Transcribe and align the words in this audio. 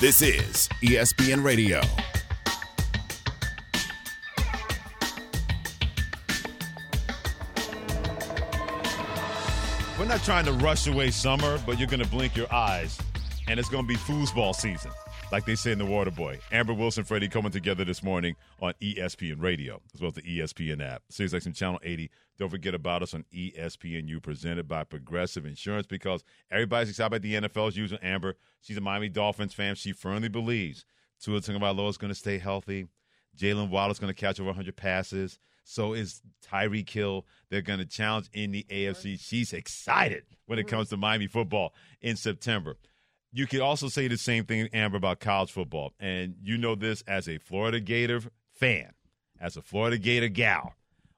This 0.00 0.22
is 0.22 0.66
ESPN 0.80 1.44
Radio. 1.44 1.82
We're 9.98 10.06
not 10.06 10.24
trying 10.24 10.46
to 10.46 10.52
rush 10.52 10.86
away 10.86 11.10
summer, 11.10 11.60
but 11.66 11.78
you're 11.78 11.86
going 11.86 12.02
to 12.02 12.08
blink 12.08 12.34
your 12.34 12.50
eyes, 12.50 12.98
and 13.46 13.60
it's 13.60 13.68
going 13.68 13.84
to 13.84 13.88
be 13.88 13.96
foosball 13.96 14.54
season, 14.54 14.90
like 15.30 15.46
they 15.46 15.54
say 15.54 15.72
in 15.72 15.78
the 15.78 15.86
Water 15.86 16.10
Boy, 16.10 16.40
Amber 16.50 16.74
Wilson, 16.74 17.04
Freddie 17.04 17.28
coming 17.28 17.52
together 17.52 17.84
this 17.84 18.02
morning 18.02 18.34
on 18.60 18.74
ESPN 18.82 19.40
Radio, 19.40 19.80
as 19.94 20.00
well 20.00 20.08
as 20.08 20.14
the 20.14 20.22
ESPN 20.22 20.84
app. 20.84 21.02
Sirius 21.08 21.34
XM 21.34 21.54
Channel 21.54 21.80
80. 21.82 22.10
Don't 22.38 22.50
forget 22.50 22.74
about 22.74 23.02
us 23.02 23.14
on 23.14 23.24
ESPNU, 23.32 24.22
presented 24.22 24.66
by 24.66 24.82
Progressive 24.82 25.46
Insurance, 25.46 25.86
because 25.86 26.24
everybody's 26.50 26.90
excited 26.90 27.06
about 27.06 27.22
the 27.22 27.34
NFL's 27.34 27.76
using 27.76 27.98
Amber. 28.02 28.36
She's 28.60 28.76
a 28.76 28.80
Miami 28.80 29.08
Dolphins 29.08 29.54
fan. 29.54 29.74
She 29.74 29.92
firmly 29.92 30.28
believes 30.28 30.84
Tua 31.22 31.40
Tagovailoa 31.40 31.90
is 31.90 31.98
going 31.98 32.12
to 32.12 32.18
stay 32.18 32.38
healthy. 32.38 32.88
Jaylen 33.38 33.70
Waddle's 33.70 33.98
going 33.98 34.12
to 34.12 34.20
catch 34.20 34.40
over 34.40 34.48
100 34.48 34.74
passes. 34.74 35.38
So 35.64 35.92
is 35.92 36.22
Tyreek 36.44 36.90
Hill. 36.90 37.26
They're 37.50 37.62
going 37.62 37.78
to 37.78 37.86
challenge 37.86 38.28
in 38.32 38.50
the 38.50 38.66
AFC. 38.68 39.20
She's 39.20 39.52
excited 39.52 40.24
when 40.46 40.58
it 40.58 40.66
comes 40.66 40.88
to 40.88 40.96
Miami 40.96 41.28
football 41.28 41.74
in 42.00 42.16
September. 42.16 42.76
You 43.32 43.46
could 43.46 43.60
also 43.60 43.88
say 43.88 44.08
the 44.08 44.18
same 44.18 44.44
thing, 44.44 44.68
Amber, 44.72 44.96
about 44.96 45.20
college 45.20 45.52
football. 45.52 45.92
And 46.00 46.34
you 46.42 46.58
know 46.58 46.74
this 46.74 47.02
as 47.06 47.28
a 47.28 47.38
Florida 47.38 47.78
Gator 47.78 48.22
fan, 48.50 48.92
as 49.40 49.56
a 49.56 49.62
Florida 49.62 49.98
Gator 49.98 50.28
gal, 50.28 50.74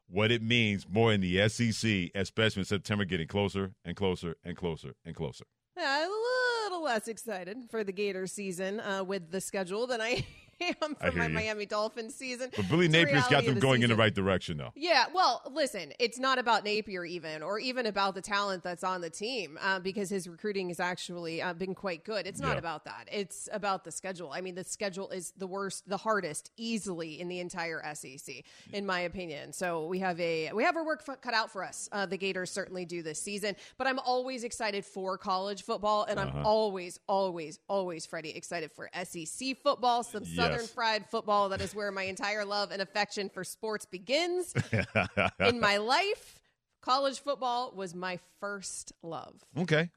what 0.09 0.31
it 0.31 0.43
means 0.43 0.87
more 0.89 1.13
in 1.13 1.23
the 1.23 1.49
SEC, 1.49 2.11
especially 2.15 2.61
in 2.61 2.67
September 2.67 3.07
getting 3.07 3.29
closer 3.29 3.73
and 3.85 3.97
closer 3.97 4.37
and 4.45 4.57
closer 4.57 4.95
and 5.07 5.17
closer. 5.17 5.45
Yeah, 5.75 6.03
I'm 6.03 6.11
a 6.11 6.65
little 6.65 6.85
less 6.85 7.09
excited 7.09 7.65
for 7.71 7.83
the 7.83 7.93
Gator 7.93 8.27
season 8.27 8.81
uh, 8.81 9.03
with 9.03 9.31
the 9.31 9.41
schedule 9.41 9.87
than 9.87 10.03
I 10.03 10.27
am 10.83 10.95
for 10.95 11.13
my 11.13 11.27
you. 11.27 11.33
Miami 11.35 11.67
Dolphins 11.67 12.15
season. 12.15 12.51
But 12.57 12.69
Billy 12.69 12.87
It's 12.87 12.95
Napier's 12.95 13.29
got 13.29 13.45
them 13.45 13.55
the 13.55 13.61
going 13.61 13.83
in 13.83 13.91
the 13.91 13.97
right 13.97 14.15
direction, 14.15 14.57
though. 14.57 14.73
Yeah, 14.75 15.05
well, 15.15 15.43
listen, 15.51 15.93
it's 15.99 16.19
not 16.19 16.39
about 16.39 16.65
Napier 16.65 17.05
even, 17.05 17.43
or 17.43 17.59
even 17.59 17.87
about 17.87 18.15
the 18.15 18.21
talent 18.21 18.63
that's 18.63 18.85
on 18.85 19.01
the 19.01 19.11
team, 19.11 19.59
uh, 19.63 19.79
because 19.81 20.11
his 20.11 20.29
recruiting 20.29 20.69
has 20.69 20.81
actually 20.81 21.41
uh, 21.43 21.53
been 21.55 21.75
quite 21.75 22.05
good. 22.05 22.27
It's 22.27 22.41
not 22.41 22.53
Yeah. 22.53 22.59
about 22.59 22.85
that. 22.85 23.09
It's 23.11 23.49
about 23.53 23.85
the 23.85 23.91
schedule. 23.93 24.31
I 24.33 24.41
mean, 24.41 24.55
the 24.55 24.65
schedule 24.65 25.09
is 25.11 25.33
the 25.37 25.47
worst, 25.47 25.89
the 25.89 25.97
hardest, 25.97 26.51
easily 26.57 27.21
in 27.21 27.29
the 27.29 27.41
entire 27.41 27.83
SEC, 27.95 28.45
in 28.73 28.87
my 28.87 29.01
opinion. 29.01 29.53
So 29.53 29.87
we 29.87 29.99
have 30.01 30.19
a 30.21 30.51
we 30.53 30.65
have 30.65 30.77
our 30.77 30.85
work 30.85 31.03
f- 31.09 31.21
cut 31.21 31.35
out 31.35 31.51
for 31.51 31.65
us. 31.65 31.89
Uh, 31.93 32.07
the 32.07 32.17
Gators 32.17 32.51
certainly 32.51 32.85
do 32.85 33.03
this 33.03 33.21
season, 33.21 33.57
but 33.79 33.87
I'm 33.87 33.99
always 34.01 34.45
excited 34.45 34.85
for 34.85 35.17
college 35.19 35.63
football, 35.65 36.05
and 36.05 36.19
Uh-huh. 36.19 36.31
I'm 36.39 36.47
always, 36.47 36.99
always, 37.07 37.59
always, 37.69 38.07
Freddie, 38.07 38.31
excited 38.37 38.71
for 38.73 38.89
SEC 39.05 39.55
football, 39.63 40.03
some 40.03 40.25
Southern 40.53 40.67
fried 40.67 41.07
football. 41.07 41.49
That 41.49 41.61
is 41.61 41.75
where 41.75 41.91
my 41.91 42.05
entire 42.05 42.45
love 42.45 42.71
and 42.71 42.81
affection 42.83 43.29
for 43.29 43.45
sports 43.45 43.85
begins 43.87 44.55
in 45.41 45.61
my 45.61 45.77
life, 45.79 46.41
college 46.81 47.21
football 47.21 47.73
was 47.75 47.95
my 47.95 48.19
first 48.41 48.93
love. 49.03 49.35
Okay. 49.59 49.91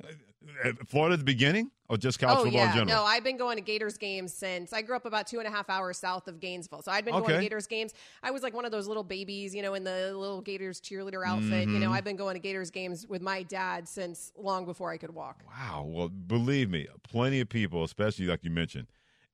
Uh, 0.63 0.71
Florida 0.85 1.13
at 1.13 1.19
the 1.19 1.25
beginning 1.25 1.71
or 1.89 1.97
just 1.97 2.19
college 2.19 2.37
oh 2.37 2.43
football 2.43 2.59
yeah, 2.61 2.67
in 2.67 2.77
general? 2.77 2.97
no, 2.97 3.03
I've 3.03 3.23
been 3.23 3.37
going 3.37 3.57
to 3.57 3.63
Gators 3.63 3.97
games 3.97 4.31
since 4.31 4.73
I 4.73 4.83
grew 4.83 4.95
up 4.95 5.05
about 5.05 5.25
two 5.25 5.39
and 5.39 5.47
a 5.47 5.51
half 5.51 5.71
hours 5.71 5.97
south 5.97 6.27
of 6.27 6.39
Gainesville. 6.39 6.83
So 6.83 6.91
I'd 6.91 7.03
been 7.03 7.15
going 7.15 7.27
to 7.27 7.41
Gators 7.41 7.65
games. 7.65 7.95
I 8.21 8.29
was 8.29 8.43
like 8.43 8.53
one 8.53 8.63
of 8.63 8.71
those 8.71 8.87
little 8.87 9.03
babies, 9.03 9.55
you 9.55 9.63
know, 9.63 9.73
in 9.73 9.83
the 9.83 10.13
little 10.15 10.41
Gators 10.41 10.79
cheerleader 10.79 11.25
outfit. 11.25 11.67
You 11.67 11.79
know, 11.79 11.85
Mm-hmm. 11.87 11.93
I've 11.93 12.03
been 12.03 12.15
going 12.15 12.35
to 12.35 12.39
Gators 12.39 12.69
games 12.69 13.07
with 13.07 13.23
my 13.23 13.41
dad 13.43 13.87
since 13.87 14.31
long 14.37 14.65
before 14.65 14.91
I 14.91 14.97
could 14.97 15.13
walk. 15.15 15.41
Wow. 15.47 15.85
Well, 15.87 16.09
believe 16.09 16.69
me, 16.69 16.87
plenty 17.03 17.39
of 17.39 17.49
people, 17.49 17.83
especially 17.83 18.25
like 18.25 18.43
you 18.43 18.51
mentioned, 18.51 18.85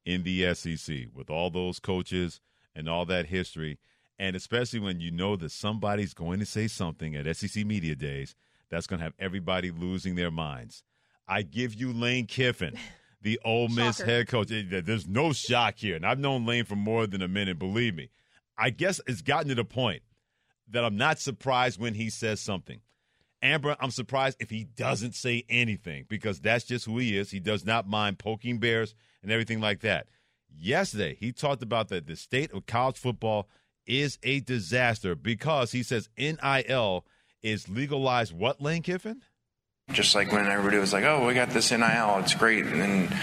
in 0.05 0.23
the 0.23 0.53
SEC 0.53 1.07
with 1.13 1.29
all 1.29 1.49
those 1.49 1.79
coaches 1.79 2.39
and 2.75 2.87
all 2.89 3.05
that 3.05 3.27
history, 3.27 3.79
and 4.17 4.35
especially 4.35 4.79
when 4.79 4.99
you 4.99 5.11
know 5.11 5.35
that 5.35 5.51
somebody's 5.51 6.13
going 6.13 6.39
to 6.39 6.45
say 6.45 6.67
something 6.67 7.15
at 7.15 7.35
SEC 7.35 7.65
Media 7.65 7.95
Days 7.95 8.35
that's 8.69 8.87
going 8.87 8.99
to 8.99 9.03
have 9.03 9.13
everybody 9.19 9.71
losing 9.71 10.15
their 10.15 10.31
minds. 10.31 10.83
I 11.27 11.41
give 11.43 11.73
you 11.73 11.93
Lane 11.93 12.25
Kiffin, 12.25 12.77
the 13.21 13.39
Ole 13.45 13.67
Miss 13.67 13.97
Shocker. 13.97 14.09
head 14.09 14.27
coach. 14.27 14.47
There's 14.49 15.07
no 15.07 15.33
shock 15.33 15.75
here, 15.77 15.95
and 15.95 16.05
I've 16.05 16.19
known 16.19 16.45
Lane 16.45 16.65
for 16.65 16.75
more 16.75 17.07
than 17.07 17.21
a 17.21 17.27
minute. 17.27 17.59
Believe 17.59 17.95
me, 17.95 18.09
I 18.57 18.69
guess 18.69 18.99
it's 19.07 19.21
gotten 19.21 19.49
to 19.49 19.55
the 19.55 19.65
point 19.65 20.01
that 20.69 20.85
I'm 20.85 20.97
not 20.97 21.19
surprised 21.19 21.79
when 21.79 21.93
he 21.95 22.09
says 22.09 22.39
something. 22.39 22.79
Amber, 23.41 23.75
I'm 23.79 23.91
surprised 23.91 24.37
if 24.39 24.49
he 24.49 24.63
doesn't 24.63 25.15
say 25.15 25.43
anything 25.49 26.05
because 26.07 26.39
that's 26.39 26.65
just 26.65 26.85
who 26.85 26.97
he 26.97 27.17
is. 27.17 27.31
He 27.31 27.39
does 27.39 27.65
not 27.65 27.87
mind 27.87 28.19
poking 28.19 28.59
bears 28.59 28.93
and 29.23 29.31
everything 29.31 29.59
like 29.59 29.81
that. 29.81 30.07
Yesterday, 30.55 31.15
he 31.19 31.31
talked 31.31 31.63
about 31.63 31.89
that 31.89 32.07
the 32.07 32.15
state 32.15 32.51
of 32.51 32.65
college 32.65 32.97
football 32.97 33.47
is 33.87 34.19
a 34.23 34.41
disaster 34.41 35.15
because 35.15 35.71
he 35.71 35.81
says 35.81 36.09
NIL 36.17 37.05
is 37.41 37.67
legalized. 37.67 38.33
What, 38.33 38.61
Lane 38.61 38.83
Kiffin? 38.83 39.23
just 39.93 40.15
like 40.15 40.31
when 40.31 40.47
everybody 40.47 40.77
was 40.77 40.93
like, 40.93 41.03
"Oh, 41.03 41.25
we 41.25 41.33
got 41.33 41.49
this 41.49 41.71
NIL, 41.71 42.17
it's 42.19 42.33
great," 42.33 42.65
and 42.65 42.81
then, 42.81 43.19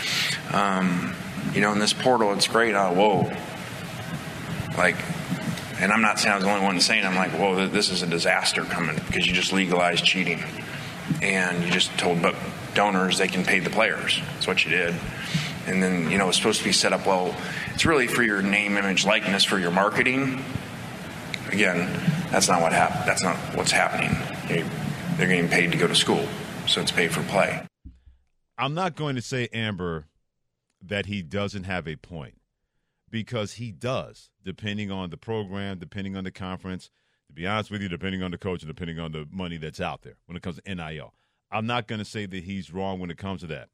um, 0.53 1.15
you 1.55 1.61
know, 1.61 1.73
in 1.73 1.79
this 1.79 1.93
portal, 1.93 2.33
it's 2.33 2.47
great. 2.47 2.75
Oh, 2.75 2.93
whoa! 2.93 3.33
Like, 4.77 4.97
and 5.81 5.93
I'm 5.93 6.03
not 6.03 6.19
saying 6.19 6.33
I 6.33 6.37
was 6.37 6.45
the 6.45 6.51
only 6.51 6.65
one 6.65 6.81
saying. 6.81 7.05
I'm 7.05 7.15
like, 7.15 7.31
"Whoa, 7.33 7.55
th- 7.57 7.71
this 7.73 7.91
is 7.91 8.03
a 8.03 8.07
disaster 8.07 8.65
coming 8.65 8.97
because 9.07 9.27
you 9.27 9.33
just 9.33 9.53
legalized 9.53 10.05
cheating, 10.05 10.43
and 11.23 11.65
you 11.65 11.71
just 11.71 11.97
told 11.99 12.23
bu- 12.23 12.35
donors 12.75 13.19
they 13.19 13.29
can 13.29 13.45
pay 13.45 13.59
the 13.61 13.71
players. 13.71 14.21
That's 14.35 14.47
what 14.47 14.65
you 14.65 14.71
did." 14.71 14.95
And 15.67 15.83
then, 15.83 16.11
you 16.11 16.17
know, 16.17 16.29
it's 16.29 16.39
supposed 16.39 16.59
to 16.61 16.65
be 16.65 16.73
set 16.73 16.93
up 16.95 17.07
well. 17.07 17.37
It's 17.75 17.85
really 17.85 18.07
for 18.07 18.23
your 18.23 18.41
name, 18.41 18.79
image, 18.79 19.05
likeness, 19.05 19.45
for 19.45 19.59
your 19.59 19.71
marketing. 19.71 20.43
Again, 21.53 21.89
that's 22.31 22.49
not 22.49 22.63
what 22.63 22.73
hap- 22.73 23.05
That's 23.07 23.23
not 23.23 23.37
what's 23.55 23.71
happening. 23.73 24.17
They- 24.49 24.65
They're 25.17 25.27
getting 25.27 25.49
paid 25.49 25.73
to 25.73 25.79
go 25.79 25.89
to 25.89 25.97
school, 25.97 26.29
so 26.69 26.81
it's 26.81 26.93
pay 26.93 27.09
for 27.09 27.23
play. 27.25 27.61
I'm 28.57 28.73
not 28.75 28.95
going 28.95 29.17
to 29.17 29.23
say, 29.23 29.49
Amber, 29.53 30.07
that 30.81 31.07
he 31.07 31.23
doesn't 31.23 31.65
have 31.65 31.89
a 31.89 31.97
point 31.97 32.38
because 33.11 33.55
he 33.55 33.73
does, 33.73 34.31
depending 34.45 34.91
on 34.91 35.11
the 35.11 35.17
program, 35.17 35.79
depending 35.79 36.17
on 36.17 36.25
the 36.25 36.31
conference. 36.31 36.91
To 37.29 37.35
be 37.35 37.47
honest 37.47 37.71
with 37.71 37.83
you, 37.83 37.89
depending 37.89 38.23
on 38.23 38.31
the 38.31 38.39
coach 38.39 38.63
and 38.63 38.69
depending 38.71 38.99
on 38.99 39.13
the 39.13 39.27
money 39.31 39.59
that's 39.59 39.81
out 39.81 40.03
there 40.03 40.17
when 40.27 40.37
it 40.37 40.43
comes 40.43 40.59
to 40.61 40.75
NIL. 40.75 41.13
I'm 41.51 41.67
not 41.67 41.87
going 41.87 41.99
to 41.99 42.05
say 42.05 42.27
that 42.27 42.45
he's 42.45 42.73
wrong 42.73 43.01
when 43.01 43.11
it 43.11 43.19
comes 43.19 43.43
to 43.43 43.47
that, 43.49 43.69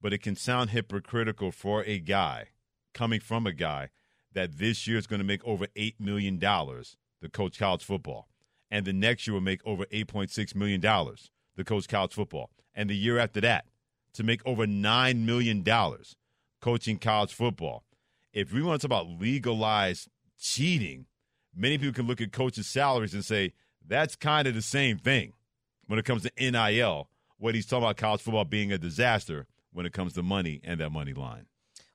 but 0.00 0.12
it 0.12 0.22
can 0.22 0.36
sound 0.36 0.70
hypocritical 0.70 1.52
for 1.52 1.82
a 1.84 1.98
guy 1.98 2.48
coming 2.92 3.20
from 3.20 3.46
a 3.46 3.52
guy 3.52 3.88
that 4.34 4.58
this 4.58 4.86
year 4.86 4.98
is 4.98 5.06
going 5.06 5.20
to 5.20 5.26
make 5.26 5.44
over 5.44 5.66
$8 5.76 5.94
million 6.00 6.38
to 6.38 7.28
coach 7.32 7.58
college 7.58 7.84
football. 7.84 8.28
And 8.70 8.86
the 8.86 8.92
next 8.92 9.26
year 9.26 9.34
will 9.34 9.42
make 9.42 9.60
over 9.66 9.84
$8.6 9.86 10.54
million 10.54 10.80
to 10.80 11.64
coach 11.64 11.88
college 11.88 12.14
football. 12.14 12.50
And 12.74 12.88
the 12.88 12.96
year 12.96 13.18
after 13.18 13.40
that 13.42 13.66
to 14.14 14.22
make 14.22 14.40
over 14.46 14.66
$9 14.66 15.24
million 15.24 15.64
coaching 16.60 16.98
college 16.98 17.32
football. 17.32 17.84
If 18.32 18.52
we 18.52 18.62
want 18.62 18.80
to 18.80 18.88
talk 18.88 19.02
about 19.02 19.20
legalized 19.20 20.08
cheating, 20.40 21.06
many 21.54 21.76
people 21.78 21.92
can 21.92 22.06
look 22.06 22.20
at 22.20 22.32
coaches' 22.32 22.66
salaries 22.66 23.12
and 23.14 23.24
say 23.24 23.52
that's 23.86 24.16
kind 24.16 24.48
of 24.48 24.54
the 24.54 24.62
same 24.62 24.98
thing 24.98 25.34
when 25.86 25.98
it 25.98 26.04
comes 26.04 26.22
to 26.22 26.32
NIL. 26.50 27.08
What 27.38 27.54
he's 27.54 27.66
talking 27.66 27.84
about 27.84 27.96
college 27.96 28.22
football 28.22 28.44
being 28.44 28.72
a 28.72 28.78
disaster 28.78 29.46
when 29.72 29.84
it 29.84 29.92
comes 29.92 30.14
to 30.14 30.22
money 30.22 30.60
and 30.64 30.80
that 30.80 30.90
money 30.90 31.12
line. 31.12 31.46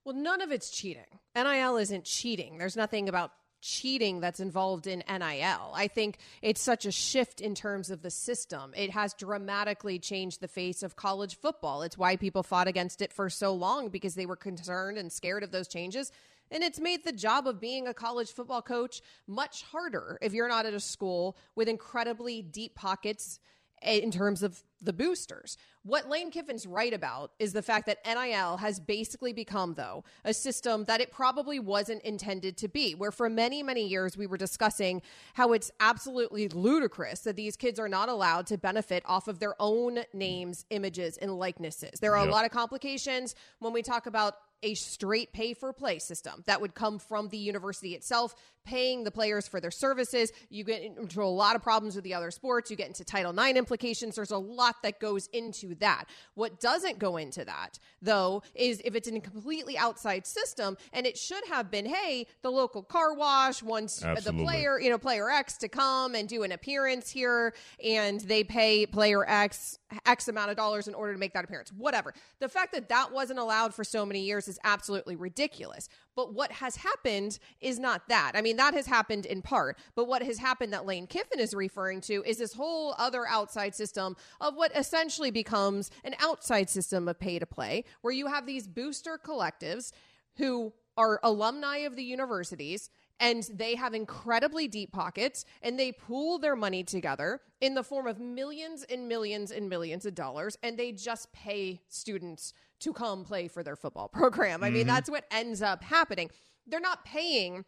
Well, 0.04 0.16
none 0.16 0.42
of 0.42 0.52
it's 0.52 0.70
cheating. 0.70 1.06
NIL 1.36 1.78
isn't 1.78 2.06
cheating. 2.06 2.58
There's 2.58 2.78
nothing 2.78 3.10
about 3.10 3.32
cheating 3.62 4.20
that's 4.20 4.40
involved 4.40 4.88
in 4.88 5.04
NIL. 5.08 5.72
I 5.74 5.88
think 5.88 6.18
it's 6.42 6.62
such 6.62 6.86
a 6.86 6.92
shift 6.92 7.42
in 7.42 7.56
terms 7.56 7.90
of 7.90 8.02
the 8.02 8.12
system. 8.12 8.74
It 8.76 8.92
has 8.92 9.14
dramatically 9.14 10.00
changed 10.00 10.42
the 10.42 10.48
face 10.48 10.84
of 10.84 10.96
college 10.96 11.38
football. 11.38 11.82
It's 11.82 11.98
why 11.98 12.16
people 12.16 12.44
fought 12.44 12.68
against 12.68 13.02
it 13.02 13.12
for 13.12 13.30
so 13.30 13.54
long 13.54 13.90
because 13.90 14.16
they 14.16 14.26
were 14.26 14.36
concerned 14.36 14.98
and 14.98 15.12
scared 15.12 15.44
of 15.44 15.52
those 15.52 15.68
changes. 15.68 16.12
And 16.50 16.64
it's 16.64 16.80
made 16.80 17.04
the 17.04 17.12
job 17.12 17.48
of 17.48 17.60
being 17.60 17.88
a 17.88 17.94
college 17.94 18.32
football 18.32 18.62
coach 18.62 19.02
much 19.28 19.64
harder 19.64 20.18
if 20.22 20.34
you're 20.34 20.48
not 20.48 20.66
at 20.66 20.74
a 20.74 20.80
school 20.80 21.38
with 21.56 21.68
incredibly 21.68 22.42
deep 22.42 22.76
pockets 22.76 23.40
eh, 23.82 23.98
in 23.98 24.12
terms 24.12 24.44
of 24.44 24.64
the 24.82 24.94
boosters. 24.94 25.58
What 25.84 26.10
Lane 26.10 26.32
Kiffin's 26.32 26.68
right 26.68 26.94
about 26.94 27.32
is 27.40 27.54
the 27.54 27.62
fact 27.62 27.88
that 27.88 28.00
NIL 28.06 28.58
has 28.58 28.80
basically 28.80 29.34
become, 29.34 29.74
though, 29.74 30.04
a 30.24 30.34
system 30.34 30.84
that 30.86 31.02
it 31.02 31.12
probably 31.12 31.60
wasn't 31.60 32.04
intended 32.04 32.58
to 32.58 32.68
be, 32.68 32.94
where 32.94 33.12
for 33.12 33.30
many, 33.30 33.64
many 33.64 33.88
years 33.88 34.18
we 34.18 34.28
were 34.28 34.38
discussing 34.38 35.02
how 35.34 35.54
it's 35.54 35.72
absolutely 35.80 36.48
ludicrous 36.50 37.22
that 37.22 37.36
these 37.36 37.56
kids 37.56 37.80
are 37.80 37.90
not 37.90 38.10
allowed 38.10 38.46
to 38.48 38.58
benefit 38.58 39.02
off 39.06 39.28
of 39.28 39.40
their 39.40 39.56
own 39.60 40.00
names, 40.14 40.66
images, 40.70 41.18
and 41.18 41.38
likenesses. 41.38 42.00
There 42.00 42.16
are 42.16 42.26
Yep. 42.26 42.30
a 42.30 42.32
lot 42.32 42.46
of 42.46 42.52
complications 42.52 43.34
when 43.60 43.74
we 43.74 43.82
talk 43.82 44.06
about 44.06 44.36
a 44.64 44.74
straight 44.74 45.32
pay 45.34 45.54
for 45.54 45.72
play 45.72 46.00
system 46.00 46.44
that 46.48 46.60
would 46.60 46.74
come 46.74 46.98
from 46.98 47.30
the 47.30 47.38
university 47.38 47.94
itself, 47.94 48.34
paying 48.68 49.04
the 49.04 49.12
players 49.12 49.48
for 49.48 49.60
their 49.60 49.72
services. 49.72 50.32
You 50.50 50.64
get 50.64 50.82
into 50.82 51.24
a 51.24 51.26
lot 51.26 51.56
of 51.56 51.64
problems 51.64 51.96
with 51.96 52.04
the 52.04 52.14
other 52.14 52.32
sports. 52.32 52.70
You 52.70 52.78
get 52.78 52.88
into 52.88 53.06
Title 53.06 53.38
IX 53.38 53.58
implications. 53.58 54.16
There's 54.16 54.32
a 54.32 54.38
lot 54.38 54.76
that 54.84 55.00
goes 55.00 55.28
into 55.28 55.76
that. 55.76 56.06
What 56.36 56.60
doesn't 56.60 57.00
go 57.00 57.18
into 57.18 57.46
that, 57.46 57.80
though, 58.02 58.44
is 58.54 58.82
if 58.84 58.94
it's 58.94 59.08
in 59.08 59.16
a 59.16 59.22
completely 59.22 59.78
outside 59.78 60.28
system, 60.28 60.78
and 60.92 61.06
it 61.06 61.18
should 61.18 61.46
have 61.48 61.72
been, 61.72 61.86
hey, 61.86 62.28
the 62.42 62.52
local 62.52 62.84
car 62.84 63.14
wash 63.14 63.64
wants 63.64 64.04
Absolutely. 64.04 64.40
the 64.40 64.46
player, 64.46 64.80
you 64.80 64.90
know, 64.90 64.98
player 64.98 65.30
X 65.30 65.58
to 65.58 65.70
come 65.70 66.14
and 66.14 66.28
do 66.28 66.44
an 66.44 66.52
appearance 66.52 67.10
here, 67.10 67.54
and 67.84 68.20
they 68.22 68.44
pay 68.44 68.86
player 68.86 69.28
X 69.28 69.80
X 70.06 70.28
amount 70.28 70.52
of 70.52 70.58
dollars 70.58 70.88
in 70.88 70.94
order 70.94 71.14
to 71.14 71.20
make 71.20 71.34
that 71.34 71.46
appearance. 71.46 71.72
Whatever. 71.72 72.14
The 72.40 72.50
fact 72.50 72.74
that 72.74 72.90
that 72.90 73.12
wasn't 73.14 73.40
allowed 73.40 73.74
for 73.74 73.84
so 73.84 74.06
many 74.06 74.22
years 74.22 74.48
is 74.48 74.60
absolutely 74.64 75.16
ridiculous. 75.16 75.88
But 76.16 76.34
what 76.34 76.52
has 76.52 76.76
happened 76.76 77.40
is 77.62 77.80
not 77.80 78.10
that. 78.10 78.32
I 78.36 78.42
mean, 78.42 78.57
that 78.60 78.74
has 78.74 78.86
happened 78.86 79.26
in 79.26 79.42
part. 79.42 79.78
But 79.96 80.08
what 80.08 80.24
has 80.24 80.38
happened 80.38 80.74
that 80.74 80.86
Lane 80.86 81.08
Kiffin 81.08 81.40
is 81.40 81.54
referring 81.54 82.02
to 82.02 82.24
is 82.26 82.38
this 82.38 82.54
whole 82.54 82.96
other 82.98 83.26
outside 83.28 83.76
system 83.76 84.16
of 84.42 84.56
what 84.56 84.76
essentially 84.76 85.32
becomes 85.32 85.92
an 86.04 86.16
outside 86.20 86.70
system 86.70 87.08
of 87.08 87.20
pay 87.20 87.40
to 87.40 87.46
play, 87.46 87.84
where 88.02 88.14
you 88.14 88.28
have 88.28 88.46
these 88.46 88.68
booster 88.68 89.20
collectives 89.24 89.92
who 90.38 90.74
are 90.98 91.20
alumni 91.24 91.78
of 91.78 91.96
the 91.96 92.04
universities 92.04 92.90
and 93.20 93.50
they 93.54 93.76
have 93.76 93.94
incredibly 93.94 94.68
deep 94.68 94.92
pockets 94.92 95.46
and 95.62 95.80
they 95.80 95.92
pool 95.92 96.38
their 96.38 96.56
money 96.56 96.84
together 96.84 97.42
in 97.62 97.74
the 97.74 97.84
form 97.84 98.08
of 98.08 98.20
millions 98.20 98.84
and 98.84 99.08
millions 99.08 99.52
and 99.52 99.70
millions 99.70 100.06
of 100.06 100.16
dollars 100.16 100.58
and 100.64 100.78
they 100.78 100.92
just 100.92 101.32
pay 101.34 101.82
students 101.88 102.54
to 102.80 102.94
come 102.94 103.24
play 103.24 103.48
for 103.48 103.64
their 103.64 103.76
football 103.76 104.08
program. 104.14 104.64
I 104.64 104.70
mean, 104.70 104.82
mm-hmm. 104.82 104.90
that's 104.90 105.10
what 105.10 105.26
ends 105.32 105.62
up 105.62 105.84
happening. 105.84 106.30
They're 106.66 106.80
not 106.80 107.06
paying 107.06 107.66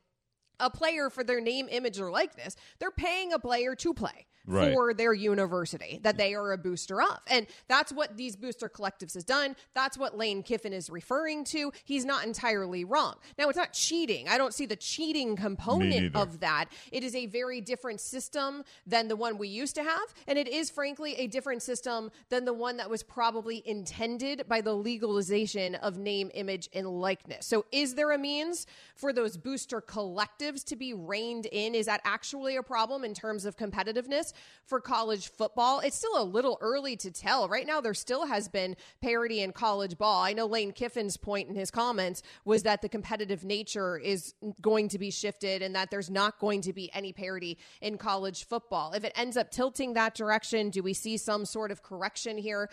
a 0.60 0.70
player 0.70 1.10
for 1.10 1.24
their 1.24 1.42
name, 1.42 1.68
image, 1.70 2.00
or 2.00 2.12
likeness. 2.12 2.56
They're 2.80 2.92
paying 2.92 3.34
a 3.34 3.40
player 3.40 3.76
to 3.76 3.94
play 3.94 4.26
Right. 4.46 4.74
for 4.74 4.96
their 4.96 5.14
university 5.14 6.00
that 6.02 6.18
they 6.18 6.34
are 6.34 6.54
a 6.54 6.58
booster 6.58 7.00
of. 7.04 7.20
And 7.28 7.46
that's 7.68 7.92
what 7.94 8.18
these 8.18 8.36
booster 8.36 8.68
collectives 8.68 9.14
has 9.14 9.24
done. 9.24 9.56
That's 9.76 9.96
what 9.96 10.18
Lane 10.18 10.42
Kiffin 10.42 10.74
is 10.74 10.90
referring 10.90 11.44
to. 11.46 11.72
He's 11.84 12.04
not 12.04 12.26
entirely 12.26 12.84
wrong. 12.84 13.16
Now, 13.38 13.50
it's 13.50 13.58
not 13.58 13.74
cheating. 13.74 14.28
I 14.28 14.40
don't 14.40 14.54
see 14.54 14.66
the 14.66 14.76
cheating 14.76 15.36
component 15.36 16.16
of 16.16 16.40
that. 16.40 16.66
It 16.92 17.04
is 17.04 17.14
a 17.14 17.28
very 17.28 17.62
different 17.62 18.02
system 18.02 18.64
than 18.88 19.08
the 19.08 19.16
one 19.16 19.38
we 19.38 19.50
used 19.50 19.76
to 19.76 19.84
have. 19.84 20.14
And 20.28 20.40
it 20.40 20.48
is, 20.48 20.72
frankly, 20.72 21.14
a 21.16 21.28
different 21.28 21.62
system 21.62 22.10
than 22.30 22.46
the 22.46 22.54
one 22.54 22.78
that 22.78 22.90
was 22.90 23.04
probably 23.04 23.62
intended 23.68 24.48
by 24.48 24.62
the 24.62 24.74
legalization 24.74 25.76
of 25.76 26.00
name, 26.00 26.32
image, 26.34 26.70
and 26.74 26.88
likeness. 26.88 27.46
So, 27.46 27.66
is 27.72 27.94
there 27.94 28.12
a 28.12 28.18
means 28.18 28.66
for 28.96 29.14
those 29.14 29.38
booster 29.38 29.80
collectives 29.80 30.49
to 30.58 30.76
be 30.76 30.94
reined 30.94 31.46
in? 31.46 31.76
Is 31.76 31.86
that 31.86 32.02
actually 32.04 32.56
a 32.56 32.64
problem 32.64 33.04
in 33.04 33.14
terms 33.14 33.46
of 33.46 33.58
competitiveness 33.58 34.34
for 34.66 34.82
college 34.82 35.30
football? 35.30 35.80
It's 35.80 35.96
still 35.96 36.22
a 36.22 36.24
little 36.24 36.58
early 36.62 36.96
to 36.98 37.12
tell. 37.12 37.48
Right 37.48 37.66
now, 37.66 37.82
there 37.82 37.94
still 37.94 38.26
has 38.26 38.48
been 38.48 38.76
parity 39.02 39.42
in 39.42 39.52
college 39.52 39.98
ball. 39.98 40.22
I 40.24 40.34
know 40.34 40.46
Lane 40.46 40.72
Kiffin's 40.72 41.18
point 41.18 41.50
in 41.50 41.56
his 41.56 41.72
comments 41.72 42.24
was 42.46 42.64
that 42.64 42.82
the 42.82 42.90
competitive 42.90 43.44
nature 43.46 43.98
is 43.98 44.34
going 44.62 44.90
to 44.90 45.00
be 45.00 45.12
shifted 45.12 45.62
and 45.62 45.76
that 45.76 45.92
there's 45.92 46.10
not 46.10 46.40
going 46.40 46.62
to 46.62 46.74
be 46.74 46.92
any 46.94 47.14
parity 47.14 47.58
in 47.82 47.98
college 47.98 48.46
football. 48.46 48.94
If 48.94 49.04
it 49.04 49.14
ends 49.16 49.38
up 49.38 49.52
tilting 49.52 49.94
that 49.94 50.16
direction, 50.16 50.70
do 50.70 50.82
we 50.82 50.94
see 50.94 51.18
some 51.18 51.46
sort 51.46 51.72
of 51.72 51.84
correction 51.84 52.38
here? 52.38 52.70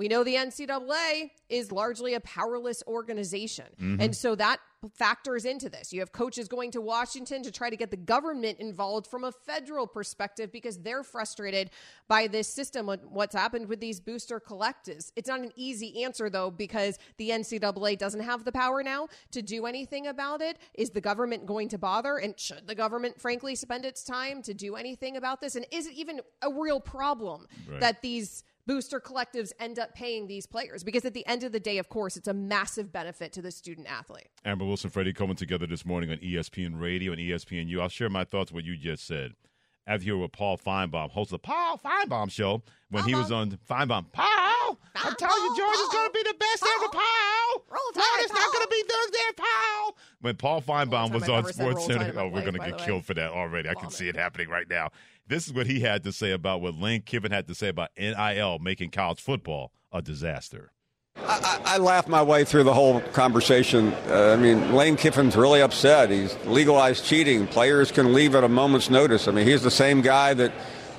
We 0.00 0.08
know 0.08 0.24
the 0.24 0.36
NCAA 0.36 1.28
is 1.50 1.70
largely 1.70 2.14
a 2.14 2.20
powerless 2.20 2.82
organization. 2.86 3.66
Mm-hmm. 3.78 4.00
And 4.00 4.16
so 4.16 4.34
that 4.34 4.58
factors 4.94 5.44
into 5.44 5.68
this. 5.68 5.92
You 5.92 6.00
have 6.00 6.10
coaches 6.10 6.48
going 6.48 6.70
to 6.70 6.80
Washington 6.80 7.42
to 7.42 7.50
try 7.50 7.68
to 7.68 7.76
get 7.76 7.90
the 7.90 7.98
government 7.98 8.60
involved 8.60 9.06
from 9.06 9.24
a 9.24 9.32
federal 9.32 9.86
perspective 9.86 10.50
because 10.50 10.78
they're 10.78 11.02
frustrated 11.02 11.68
by 12.08 12.28
this 12.28 12.48
system, 12.48 12.86
what- 12.86 13.04
what's 13.10 13.34
happened 13.34 13.68
with 13.68 13.78
these 13.80 14.00
booster 14.00 14.40
collectives. 14.40 15.12
It's 15.16 15.28
not 15.28 15.40
an 15.40 15.52
easy 15.54 16.02
answer, 16.02 16.30
though, 16.30 16.50
because 16.50 16.98
the 17.18 17.30
NCAA 17.30 17.94
doesn't 17.94 18.20
have 18.20 18.44
the 18.46 18.52
power 18.52 18.82
now 18.82 19.08
to 19.32 19.42
do 19.42 19.66
anything 19.66 20.06
about 20.06 20.40
it. 20.40 20.56
Is 20.72 20.88
the 20.88 21.02
government 21.02 21.44
going 21.44 21.68
to 21.68 21.76
bother? 21.78 22.16
And 22.16 22.40
should 22.40 22.66
the 22.66 22.74
government, 22.74 23.20
frankly, 23.20 23.54
spend 23.54 23.84
its 23.84 24.02
time 24.02 24.40
to 24.44 24.54
do 24.54 24.76
anything 24.76 25.18
about 25.18 25.42
this? 25.42 25.56
And 25.56 25.66
is 25.70 25.86
it 25.88 25.92
even 25.92 26.22
a 26.40 26.50
real 26.50 26.80
problem 26.80 27.46
Right. 27.68 27.80
that 27.80 28.00
these 28.00 28.44
booster 28.70 29.00
collectives 29.00 29.50
end 29.58 29.80
up 29.80 29.92
paying 29.96 30.28
these 30.28 30.46
players 30.46 30.84
because 30.84 31.04
at 31.04 31.12
the 31.12 31.26
end 31.26 31.42
of 31.42 31.50
the 31.50 31.58
day 31.58 31.78
of 31.78 31.88
course 31.88 32.16
it's 32.16 32.28
a 32.28 32.32
massive 32.32 32.92
benefit 32.92 33.32
to 33.32 33.42
the 33.42 33.50
student 33.50 33.90
athlete 33.90 34.28
Amber 34.44 34.64
Wilson, 34.64 34.90
Freddie 34.90 35.12
coming 35.12 35.34
together 35.34 35.66
this 35.66 35.84
morning 35.84 36.12
on 36.12 36.18
ESPN 36.18 36.80
Radio 36.80 37.10
and 37.10 37.20
ESPNU. 37.20 37.80
I'll 37.80 37.88
share 37.88 38.08
my 38.08 38.22
thoughts 38.22 38.52
on 38.52 38.54
what 38.54 38.64
you 38.64 38.76
just 38.76 39.04
said. 39.06 39.32
After 39.88 40.06
you 40.06 40.14
were 40.14 40.22
with 40.22 40.32
Paul 40.32 40.56
Finebaum, 40.56 41.10
host 41.10 41.32
of 41.32 41.40
the 41.42 41.46
Paul 41.48 41.80
Finebaum 41.84 42.30
Show, 42.30 42.62
when 42.90 43.02
he 43.04 43.14
was 43.14 43.32
on 43.32 43.50
Finebaum. 43.68 44.06
Paul, 44.12 44.78
I'm 44.94 45.14
telling 45.16 45.42
you, 45.42 45.56
Georgia's 45.56 45.88
going 45.90 46.08
to 46.08 46.12
be 46.12 46.22
the 46.22 46.36
best 46.38 46.62
ever, 46.62 46.88
Paul. 46.92 47.64
Roll 47.68 47.80
Tide, 47.94 48.02
Florida's 48.02 48.30
not 48.32 48.40
Paul. 48.40 48.52
going 48.52 48.66
to 48.66 48.70
be 48.70 48.82
the 48.86 49.10
there, 49.12 49.32
Paul. 49.46 49.96
When 50.20 50.36
Paul 50.36 50.62
Finebaum 50.62 51.12
was 51.12 51.24
I've 51.24 51.30
on 51.30 51.38
ever 51.40 51.52
Sports 51.52 51.86
Center, 51.86 52.08
in 52.10 52.14
my 52.14 52.22
oh, 52.22 52.28
we're 52.28 52.42
going 52.42 52.52
to 52.52 52.60
get 52.60 52.70
the 52.70 52.76
way. 52.76 52.84
killed 52.84 53.04
for 53.04 53.14
that 53.14 53.32
already. 53.32 53.68
I 53.68 53.74
can 53.74 53.84
Love 53.84 53.94
see 53.94 54.06
it. 54.06 54.14
it 54.14 54.18
happening 54.18 54.48
right 54.48 54.68
now. 54.68 54.90
This 55.30 55.46
is 55.46 55.52
what 55.52 55.68
he 55.68 55.78
had 55.78 56.02
to 56.02 56.12
say 56.12 56.32
about 56.32 56.60
what 56.60 56.74
Lane 56.74 57.02
Kiffin 57.02 57.30
had 57.30 57.46
to 57.46 57.54
say 57.54 57.68
about 57.68 57.90
NIL 57.96 58.58
making 58.58 58.90
college 58.90 59.20
football 59.20 59.70
a 59.92 60.02
disaster. 60.02 60.72
I, 61.16 61.60
I 61.64 61.78
laughed 61.78 62.08
my 62.08 62.20
way 62.20 62.44
through 62.44 62.64
the 62.64 62.74
whole 62.74 63.00
conversation. 63.00 63.94
Uh, 64.08 64.34
I 64.36 64.42
mean, 64.42 64.74
Lane 64.74 64.96
Kiffin's 64.96 65.36
really 65.36 65.62
upset. 65.62 66.10
He's 66.10 66.36
legalized 66.46 67.04
cheating. 67.04 67.46
Players 67.46 67.92
can 67.92 68.12
leave 68.12 68.34
at 68.34 68.42
a 68.42 68.48
moment's 68.48 68.90
notice. 68.90 69.28
I 69.28 69.30
mean, 69.30 69.46
he's 69.46 69.62
the 69.62 69.70
same 69.70 70.00
guy 70.00 70.34
that 70.34 70.52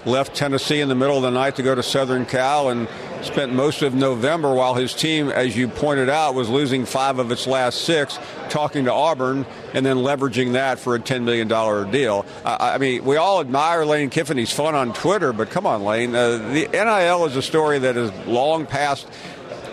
left 0.05 0.35
Tennessee 0.35 0.81
in 0.81 0.89
the 0.89 0.95
middle 0.95 1.17
of 1.17 1.23
the 1.23 1.31
night 1.31 1.55
to 1.57 1.63
go 1.63 1.75
to 1.75 1.83
Southern 1.83 2.25
Cal 2.25 2.69
and 2.69 2.87
spent 3.21 3.53
most 3.53 3.81
of 3.81 3.93
November 3.93 4.53
while 4.53 4.73
his 4.73 4.93
team, 4.93 5.29
as 5.29 5.55
you 5.55 5.67
pointed 5.67 6.09
out, 6.09 6.33
was 6.33 6.49
losing 6.49 6.85
five 6.85 7.19
of 7.19 7.31
its 7.31 7.45
last 7.47 7.83
six, 7.83 8.17
talking 8.49 8.85
to 8.85 8.93
Auburn 8.93 9.45
and 9.73 9.85
then 9.85 9.97
leveraging 9.97 10.53
that 10.53 10.79
for 10.79 10.95
a 10.95 10.99
$10 10.99 11.23
million 11.23 11.47
deal. 11.91 12.25
I 12.45 12.71
I 12.71 12.77
mean, 12.77 13.03
we 13.03 13.17
all 13.17 13.41
admire 13.41 13.85
Lane 13.85 14.09
Kiffin. 14.09 14.37
He's 14.37 14.51
fun 14.51 14.75
on 14.75 14.93
Twitter, 14.93 15.33
but 15.33 15.49
come 15.49 15.67
on, 15.67 15.83
Lane. 15.83 16.15
Uh, 16.15 16.37
the 16.37 16.67
NIL 16.71 17.25
is 17.25 17.35
a 17.35 17.41
story 17.41 17.79
that 17.79 17.97
is 17.97 18.11
long 18.25 18.65
past 18.65 19.07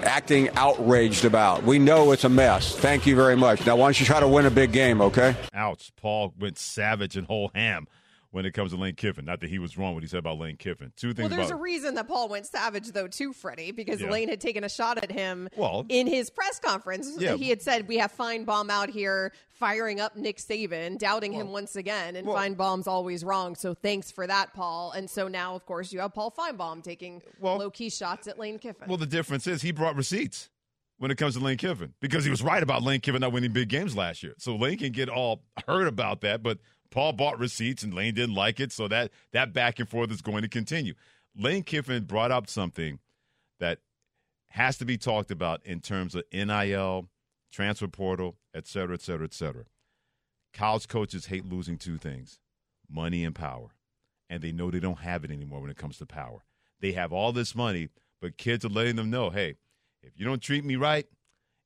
acting 0.02 0.50
outraged 0.56 1.24
about. 1.24 1.64
We 1.64 1.78
know 1.78 2.12
it's 2.12 2.24
a 2.24 2.28
mess. 2.28 2.76
Thank 2.76 3.06
you 3.06 3.14
very 3.16 3.36
much. 3.36 3.64
Now, 3.64 3.76
why 3.76 3.86
don't 3.86 4.00
you 4.00 4.06
try 4.06 4.20
to 4.20 4.28
win 4.28 4.46
a 4.46 4.50
big 4.50 4.72
game, 4.72 5.00
okay? 5.00 5.36
Ouch. 5.54 5.92
Paul 5.96 6.34
went 6.38 6.58
savage 6.58 7.16
and 7.16 7.26
whole 7.26 7.50
ham 7.54 7.86
when 8.30 8.44
it 8.44 8.52
comes 8.52 8.72
to 8.72 8.76
Lane 8.78 8.94
Kiffin. 8.94 9.24
Not 9.24 9.40
that 9.40 9.48
he 9.48 9.58
was 9.58 9.78
wrong 9.78 9.94
what 9.94 10.02
he 10.02 10.08
said 10.08 10.18
about 10.18 10.38
Lane 10.38 10.56
Kiffin. 10.56 10.92
Two 10.96 11.14
things. 11.14 11.30
well 11.30 11.38
there's 11.38 11.50
a 11.50 11.56
reason 11.56 11.94
that 11.94 12.06
paul 12.08 12.28
went 12.28 12.46
savage 12.46 12.88
though 12.92 13.08
too 13.08 13.32
freddie 13.32 13.70
because 13.72 14.00
Yeah. 14.00 14.10
lane 14.10 14.28
had 14.28 14.40
taken 14.40 14.64
a 14.64 14.68
shot 14.68 14.98
at 14.98 15.10
him 15.10 15.48
Well- 15.56 15.86
in 15.88 16.06
his 16.06 16.28
press 16.30 16.58
conference 16.58 17.10
Yeah. 17.18 17.36
he 17.36 17.48
had 17.48 17.62
said 17.62 17.88
we 17.88 17.96
have 17.98 18.14
finebaum 18.14 18.70
out 18.70 18.90
here 18.90 19.32
firing 19.52 19.98
up 20.00 20.16
nick 20.16 20.36
saban 20.38 20.98
doubting 20.98 21.32
him 21.32 21.48
once 21.52 21.74
again 21.76 22.16
and 22.16 22.26
finebaum's 22.26 22.86
always 22.86 23.24
wrong 23.24 23.54
so 23.54 23.74
thanks 23.74 24.10
for 24.10 24.26
that 24.26 24.52
paul 24.54 24.92
and 24.92 25.08
so 25.08 25.26
now 25.28 25.54
of 25.54 25.64
course 25.66 25.92
you 25.92 26.00
have 26.00 26.12
paul 26.14 26.30
finebaum 26.36 26.82
taking 26.82 27.22
Well- 27.40 27.58
low-key 27.58 27.90
shots 27.90 28.26
at 28.28 28.38
lane 28.38 28.58
kiffin 28.58 28.88
Well, 28.88 28.98
the 28.98 29.06
difference 29.06 29.46
is 29.46 29.62
he 29.62 29.72
brought 29.72 29.96
receipts 29.96 30.50
when 30.98 31.10
it 31.12 31.16
comes 31.16 31.34
to 31.34 31.40
Lane 31.40 31.56
Kiffin 31.56 31.94
because 32.00 32.24
he 32.24 32.30
was 32.30 32.42
right 32.42 32.60
about 32.60 32.82
Lane 32.82 32.98
Kiffin 33.00 33.20
not 33.20 33.30
winning 33.32 33.52
big 33.52 33.68
games 33.68 33.96
last 33.96 34.20
year. 34.24 34.34
So 34.38 34.56
Lane 34.56 34.78
can 34.78 34.90
get 34.90 35.08
all 35.08 35.44
hurt 35.68 35.86
about 35.86 36.22
that, 36.22 36.42
but 36.42 36.58
Paul 36.90 37.12
bought 37.12 37.38
receipts 37.38 37.82
and 37.82 37.92
Lane 37.92 38.14
didn't 38.14 38.34
like 38.34 38.60
it, 38.60 38.72
so 38.72 38.88
that 38.88 39.10
that 39.32 39.52
back 39.52 39.78
and 39.78 39.88
forth 39.88 40.10
is 40.10 40.22
going 40.22 40.42
to 40.42 40.48
continue. 40.48 40.94
Lane 41.36 41.62
Kiffin 41.62 42.04
brought 42.04 42.30
up 42.30 42.48
something 42.48 42.98
that 43.60 43.78
has 44.50 44.78
to 44.78 44.84
be 44.84 44.96
talked 44.96 45.30
about 45.30 45.60
in 45.64 45.80
terms 45.80 46.14
of 46.14 46.24
NIL, 46.32 47.08
transfer 47.52 47.88
portal, 47.88 48.36
et 48.54 48.66
cetera, 48.66 48.94
et 48.94 49.02
cetera, 49.02 49.24
et 49.24 49.34
cetera. 49.34 49.64
College 50.54 50.88
coaches 50.88 51.26
hate 51.26 51.44
losing 51.44 51.76
two 51.76 51.98
things 51.98 52.38
money 52.90 53.24
and 53.24 53.34
power. 53.34 53.68
And 54.30 54.42
they 54.42 54.52
know 54.52 54.70
they 54.70 54.80
don't 54.80 55.00
have 55.00 55.24
it 55.24 55.30
anymore 55.30 55.60
when 55.60 55.70
it 55.70 55.76
comes 55.76 55.98
to 55.98 56.06
power. 56.06 56.44
They 56.80 56.92
have 56.92 57.12
all 57.12 57.32
this 57.32 57.54
money, 57.54 57.88
but 58.20 58.36
kids 58.36 58.64
are 58.64 58.70
letting 58.70 58.96
them 58.96 59.10
know 59.10 59.30
hey, 59.30 59.56
if 60.02 60.12
you 60.16 60.24
don't 60.24 60.42
treat 60.42 60.64
me 60.64 60.76
right, 60.76 61.06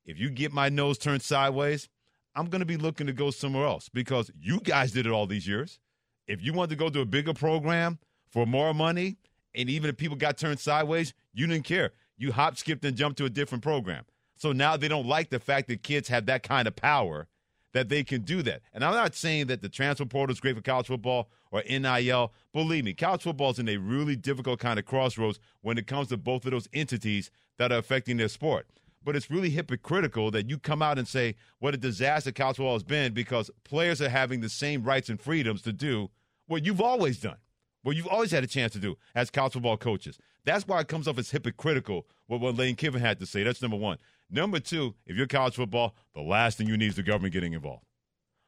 if 0.05 0.19
you 0.19 0.29
get 0.29 0.51
my 0.51 0.69
nose 0.69 0.97
turned 0.97 1.21
sideways, 1.21 1.89
I'm 2.35 2.45
going 2.45 2.61
to 2.61 2.65
be 2.65 2.77
looking 2.77 3.07
to 3.07 3.13
go 3.13 3.31
somewhere 3.31 3.65
else 3.65 3.89
because 3.89 4.31
you 4.39 4.59
guys 4.59 4.91
did 4.91 5.05
it 5.05 5.11
all 5.11 5.27
these 5.27 5.47
years. 5.47 5.79
If 6.27 6.41
you 6.41 6.53
want 6.53 6.69
to 6.71 6.75
go 6.75 6.89
to 6.89 7.01
a 7.01 7.05
bigger 7.05 7.33
program 7.33 7.99
for 8.29 8.45
more 8.45 8.73
money, 8.73 9.17
and 9.55 9.69
even 9.69 9.89
if 9.89 9.97
people 9.97 10.17
got 10.17 10.37
turned 10.37 10.59
sideways, 10.59 11.13
you 11.33 11.45
didn't 11.47 11.65
care. 11.65 11.91
You 12.17 12.31
hop, 12.31 12.57
skipped, 12.57 12.85
and 12.85 12.97
jumped 12.97 13.17
to 13.19 13.25
a 13.25 13.29
different 13.29 13.63
program. 13.63 14.05
So 14.35 14.51
now 14.51 14.77
they 14.77 14.87
don't 14.87 15.05
like 15.05 15.29
the 15.29 15.39
fact 15.39 15.67
that 15.67 15.83
kids 15.83 16.07
have 16.09 16.25
that 16.25 16.43
kind 16.43 16.67
of 16.67 16.75
power 16.75 17.27
that 17.73 17.89
they 17.89 18.03
can 18.03 18.21
do 18.21 18.41
that. 18.43 18.61
And 18.73 18.83
I'm 18.83 18.93
not 18.93 19.15
saying 19.15 19.47
that 19.47 19.61
the 19.61 19.69
transfer 19.69 20.05
portal 20.05 20.33
is 20.33 20.39
great 20.39 20.55
for 20.55 20.61
college 20.61 20.87
football 20.87 21.29
or 21.51 21.63
NIL. 21.69 22.33
Believe 22.53 22.85
me, 22.85 22.93
college 22.93 23.23
football 23.23 23.51
is 23.51 23.59
in 23.59 23.67
a 23.67 23.77
really 23.77 24.15
difficult 24.15 24.59
kind 24.59 24.79
of 24.79 24.85
crossroads 24.85 25.39
when 25.61 25.77
it 25.77 25.87
comes 25.87 26.07
to 26.09 26.17
both 26.17 26.45
of 26.45 26.51
those 26.51 26.69
entities 26.73 27.31
that 27.57 27.71
are 27.71 27.79
affecting 27.79 28.17
their 28.17 28.27
sport. 28.27 28.67
But 29.03 29.15
it's 29.15 29.29
really 29.29 29.49
hypocritical 29.49 30.31
that 30.31 30.49
you 30.49 30.57
come 30.57 30.81
out 30.81 30.97
and 30.97 31.07
say 31.07 31.35
what 31.59 31.73
a 31.73 31.77
disaster 31.77 32.31
college 32.31 32.57
football 32.57 32.73
has 32.73 32.83
been 32.83 33.13
because 33.13 33.49
players 33.63 34.01
are 34.01 34.09
having 34.09 34.41
the 34.41 34.49
same 34.49 34.83
rights 34.83 35.09
and 35.09 35.19
freedoms 35.19 35.61
to 35.63 35.73
do 35.73 36.09
what 36.47 36.65
you've 36.65 36.81
always 36.81 37.19
done, 37.19 37.37
what 37.83 37.95
you've 37.95 38.07
always 38.07 38.31
had 38.31 38.43
a 38.43 38.47
chance 38.47 38.73
to 38.73 38.79
do 38.79 38.95
as 39.15 39.29
college 39.29 39.53
football 39.53 39.77
coaches. 39.77 40.17
That's 40.45 40.67
why 40.67 40.81
it 40.81 40.87
comes 40.87 41.07
off 41.07 41.17
as 41.17 41.31
hypocritical 41.31 42.07
what, 42.27 42.41
what 42.41 42.55
Lane 42.55 42.75
Kiffin 42.75 42.99
had 42.99 43.19
to 43.19 43.25
say. 43.25 43.43
That's 43.43 43.61
number 43.61 43.77
one. 43.77 43.97
Number 44.29 44.59
two, 44.59 44.95
if 45.05 45.15
you're 45.15 45.27
college 45.27 45.55
football, 45.55 45.95
the 46.15 46.21
last 46.21 46.57
thing 46.57 46.67
you 46.67 46.77
need 46.77 46.89
is 46.89 46.95
the 46.95 47.03
government 47.03 47.33
getting 47.33 47.53
involved. 47.53 47.85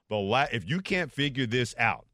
The 0.09 0.15
la- 0.15 0.47
if 0.51 0.67
you 0.67 0.81
can't 0.81 1.11
figure 1.11 1.45
this 1.45 1.75
out 1.77 2.05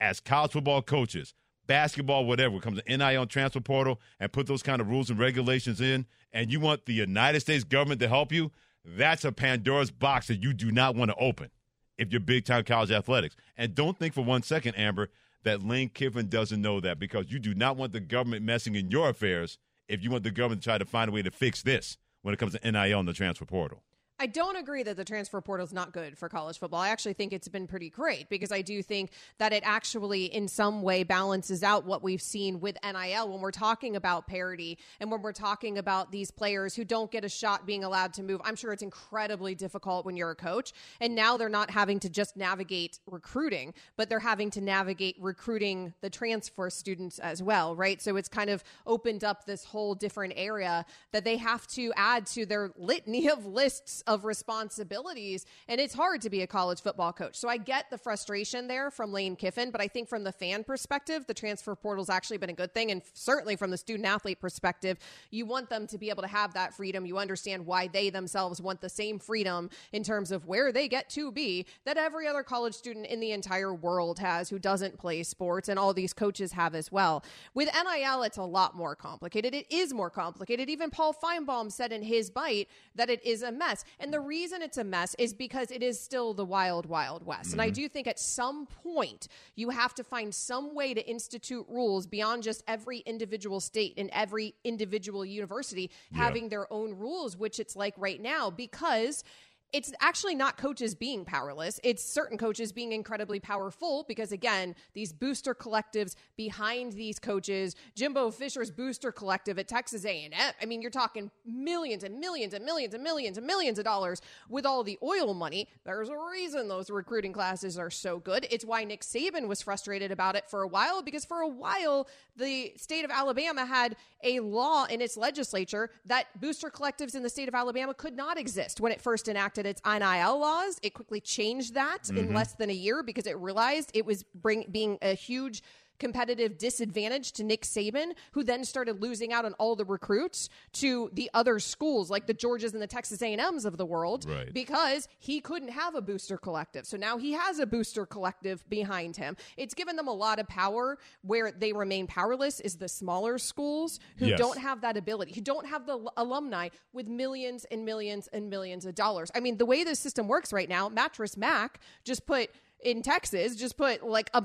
as 0.00 0.20
college 0.20 0.52
football 0.52 0.82
coaches, 0.82 1.34
basketball, 1.66 2.24
whatever, 2.24 2.58
comes 2.60 2.80
to 2.80 2.96
NIL 2.96 3.26
transfer 3.26 3.60
portal 3.60 4.00
and 4.20 4.32
put 4.32 4.46
those 4.46 4.62
kind 4.62 4.80
of 4.80 4.88
rules 4.88 5.10
and 5.10 5.18
regulations 5.18 5.80
in, 5.80 6.06
and 6.32 6.52
you 6.52 6.60
want 6.60 6.86
the 6.86 6.92
United 6.92 7.40
States 7.40 7.64
government 7.64 8.00
to 8.00 8.08
help 8.08 8.32
you, 8.32 8.52
that's 8.84 9.24
a 9.24 9.32
Pandora's 9.32 9.90
box 9.90 10.28
that 10.28 10.42
you 10.42 10.52
do 10.52 10.70
not 10.70 10.94
want 10.94 11.10
to 11.10 11.16
open 11.16 11.50
if 11.98 12.10
you're 12.10 12.20
big 12.20 12.44
time 12.44 12.64
college 12.64 12.90
athletics. 12.90 13.36
And 13.56 13.74
don't 13.74 13.98
think 13.98 14.14
for 14.14 14.22
one 14.22 14.42
second, 14.42 14.74
Amber, 14.76 15.08
that 15.44 15.62
Lane 15.62 15.88
Kiffin 15.88 16.28
doesn't 16.28 16.60
know 16.60 16.80
that 16.80 16.98
because 16.98 17.26
you 17.30 17.38
do 17.38 17.54
not 17.54 17.76
want 17.76 17.92
the 17.92 18.00
government 18.00 18.44
messing 18.44 18.74
in 18.74 18.90
your 18.90 19.08
affairs 19.08 19.58
if 19.88 20.02
you 20.02 20.10
want 20.10 20.24
the 20.24 20.30
government 20.30 20.62
to 20.62 20.68
try 20.68 20.78
to 20.78 20.84
find 20.84 21.08
a 21.08 21.12
way 21.12 21.22
to 21.22 21.30
fix 21.30 21.62
this 21.62 21.96
when 22.22 22.34
it 22.34 22.38
comes 22.38 22.56
to 22.56 22.70
NIL 22.70 22.98
and 22.98 23.08
the 23.08 23.12
transfer 23.12 23.44
portal. 23.44 23.82
I 24.18 24.26
don't 24.26 24.56
agree 24.56 24.82
that 24.82 24.96
the 24.96 25.04
transfer 25.04 25.42
portal 25.42 25.66
is 25.66 25.74
not 25.74 25.92
good 25.92 26.16
for 26.16 26.30
college 26.30 26.58
football. 26.58 26.80
I 26.80 26.88
actually 26.88 27.12
think 27.12 27.34
it's 27.34 27.48
been 27.48 27.66
pretty 27.66 27.90
great 27.90 28.30
because 28.30 28.50
I 28.50 28.62
do 28.62 28.82
think 28.82 29.10
that 29.36 29.52
it 29.52 29.62
actually, 29.66 30.24
in 30.24 30.48
some 30.48 30.80
way, 30.80 31.02
balances 31.02 31.62
out 31.62 31.84
what 31.84 32.02
we've 32.02 32.22
seen 32.22 32.58
with 32.58 32.78
NIL 32.82 33.28
when 33.28 33.42
we're 33.42 33.50
talking 33.50 33.94
about 33.94 34.26
parity 34.26 34.78
and 35.00 35.10
when 35.10 35.20
we're 35.20 35.32
talking 35.32 35.76
about 35.76 36.12
these 36.12 36.30
players 36.30 36.74
who 36.74 36.82
don't 36.82 37.10
get 37.10 37.26
a 37.26 37.28
shot 37.28 37.66
being 37.66 37.84
allowed 37.84 38.14
to 38.14 38.22
move. 38.22 38.40
I'm 38.42 38.56
sure 38.56 38.72
it's 38.72 38.82
incredibly 38.82 39.54
difficult 39.54 40.06
when 40.06 40.16
you're 40.16 40.30
a 40.30 40.36
coach. 40.36 40.72
And 41.00 41.14
now 41.14 41.36
they're 41.36 41.50
not 41.50 41.70
having 41.70 42.00
to 42.00 42.08
just 42.08 42.38
navigate 42.38 43.00
recruiting, 43.06 43.74
but 43.98 44.08
they're 44.08 44.18
having 44.18 44.48
to 44.52 44.62
navigate 44.62 45.16
recruiting 45.20 45.92
the 46.00 46.08
transfer 46.08 46.70
students 46.70 47.18
as 47.18 47.42
well, 47.42 47.76
right? 47.76 48.00
So 48.00 48.16
it's 48.16 48.30
kind 48.30 48.48
of 48.48 48.64
opened 48.86 49.24
up 49.24 49.44
this 49.44 49.62
whole 49.62 49.94
different 49.94 50.32
area 50.38 50.86
that 51.12 51.24
they 51.24 51.36
have 51.36 51.66
to 51.68 51.92
add 51.96 52.24
to 52.28 52.46
their 52.46 52.72
litany 52.78 53.28
of 53.28 53.44
lists 53.44 54.02
of 54.06 54.24
responsibilities. 54.24 55.46
And 55.68 55.80
it's 55.80 55.94
hard 55.94 56.20
to 56.22 56.30
be 56.30 56.42
a 56.42 56.46
college 56.46 56.80
football 56.80 57.12
coach. 57.12 57.36
So 57.36 57.48
I 57.48 57.56
get 57.56 57.90
the 57.90 57.98
frustration 57.98 58.68
there 58.68 58.90
from 58.90 59.12
Lane 59.12 59.36
Kiffin, 59.36 59.70
but 59.70 59.80
I 59.80 59.88
think 59.88 60.08
from 60.08 60.24
the 60.24 60.32
fan 60.32 60.64
perspective, 60.64 61.26
the 61.26 61.34
transfer 61.34 61.74
portal's 61.74 62.10
actually 62.10 62.38
been 62.38 62.50
a 62.50 62.54
good 62.54 62.72
thing. 62.72 62.90
And 62.90 63.02
certainly 63.12 63.56
from 63.56 63.70
the 63.70 63.76
student 63.76 64.06
athlete 64.06 64.40
perspective, 64.40 64.98
you 65.30 65.46
want 65.46 65.70
them 65.70 65.86
to 65.88 65.98
be 65.98 66.10
able 66.10 66.22
to 66.22 66.28
have 66.28 66.54
that 66.54 66.74
freedom. 66.74 67.06
You 67.06 67.18
understand 67.18 67.66
why 67.66 67.88
they 67.88 68.10
themselves 68.10 68.60
want 68.60 68.80
the 68.80 68.88
same 68.88 69.18
freedom 69.18 69.70
in 69.92 70.02
terms 70.02 70.32
of 70.32 70.46
where 70.46 70.72
they 70.72 70.88
get 70.88 71.08
to 71.10 71.32
be 71.32 71.66
that 71.84 71.96
every 71.96 72.26
other 72.26 72.42
college 72.42 72.74
student 72.74 73.06
in 73.06 73.20
the 73.20 73.32
entire 73.32 73.74
world 73.74 74.18
has 74.18 74.48
who 74.48 74.58
doesn't 74.58 74.98
play 74.98 75.22
sports 75.22 75.68
and 75.68 75.78
all 75.78 75.92
these 75.92 76.12
coaches 76.12 76.52
have 76.52 76.74
as 76.74 76.92
well. 76.92 77.24
With 77.54 77.68
NIL, 77.72 78.22
it's 78.22 78.38
a 78.38 78.42
lot 78.42 78.76
more 78.76 78.94
complicated. 78.94 79.54
It 79.54 79.66
is 79.70 79.92
more 79.92 80.10
complicated. 80.10 80.68
Even 80.68 80.90
Paul 80.90 81.14
Finebaum 81.14 81.70
said 81.70 81.92
in 81.92 82.02
his 82.02 82.30
bite 82.30 82.68
that 82.94 83.10
it 83.10 83.24
is 83.24 83.42
a 83.42 83.52
mess. 83.52 83.84
And 83.98 84.12
the 84.12 84.20
reason 84.20 84.62
it's 84.62 84.76
a 84.76 84.84
mess 84.84 85.14
is 85.18 85.32
because 85.32 85.70
it 85.70 85.82
is 85.82 85.98
still 85.98 86.34
the 86.34 86.44
wild, 86.44 86.86
wild 86.86 87.24
west. 87.24 87.50
Mm-hmm. 87.50 87.54
And 87.54 87.62
I 87.62 87.66
mm-hmm. 87.68 87.74
do 87.74 87.88
think 87.88 88.06
at 88.06 88.18
some 88.18 88.66
point 88.66 89.28
you 89.54 89.70
have 89.70 89.94
to 89.94 90.04
find 90.04 90.34
some 90.34 90.74
way 90.74 90.92
to 90.94 91.06
institute 91.08 91.66
rules 91.68 92.06
beyond 92.06 92.42
just 92.42 92.62
every 92.68 92.98
individual 92.98 93.60
state 93.60 93.94
and 93.96 94.10
every 94.12 94.54
individual 94.64 95.24
university 95.24 95.90
yeah. 96.10 96.18
having 96.18 96.48
their 96.48 96.70
own 96.72 96.94
rules, 96.94 97.36
which 97.36 97.58
it's 97.58 97.76
like 97.76 97.94
right 97.96 98.20
now, 98.20 98.50
because 98.50 99.24
it's 99.72 99.92
actually 100.00 100.34
not 100.34 100.56
coaches 100.56 100.94
being 100.94 101.24
powerless. 101.24 101.80
It's 101.82 102.02
certain 102.02 102.38
coaches 102.38 102.72
being 102.72 102.92
incredibly 102.92 103.40
powerful 103.40 104.04
because, 104.08 104.32
again, 104.32 104.74
these 104.94 105.12
booster 105.12 105.54
collectives 105.54 106.14
behind 106.36 106.92
these 106.92 107.18
coaches, 107.18 107.74
Jimbo 107.94 108.30
Fisher's 108.30 108.70
booster 108.70 109.10
collective 109.12 109.58
at 109.58 109.68
Texas 109.68 110.04
A&M. 110.04 110.32
I 110.32 110.64
mean, 110.66 110.80
you're 110.80 110.90
talking 110.90 111.30
millions 111.44 112.04
and 112.04 112.20
millions 112.20 112.54
and 112.54 112.64
millions 112.64 112.94
and 112.94 113.02
millions 113.02 113.38
and 113.38 113.46
millions 113.46 113.78
of 113.78 113.84
dollars 113.84 114.22
with 114.48 114.64
all 114.64 114.84
the 114.84 114.98
oil 115.02 115.34
money. 115.34 115.68
There's 115.84 116.08
a 116.08 116.16
reason 116.16 116.68
those 116.68 116.90
recruiting 116.90 117.32
classes 117.32 117.76
are 117.78 117.90
so 117.90 118.18
good. 118.18 118.46
It's 118.50 118.64
why 118.64 118.84
Nick 118.84 119.02
Saban 119.02 119.48
was 119.48 119.62
frustrated 119.62 120.10
about 120.10 120.36
it 120.36 120.48
for 120.48 120.62
a 120.62 120.68
while 120.68 121.02
because 121.02 121.24
for 121.24 121.40
a 121.40 121.48
while 121.48 122.08
the 122.36 122.72
state 122.76 123.04
of 123.04 123.10
Alabama 123.10 123.64
had 123.64 123.96
a 124.22 124.40
law 124.40 124.84
in 124.84 125.00
its 125.00 125.16
legislature 125.16 125.90
that 126.04 126.26
booster 126.40 126.70
collectives 126.70 127.14
in 127.14 127.22
the 127.22 127.30
state 127.30 127.48
of 127.48 127.54
Alabama 127.54 127.94
could 127.94 128.16
not 128.16 128.38
exist 128.38 128.80
when 128.80 128.92
it 128.92 129.00
first 129.00 129.28
enacted 129.28 129.55
its 129.64 129.80
NIL 129.86 130.38
laws. 130.38 130.78
It 130.82 130.92
quickly 130.92 131.20
changed 131.20 131.74
that 131.74 132.02
mm-hmm. 132.02 132.18
in 132.18 132.34
less 132.34 132.52
than 132.54 132.68
a 132.68 132.74
year 132.74 133.02
because 133.02 133.26
it 133.26 133.38
realized 133.38 133.92
it 133.94 134.04
was 134.04 134.24
bring, 134.34 134.66
being 134.70 134.98
a 135.00 135.14
huge 135.14 135.62
competitive 135.98 136.58
disadvantage 136.58 137.32
to 137.32 137.44
Nick 137.44 137.62
Saban, 137.62 138.12
who 138.32 138.42
then 138.42 138.64
started 138.64 139.00
losing 139.00 139.32
out 139.32 139.44
on 139.44 139.52
all 139.54 139.76
the 139.76 139.84
recruits 139.84 140.48
to 140.74 141.10
the 141.12 141.30
other 141.34 141.58
schools 141.58 142.10
like 142.10 142.26
the 142.26 142.34
Georges 142.34 142.72
and 142.72 142.82
the 142.82 142.86
Texas 142.86 143.22
A&Ms 143.22 143.64
of 143.64 143.76
the 143.76 143.86
world 143.86 144.26
right. 144.28 144.52
because 144.52 145.08
he 145.18 145.40
couldn't 145.40 145.68
have 145.68 145.94
a 145.94 146.02
booster 146.02 146.36
collective. 146.36 146.86
So 146.86 146.96
now 146.96 147.18
he 147.18 147.32
has 147.32 147.58
a 147.58 147.66
booster 147.66 148.06
collective 148.06 148.68
behind 148.68 149.16
him. 149.16 149.36
It's 149.56 149.74
given 149.74 149.96
them 149.96 150.08
a 150.08 150.12
lot 150.12 150.38
of 150.38 150.48
power 150.48 150.98
where 151.22 151.50
they 151.50 151.72
remain 151.72 152.06
powerless 152.06 152.60
is 152.60 152.76
the 152.76 152.88
smaller 152.88 153.38
schools 153.38 154.00
who 154.16 154.26
yes. 154.26 154.38
don't 154.38 154.58
have 154.58 154.80
that 154.82 154.96
ability, 154.96 155.32
who 155.32 155.40
don't 155.40 155.66
have 155.66 155.86
the 155.86 155.98
alumni 156.16 156.68
with 156.92 157.08
millions 157.08 157.64
and 157.70 157.84
millions 157.84 158.28
and 158.32 158.50
millions 158.50 158.86
of 158.86 158.94
dollars. 158.94 159.30
I 159.34 159.40
mean, 159.40 159.56
the 159.56 159.66
way 159.66 159.84
the 159.84 159.94
system 159.94 160.28
works 160.28 160.52
right 160.52 160.68
now, 160.68 160.88
Mattress 160.88 161.36
Mac 161.36 161.80
just 162.04 162.26
put 162.26 162.50
in 162.82 163.02
Texas 163.02 163.56
just 163.56 163.76
put 163.76 164.06
like 164.06 164.30
a 164.34 164.44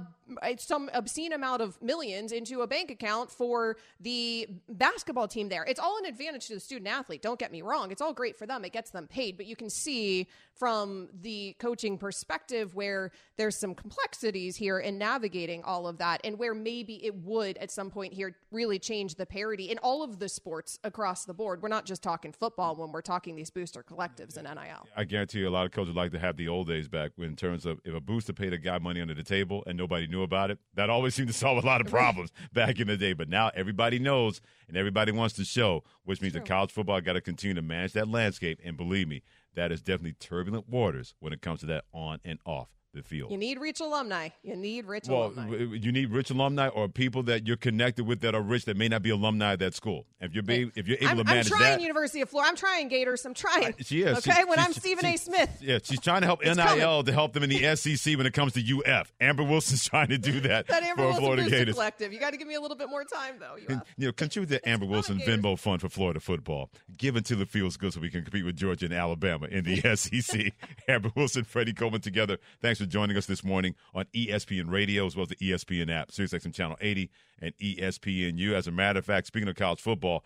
some 0.57 0.89
obscene 0.93 1.33
amount 1.33 1.61
of 1.61 1.81
millions 1.81 2.31
into 2.31 2.61
a 2.61 2.67
bank 2.67 2.89
account 2.89 3.29
for 3.29 3.77
the 3.99 4.47
basketball 4.69 5.27
team 5.27 5.49
there. 5.49 5.63
It's 5.63 5.79
all 5.79 5.97
an 5.97 6.05
advantage 6.05 6.47
to 6.47 6.53
the 6.53 6.59
student 6.59 6.87
athlete. 6.87 7.21
Don't 7.21 7.37
get 7.37 7.51
me 7.51 7.61
wrong. 7.61 7.91
It's 7.91 8.01
all 8.01 8.13
great 8.13 8.37
for 8.37 8.47
them. 8.47 8.63
It 8.63 8.71
gets 8.71 8.91
them 8.91 9.07
paid, 9.07 9.37
but 9.37 9.45
you 9.45 9.55
can 9.55 9.69
see 9.69 10.27
from 10.61 11.09
the 11.23 11.55
coaching 11.57 11.97
perspective 11.97 12.75
where 12.75 13.09
there's 13.35 13.55
some 13.55 13.73
complexities 13.73 14.55
here 14.55 14.77
in 14.77 14.95
navigating 14.95 15.63
all 15.63 15.87
of 15.87 15.97
that 15.97 16.21
and 16.23 16.37
where 16.37 16.53
maybe 16.53 17.03
it 17.03 17.15
would 17.15 17.57
at 17.57 17.71
some 17.71 17.89
point 17.89 18.13
here 18.13 18.35
really 18.51 18.77
change 18.77 19.15
the 19.15 19.25
parity 19.25 19.71
in 19.71 19.79
all 19.79 20.03
of 20.03 20.19
the 20.19 20.29
sports 20.29 20.77
across 20.83 21.25
the 21.25 21.33
board. 21.33 21.63
We're 21.63 21.69
not 21.69 21.85
just 21.85 22.03
talking 22.03 22.31
football 22.31 22.75
when 22.75 22.91
we're 22.91 23.01
talking 23.01 23.35
these 23.35 23.49
booster 23.49 23.81
collectives 23.81 24.37
and 24.37 24.43
NIL. 24.43 24.87
I 24.95 25.03
guarantee 25.03 25.39
you 25.39 25.47
a 25.47 25.49
lot 25.49 25.65
of 25.65 25.71
coaches 25.71 25.95
like 25.95 26.11
to 26.11 26.19
have 26.19 26.37
the 26.37 26.47
old 26.47 26.67
days 26.67 26.87
back 26.87 27.13
in 27.17 27.35
terms 27.35 27.65
of 27.65 27.79
if 27.83 27.95
a 27.95 27.99
booster 27.99 28.31
paid 28.31 28.53
a 28.53 28.59
guy 28.59 28.77
money 28.77 29.01
under 29.01 29.15
the 29.15 29.23
table 29.23 29.63
and 29.65 29.75
nobody 29.75 30.05
knew 30.05 30.21
about 30.21 30.51
it. 30.51 30.59
That 30.75 30.91
always 30.91 31.15
seemed 31.15 31.29
to 31.29 31.33
solve 31.33 31.63
a 31.63 31.65
lot 31.65 31.81
of 31.81 31.87
problems 31.89 32.31
back 32.53 32.79
in 32.79 32.85
the 32.85 32.97
day. 32.97 33.13
But 33.13 33.29
now 33.29 33.49
everybody 33.55 33.97
knows 33.97 34.41
and 34.67 34.77
everybody 34.77 35.11
wants 35.11 35.33
to 35.37 35.43
show, 35.43 35.83
which 36.05 36.21
means 36.21 36.35
that 36.35 36.45
college 36.45 36.71
football 36.71 37.01
got 37.01 37.13
to 37.13 37.21
continue 37.21 37.55
to 37.55 37.63
manage 37.63 37.93
that 37.93 38.07
landscape. 38.07 38.59
And 38.63 38.77
believe 38.77 39.07
me, 39.07 39.23
that 39.55 39.71
is 39.71 39.81
definitely 39.81 40.13
turbulent 40.13 40.69
waters 40.69 41.13
when 41.19 41.33
it 41.33 41.41
comes 41.41 41.59
to 41.61 41.65
that 41.67 41.85
on 41.93 42.19
and 42.23 42.39
off 42.45 42.69
the 42.93 43.03
field. 43.03 43.31
You 43.31 43.37
need 43.37 43.59
rich 43.59 43.79
alumni. 43.79 44.29
You 44.43 44.55
need 44.55 44.85
rich 44.85 45.05
well, 45.07 45.27
alumni. 45.27 45.57
You 45.57 45.91
need 45.91 46.11
rich 46.11 46.29
alumni 46.29 46.67
or 46.67 46.87
people 46.89 47.23
that 47.23 47.47
you're 47.47 47.57
connected 47.57 48.05
with 48.05 48.21
that 48.21 48.35
are 48.35 48.41
rich 48.41 48.65
that 48.65 48.77
may 48.77 48.87
not 48.87 49.01
be 49.01 49.09
alumni 49.09 49.53
at 49.53 49.59
that 49.59 49.73
school. 49.73 50.05
If 50.19 50.33
you're 50.33 50.43
being, 50.43 50.71
if 50.75 50.87
you're 50.87 50.97
able 50.97 51.09
I'm, 51.09 51.17
to 51.17 51.23
manage 51.23 51.51
I'm 51.51 51.57
trying 51.57 51.77
that, 51.77 51.81
University 51.81 52.21
of 52.21 52.29
Florida. 52.29 52.49
I'm 52.49 52.55
trying 52.55 52.87
Gators. 52.89 53.25
I'm 53.25 53.33
trying. 53.33 53.67
Uh, 53.67 53.71
she 53.79 54.03
is. 54.03 54.17
Okay, 54.17 54.31
she, 54.37 54.43
when 54.43 54.57
she, 54.57 54.63
I'm 54.63 54.73
she, 54.73 54.79
Stephen 54.79 55.05
A. 55.05 55.17
Smith. 55.17 55.57
Yeah, 55.61 55.79
she's 55.81 55.99
trying 55.99 56.21
to 56.21 56.27
help 56.27 56.43
NIL 56.43 56.55
coming. 56.55 57.05
to 57.05 57.11
help 57.13 57.33
them 57.33 57.43
in 57.43 57.49
the 57.49 57.75
SEC 57.75 58.17
when 58.17 58.25
it 58.25 58.33
comes 58.33 58.53
to 58.53 58.81
UF. 58.85 59.11
Amber 59.21 59.43
Wilson's 59.43 59.85
trying 59.89 60.09
to 60.09 60.17
do 60.17 60.41
that, 60.41 60.67
that 60.67 60.83
Amber 60.83 61.03
for 61.03 61.05
Wilson 61.05 61.23
Florida 61.23 61.49
Gators. 61.49 61.75
Collective. 61.75 62.11
You 62.11 62.19
got 62.19 62.31
to 62.31 62.37
give 62.37 62.47
me 62.47 62.55
a 62.55 62.61
little 62.61 62.77
bit 62.77 62.89
more 62.89 63.03
time 63.03 63.35
though. 63.39 63.55
UF. 63.73 63.81
you 63.97 64.07
know, 64.07 64.11
contribute 64.11 64.49
the 64.49 64.69
Amber 64.69 64.85
Wilson 64.85 65.19
Venmo 65.19 65.57
Fund 65.57 65.81
for 65.81 65.89
Florida 65.89 66.19
football. 66.19 66.69
Give 66.97 67.15
until 67.15 67.37
the 67.37 67.45
feels 67.45 67.77
good 67.77 67.93
so 67.93 68.01
we 68.01 68.09
can 68.09 68.23
compete 68.23 68.45
with 68.45 68.57
Georgia 68.57 68.85
and 68.85 68.93
Alabama 68.93 69.47
in 69.47 69.63
the 69.63 69.95
SEC. 69.95 70.53
Amber 70.87 71.11
Wilson, 71.15 71.43
Freddie 71.45 71.73
Coleman 71.73 72.01
together. 72.01 72.37
Thanks 72.61 72.80
for 72.81 72.87
joining 72.87 73.15
us 73.15 73.27
this 73.27 73.43
morning 73.43 73.75
on 73.93 74.05
ESPN 74.13 74.69
Radio 74.71 75.05
as 75.05 75.15
well 75.15 75.23
as 75.23 75.29
the 75.29 75.35
ESPN 75.35 75.91
app, 75.91 76.09
SiriusXM 76.09 76.51
Channel 76.51 76.77
80 76.81 77.11
and 77.39 77.55
ESPNU. 77.57 78.53
As 78.53 78.65
a 78.65 78.71
matter 78.71 78.97
of 78.97 79.05
fact, 79.05 79.27
speaking 79.27 79.47
of 79.47 79.55
college 79.55 79.79
football, 79.79 80.25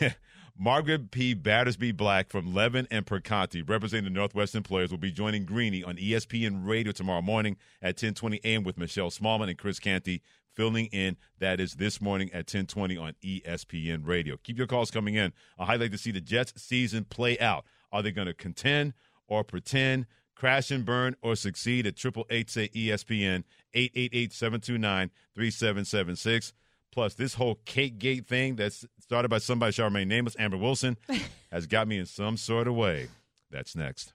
Margaret 0.58 1.10
P. 1.10 1.34
Battersby 1.34 1.92
Black 1.92 2.30
from 2.30 2.54
Levin 2.54 2.88
and 2.90 3.04
Perconti, 3.04 3.62
representing 3.68 4.10
the 4.10 4.18
Northwestern 4.18 4.62
players, 4.62 4.90
will 4.90 4.98
be 4.98 5.10
joining 5.10 5.44
Greeny 5.44 5.84
on 5.84 5.96
ESPN 5.96 6.66
Radio 6.66 6.90
tomorrow 6.90 7.20
morning 7.20 7.58
at 7.82 7.96
10:20 7.96 8.40
a.m. 8.44 8.62
with 8.62 8.78
Michelle 8.78 9.10
Smallmon 9.10 9.50
and 9.50 9.58
Chris 9.58 9.78
Canty 9.78 10.22
filling 10.54 10.86
in. 10.86 11.18
That 11.38 11.60
is 11.60 11.74
this 11.74 12.00
morning 12.00 12.30
at 12.32 12.46
10:20 12.46 12.98
on 12.98 13.14
ESPN 13.22 14.06
Radio. 14.06 14.38
Keep 14.38 14.56
your 14.56 14.66
calls 14.66 14.90
coming 14.90 15.16
in. 15.16 15.34
I'd 15.58 15.80
like 15.80 15.92
to 15.92 15.98
see 15.98 16.12
the 16.12 16.20
Jets 16.22 16.54
season 16.56 17.04
play 17.04 17.38
out. 17.38 17.66
Are 17.92 18.02
they 18.02 18.10
going 18.10 18.26
to 18.26 18.34
contend 18.34 18.94
or 19.28 19.44
pretend? 19.44 20.06
Crash 20.40 20.70
and 20.70 20.86
burn 20.86 21.16
or 21.20 21.36
succeed 21.36 21.86
at 21.86 21.96
triple 21.96 22.24
eight 22.30 22.48
say 22.48 22.68
ESPN 22.68 23.44
888-729-3776. 23.76 26.54
Plus, 26.90 27.12
this 27.12 27.34
whole 27.34 27.56
cake 27.66 27.98
gate 27.98 28.26
thing 28.26 28.56
that's 28.56 28.86
started 28.98 29.28
by 29.28 29.36
somebody 29.36 29.72
shall 29.72 29.84
remain 29.84 30.08
nameless, 30.08 30.36
Amber 30.38 30.56
Wilson, 30.56 30.96
has 31.52 31.66
got 31.66 31.86
me 31.86 31.98
in 31.98 32.06
some 32.06 32.38
sort 32.38 32.68
of 32.68 32.74
way. 32.74 33.08
That's 33.50 33.76
next. 33.76 34.14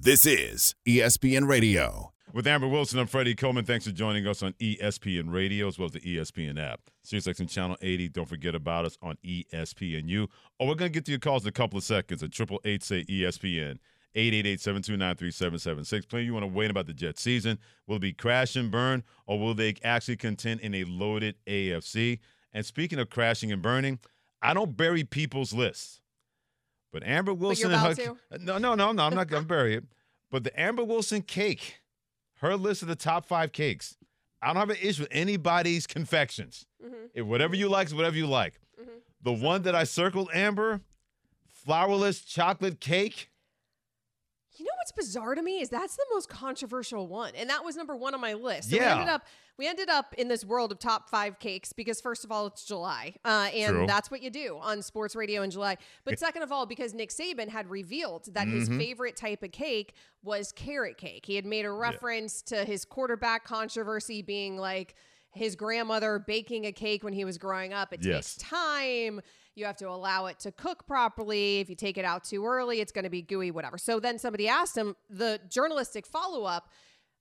This 0.00 0.26
is 0.26 0.76
ESPN 0.86 1.48
Radio. 1.48 2.12
With 2.32 2.46
Amber 2.46 2.68
Wilson, 2.68 3.00
I'm 3.00 3.08
Freddie 3.08 3.34
Coleman. 3.34 3.64
Thanks 3.64 3.84
for 3.84 3.90
joining 3.90 4.28
us 4.28 4.44
on 4.44 4.52
ESPN 4.60 5.32
Radio 5.32 5.66
as 5.66 5.76
well 5.76 5.86
as 5.86 5.92
the 5.92 6.00
ESPN 6.00 6.56
app. 6.56 6.82
SiriusXM 7.04 7.50
Channel 7.50 7.76
80. 7.82 8.10
Don't 8.10 8.28
forget 8.28 8.54
about 8.54 8.84
us 8.84 8.96
on 9.02 9.18
ESPNU. 9.26 10.28
Oh, 10.60 10.66
we're 10.66 10.76
going 10.76 10.92
to 10.92 10.94
get 10.94 11.04
to 11.06 11.10
your 11.10 11.18
calls 11.18 11.42
in 11.42 11.48
a 11.48 11.52
couple 11.52 11.78
of 11.78 11.82
seconds 11.82 12.22
at 12.22 12.30
888 12.32 12.84
say 12.84 13.04
ESPN. 13.06 13.78
888-729-3776. 14.14 16.08
Plenty 16.08 16.26
you 16.26 16.32
want 16.32 16.44
to 16.44 16.46
wait 16.46 16.70
about 16.70 16.86
the 16.86 16.94
Jet 16.94 17.18
season. 17.18 17.58
Will 17.88 17.96
it 17.96 18.02
be 18.02 18.12
crash 18.12 18.54
and 18.54 18.70
burn, 18.70 19.02
or 19.26 19.40
will 19.40 19.54
they 19.54 19.74
actually 19.82 20.16
contend 20.16 20.60
in 20.60 20.76
a 20.76 20.84
loaded 20.84 21.34
AFC? 21.48 22.20
And 22.52 22.64
speaking 22.64 23.00
of 23.00 23.10
crashing 23.10 23.50
and 23.50 23.60
burning, 23.60 23.98
I 24.40 24.54
don't 24.54 24.76
bury 24.76 25.02
people's 25.02 25.52
lists. 25.52 26.00
But 26.92 27.06
Amber 27.06 27.34
Wilson 27.34 27.70
you're 27.70 27.78
and 27.78 27.98
her 27.98 28.16
No, 28.40 28.58
no, 28.58 28.74
no, 28.74 28.92
no, 28.92 29.04
I'm 29.04 29.14
not 29.14 29.28
gonna 29.28 29.44
bury 29.44 29.74
it. 29.74 29.84
But 30.30 30.44
the 30.44 30.58
Amber 30.58 30.84
Wilson 30.84 31.22
cake, 31.22 31.80
her 32.40 32.56
list 32.56 32.82
of 32.82 32.88
the 32.88 32.96
top 32.96 33.26
five 33.26 33.52
cakes. 33.52 33.96
I 34.40 34.48
don't 34.48 34.56
have 34.56 34.70
an 34.70 34.76
issue 34.80 35.02
with 35.02 35.08
anybody's 35.10 35.86
confections. 35.86 36.64
Mm-hmm. 36.84 37.06
If 37.12 37.26
whatever 37.26 37.56
you 37.56 37.68
like 37.68 37.88
is 37.88 37.94
whatever 37.94 38.16
you 38.16 38.26
like. 38.26 38.60
The 39.22 39.32
one 39.32 39.62
that 39.62 39.74
I 39.74 39.84
circled, 39.84 40.30
Amber, 40.32 40.80
flourless 41.66 42.24
chocolate 42.24 42.80
cake. 42.80 43.30
You 44.58 44.64
know 44.64 44.72
what's 44.78 44.92
bizarre 44.92 45.34
to 45.34 45.42
me 45.42 45.60
is 45.60 45.68
that's 45.68 45.96
the 45.96 46.04
most 46.12 46.28
controversial 46.28 47.06
one, 47.06 47.32
and 47.36 47.48
that 47.48 47.64
was 47.64 47.76
number 47.76 47.94
one 47.96 48.12
on 48.14 48.20
my 48.20 48.34
list. 48.34 48.70
So 48.70 48.76
Yeah. 48.76 48.86
we 48.96 49.00
ended 49.00 49.08
up 49.14 49.26
we 49.56 49.66
ended 49.66 49.88
up 49.88 50.14
in 50.14 50.28
this 50.28 50.44
world 50.44 50.70
of 50.70 50.78
top 50.78 51.10
five 51.10 51.40
cakes 51.40 51.72
because 51.72 52.00
first 52.00 52.24
of 52.24 52.30
all 52.30 52.46
it's 52.46 52.64
July, 52.64 53.14
uh, 53.24 53.50
and 53.52 53.74
True. 53.74 53.86
that's 53.88 54.08
what 54.10 54.22
you 54.22 54.30
do 54.30 54.56
on 54.62 54.82
sports 54.82 55.16
radio 55.16 55.42
in 55.42 55.50
July. 55.50 55.76
But 56.04 56.18
second 56.18 56.42
of 56.42 56.52
all, 56.52 56.64
because 56.66 56.94
Nick 56.94 57.10
Saban 57.10 57.48
had 57.48 57.68
revealed 57.68 58.32
that 58.34 58.46
his 58.46 58.68
Mm-hmm. 58.68 58.78
favorite 58.78 59.16
type 59.16 59.42
of 59.42 59.50
cake 59.52 59.94
was 60.22 60.52
carrot 60.52 60.96
cake. 60.96 61.26
He 61.26 61.34
had 61.36 61.44
made 61.46 61.64
a 61.64 61.72
reference 61.72 62.40
to 62.42 62.64
his 62.64 62.84
quarterback 62.84 63.44
controversy 63.44 64.22
being 64.22 64.58
like 64.58 64.94
his 65.32 65.56
grandmother 65.56 66.18
baking 66.18 66.64
a 66.66 66.72
cake 66.72 67.02
when 67.04 67.12
he 67.12 67.24
was 67.24 67.36
growing 67.38 67.72
up. 67.72 67.92
It 67.92 68.04
Yes. 68.04 68.34
takes 68.36 68.48
time. 68.48 69.20
You 69.58 69.64
have 69.64 69.76
to 69.78 69.88
allow 69.88 70.26
it 70.26 70.38
to 70.40 70.52
cook 70.52 70.86
properly. 70.86 71.58
If 71.58 71.68
you 71.68 71.74
take 71.74 71.98
it 71.98 72.04
out 72.04 72.22
too 72.22 72.46
early, 72.46 72.80
it's 72.80 72.92
going 72.92 73.02
to 73.02 73.10
be 73.10 73.22
gooey, 73.22 73.50
whatever. 73.50 73.76
So 73.76 73.98
then 73.98 74.16
somebody 74.16 74.46
asked 74.46 74.76
him 74.76 74.94
the 75.10 75.40
journalistic 75.48 76.06
follow 76.06 76.44
up 76.44 76.70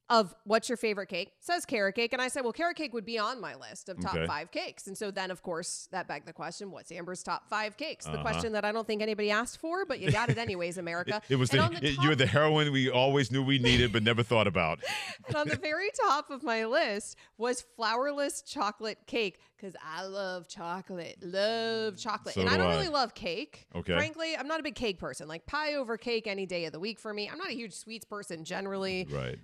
of 0.10 0.34
what's 0.46 0.70
your 0.70 0.78
favorite 0.78 1.08
cake? 1.08 1.34
Says 1.42 1.66
carrot 1.66 1.96
cake. 1.96 2.14
And 2.14 2.22
I 2.22 2.30
said, 2.30 2.44
well, 2.44 2.54
carrot 2.54 2.78
cake 2.78 2.94
would 2.94 3.04
be 3.06 3.20
on 3.20 3.42
my 3.42 3.56
list 3.56 3.90
of 3.90 4.00
top 4.00 4.16
Okay. 4.16 4.26
five 4.26 4.52
cakes. 4.52 4.88
And 4.88 4.98
so 4.98 5.12
then, 5.12 5.32
of 5.32 5.44
course, 5.44 5.90
that 5.92 6.08
begged 6.08 6.26
the 6.26 6.32
question 6.34 6.72
what's 6.72 6.92
Amber's 6.94 7.24
top 7.24 7.50
five 7.50 7.76
cakes? 7.76 8.06
The 8.06 8.12
Uh-huh. 8.14 8.22
question 8.22 8.54
that 8.54 8.64
I 8.64 8.72
don't 8.72 8.88
think 8.88 9.02
anybody 9.02 9.32
asked 9.32 9.60
for, 9.60 9.86
but 9.86 10.00
you 10.00 10.10
got 10.10 10.30
it 10.30 10.38
anyways, 10.38 10.78
America. 10.88 11.22
It 11.28 11.36
was 11.36 11.50
And 11.54 11.76
the, 11.76 11.80
the 11.82 11.88
it- 11.88 11.96
top- 11.96 12.04
you 12.04 12.10
were 12.10 12.16
the 12.16 12.26
heroine 12.26 12.72
we 12.72 12.90
always 12.90 13.32
knew 13.32 13.44
we 13.44 13.60
needed 13.60 13.92
but 13.92 14.02
never 14.04 14.24
thought 14.24 14.48
about. 14.48 14.80
And 15.28 15.36
on 15.36 15.48
the 15.50 15.58
very 15.58 15.90
top 16.06 16.30
of 16.30 16.42
my 16.42 16.66
list 16.66 17.18
was 17.38 17.66
flourless 17.78 18.46
chocolate 18.46 19.00
cake 19.08 19.42
because 19.58 19.76
I 19.84 20.06
love 20.06 20.48
chocolate, 20.48 21.18
love 21.22 21.98
chocolate. 21.98 22.36
So 22.36 22.42
and 22.42 22.50
I 22.50 22.54
do 22.54 22.60
don't 22.60 22.72
I. 22.72 22.76
really 22.78 22.88
love 22.88 23.14
cake. 23.14 23.68
Okay. 23.76 23.92
Frankly, 23.94 24.38
I'm 24.38 24.48
not 24.48 24.62
a 24.62 24.64
big 24.64 24.76
cake 24.76 25.00
person. 25.00 25.28
Like 25.28 25.46
pie 25.46 25.74
over 25.74 25.98
cake 25.98 26.28
any 26.28 26.46
day 26.46 26.64
of 26.64 26.72
the 26.72 26.80
week 26.80 26.98
for 26.98 27.14
me. 27.14 27.28
I'm 27.30 27.38
not 27.38 27.50
a 27.50 27.54
huge 27.54 27.74
sweets 27.74 28.06
person 28.06 28.46
generally. 28.46 29.06
Right. 29.12 29.38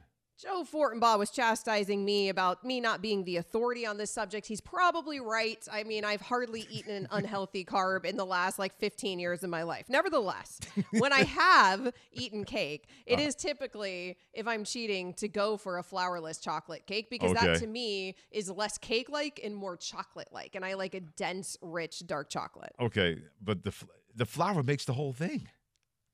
Joe 0.44 0.66
Fortenbaugh 0.70 1.18
was 1.18 1.30
chastising 1.30 2.04
me 2.04 2.28
about 2.28 2.66
me 2.66 2.82
not 2.82 3.02
being 3.02 3.24
the 3.24 3.38
authority 3.38 3.86
on 3.86 3.96
this 3.98 4.12
subject. 4.12 4.46
He's 4.46 4.60
probably 4.60 5.22
right. 5.22 5.66
I 5.72 5.84
mean, 5.86 6.04
I've 6.04 6.20
hardly 6.20 6.68
eaten 6.70 6.92
an 6.92 7.08
unhealthy 7.12 7.64
carb 7.64 8.04
in 8.04 8.18
the 8.18 8.26
last 8.26 8.60
like 8.60 8.78
15 8.78 9.20
years 9.20 9.44
of 9.44 9.50
my 9.50 9.64
life. 9.64 9.86
Nevertheless, 9.88 10.60
when 10.92 11.14
I 11.14 11.22
have 11.22 11.94
eaten 12.12 12.44
cake, 12.44 12.88
it 13.06 13.14
Uh-huh. 13.14 13.28
is 13.28 13.36
typically, 13.36 14.18
if 14.34 14.46
I'm 14.46 14.66
cheating, 14.66 15.14
to 15.16 15.30
go 15.30 15.56
for 15.56 15.78
a 15.78 15.84
flourless 15.84 16.42
chocolate 16.42 16.86
cake 16.88 17.10
because 17.10 17.32
Okay. 17.32 17.46
that 17.48 17.60
to 17.60 17.68
me 17.68 18.16
is 18.30 18.50
less 18.52 18.78
cake 18.78 19.10
like 19.10 19.40
and 19.44 19.56
more 19.56 19.78
chocolate 19.78 20.28
like. 20.34 20.56
And 20.56 20.66
I 20.66 20.74
like 20.74 20.94
a 20.94 21.00
dense, 21.00 21.56
rich, 21.62 22.06
dark 22.06 22.30
chocolate. 22.30 22.76
Okay, 22.82 23.18
but 23.42 23.64
the 23.64 23.72
fl- 23.72 23.86
the 24.16 24.26
flour 24.26 24.62
makes 24.62 24.84
the 24.86 24.94
whole 24.94 25.14
thing. 25.14 25.48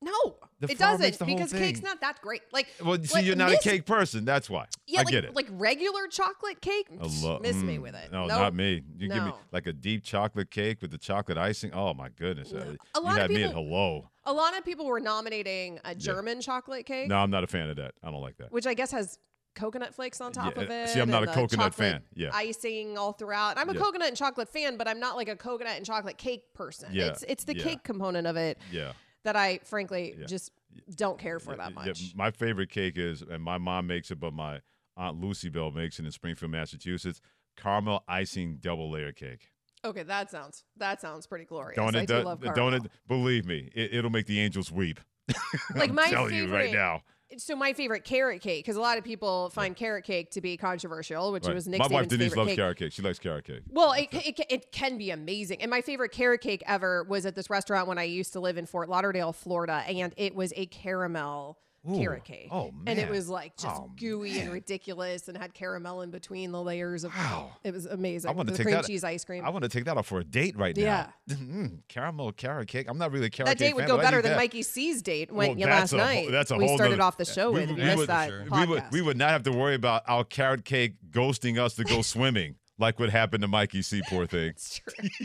No, 0.02 0.36
The 0.60 0.70
it 0.72 0.78
doesn't 0.78 1.18
because 1.26 1.52
cake's 1.52 1.82
not 1.82 2.00
that 2.00 2.22
great. 2.22 2.40
Like, 2.52 2.68
Well, 2.82 2.96
see, 3.02 3.12
like, 3.14 3.24
you're 3.26 3.36
not 3.36 3.50
miss- 3.50 3.66
a 3.66 3.68
cake 3.68 3.84
person. 3.84 4.24
That's 4.24 4.48
why. 4.48 4.64
Yeah, 4.86 5.00
I 5.00 5.02
like, 5.02 5.12
get 5.12 5.24
it. 5.26 5.34
like 5.36 5.46
regular 5.50 6.06
chocolate 6.08 6.62
cake. 6.62 6.86
I 6.98 7.06
love- 7.22 7.42
miss 7.42 7.56
me 7.56 7.76
mm, 7.76 7.82
with 7.82 7.94
it. 7.94 8.10
No, 8.10 8.26
Nope. 8.26 8.38
not 8.40 8.54
me. 8.54 8.82
You 8.96 9.08
give 9.10 9.22
me 9.24 9.32
like 9.52 9.66
a 9.66 9.74
deep 9.74 10.02
chocolate 10.02 10.50
cake 10.50 10.80
with 10.80 10.90
the 10.90 10.96
chocolate 10.98 11.36
icing. 11.36 11.74
Oh 11.74 11.92
my 11.92 12.08
goodness! 12.08 12.50
Uh, 12.52 12.76
A 12.96 13.00
you 13.00 13.04
lot 13.04 13.12
of 13.16 13.20
had 13.20 13.30
me 13.30 13.42
at 13.42 13.48
people- 13.50 13.64
hello. 13.64 14.10
A 14.24 14.32
lot 14.32 14.56
of 14.56 14.64
people 14.64 14.86
were 14.86 15.00
nominating 15.00 15.80
a 15.84 15.94
German 15.94 16.40
chocolate 16.40 16.86
cake, 16.86 17.08
No, 17.08 17.16
I'm 17.18 17.30
not 17.30 17.44
a 17.44 17.46
fan 17.46 17.68
of 17.68 17.76
that. 17.76 17.92
I 18.02 18.10
don't 18.10 18.20
like 18.22 18.36
that. 18.38 18.50
which 18.52 18.66
I 18.66 18.72
guess 18.74 18.90
has 18.92 19.18
coconut 19.54 19.94
flakes 19.94 20.20
on 20.22 20.32
top 20.32 20.56
Yeah, 20.56 20.62
of 20.62 20.70
it. 20.70 20.88
see, 20.90 21.00
I'm 21.00 21.10
not 21.10 21.24
a 21.24 21.26
coconut 21.26 21.74
fan. 21.74 22.02
Yeah. 22.14 22.30
icing 22.32 22.96
all 22.96 23.12
throughout. 23.12 23.58
I'm 23.58 23.68
a 23.68 23.74
Yeah. 23.74 23.80
coconut 23.80 24.08
and 24.08 24.16
chocolate 24.16 24.48
fan, 24.48 24.76
but 24.78 24.88
I'm 24.88 25.00
not 25.00 25.16
like 25.16 25.28
a 25.28 25.36
coconut 25.36 25.76
and 25.76 25.84
chocolate 25.84 26.16
cake 26.16 26.54
person. 26.54 26.88
Yeah, 26.92 27.08
It's 27.08 27.22
it's 27.24 27.44
the 27.44 27.56
yeah. 27.56 27.64
cake 27.64 27.82
component 27.82 28.26
of 28.26 28.36
it 28.36 28.58
Yeah. 28.70 28.92
That 29.24 29.36
I 29.36 29.58
frankly 29.64 30.14
Yeah. 30.18 30.26
just 30.26 30.50
don't 30.94 31.18
care 31.18 31.38
for 31.38 31.56
that 31.56 31.70
Yeah, 31.70 31.86
much. 31.86 32.14
my 32.14 32.30
favorite 32.30 32.70
cake 32.70 32.96
is, 32.96 33.22
and 33.22 33.42
my 33.42 33.58
mom 33.58 33.86
makes 33.86 34.10
it, 34.10 34.20
but 34.20 34.32
my 34.32 34.60
aunt 34.96 35.20
Lucy 35.20 35.48
Bell 35.48 35.70
makes 35.70 35.98
it 35.98 36.04
in 36.04 36.12
Springfield, 36.12 36.50
Massachusetts. 36.52 37.20
Caramel 37.56 38.04
icing 38.08 38.56
double 38.60 38.90
layer 38.90 39.12
cake. 39.12 39.50
Okay, 39.84 40.02
that 40.04 40.30
sounds 40.30 40.64
that 40.76 41.00
sounds 41.00 41.26
pretty 41.26 41.44
glorious. 41.44 41.76
Don't 41.76 41.94
I 41.96 42.00
it? 42.00 42.06
do 42.06 42.18
do- 42.18 42.22
love 42.24 42.40
don't 42.54 42.74
it? 42.74 42.82
Believe 43.08 43.46
me, 43.46 43.70
it, 43.74 43.94
it'll 43.94 44.10
make 44.10 44.26
the 44.26 44.40
angels 44.40 44.70
weep. 44.70 45.00
Like 45.74 45.90
I'm 45.90 45.94
my 45.94 46.06
you 46.08 46.16
right 46.52 46.64
favorite- 46.66 46.72
now. 46.72 47.02
So 47.36 47.54
my 47.54 47.72
favorite 47.72 48.04
carrot 48.04 48.42
cake, 48.42 48.64
because 48.64 48.76
a 48.76 48.80
lot 48.80 48.98
of 48.98 49.04
people 49.04 49.50
find 49.50 49.76
carrot 49.76 50.04
cake 50.04 50.32
to 50.32 50.40
be 50.40 50.56
controversial, 50.56 51.30
which 51.32 51.46
Right. 51.46 51.54
was 51.54 51.68
Nick 51.68 51.78
my 51.78 51.86
wife 51.86 52.08
Denise 52.08 52.34
loves 52.34 52.48
cake. 52.50 52.56
carrot 52.58 52.78
cake. 52.78 52.92
She 52.92 53.02
likes 53.02 53.18
carrot 53.20 53.44
cake. 53.44 53.62
Well, 53.70 53.92
it, 53.92 54.08
it, 54.12 54.40
it 54.50 54.72
can 54.72 54.98
be 54.98 55.10
amazing. 55.10 55.62
And 55.62 55.70
my 55.70 55.80
favorite 55.80 56.10
carrot 56.10 56.40
cake 56.40 56.62
ever 56.66 57.04
was 57.04 57.26
at 57.26 57.36
this 57.36 57.48
restaurant 57.48 57.86
when 57.86 57.98
I 57.98 58.02
used 58.04 58.32
to 58.32 58.40
live 58.40 58.58
in 58.58 58.66
Fort 58.66 58.88
Lauderdale, 58.88 59.32
Florida, 59.32 59.84
and 59.86 60.12
it 60.16 60.34
was 60.34 60.52
a 60.56 60.66
caramel 60.66 61.58
Ooh. 61.88 61.96
carrot 61.98 62.24
cake. 62.24 62.48
Oh, 62.50 62.72
And 62.86 62.98
it 62.98 63.08
was 63.08 63.28
like 63.30 63.56
just 63.56 63.74
Oh, 63.80 63.90
gooey 63.98 64.38
and 64.38 64.52
ridiculous 64.52 65.28
and 65.28 65.36
had 65.38 65.54
caramel 65.54 66.02
in 66.02 66.10
between 66.10 66.52
the 66.52 66.60
layers 66.62 67.04
of 67.04 67.14
Wow. 67.16 67.52
it 67.64 67.72
was 67.72 67.86
amazing. 67.86 68.28
I 68.30 68.34
want 68.34 68.48
to 68.50 68.54
take 68.54 68.64
cream 68.66 68.74
that. 68.76 68.84
cheese 68.86 69.02
ice 69.02 69.24
cream. 69.24 69.44
I 69.44 69.48
want 69.48 69.62
to 69.62 69.68
take 69.70 69.84
that 69.86 69.96
off 69.96 70.06
for 70.06 70.20
a 70.20 70.24
date 70.24 70.58
right 70.58 70.76
Yeah. 70.76 71.06
now. 71.26 71.36
Mm, 71.40 71.78
caramel 71.88 72.32
carrot 72.32 72.68
cake. 72.68 72.86
I'm 72.88 72.98
not 72.98 73.12
really 73.12 73.30
carrot 73.30 73.48
that 73.48 73.58
date 73.58 73.74
would 73.74 73.82
fan, 73.88 73.88
go 73.88 73.96
better 73.98 74.20
than 74.20 74.32
that. 74.32 74.36
Mikey 74.36 74.62
C's 74.62 75.00
date 75.00 75.32
went 75.32 75.58
Well, 75.58 75.68
last 75.68 75.92
a 75.92 75.96
night. 75.96 76.28
that's 76.30 76.50
a 76.50 76.56
we 76.56 76.66
whole 76.66 76.76
started 76.76 76.96
nother- 76.98 77.02
off 77.04 77.16
the 77.16 77.24
show 77.24 77.50
we 77.50 77.60
with. 77.60 77.70
You 77.70 77.76
we 77.76 77.94
would- 77.96 78.08
that 78.08 78.50
We 78.50 78.66
would 78.66 78.82
we 78.92 79.00
would 79.02 79.16
not 79.16 79.30
have 79.30 79.42
to 79.44 79.52
worry 79.52 79.74
about 79.74 80.02
our 80.06 80.24
carrot 80.24 80.64
cake 80.66 80.96
ghosting 81.10 81.58
us 81.58 81.74
to 81.76 81.84
go 81.84 82.02
swimming 82.02 82.56
like 82.80 82.98
what 82.98 83.10
happened 83.10 83.42
to 83.42 83.48
Mikey 83.48 83.82
C. 83.82 84.02
Poor 84.08 84.26
thing. 84.26 84.54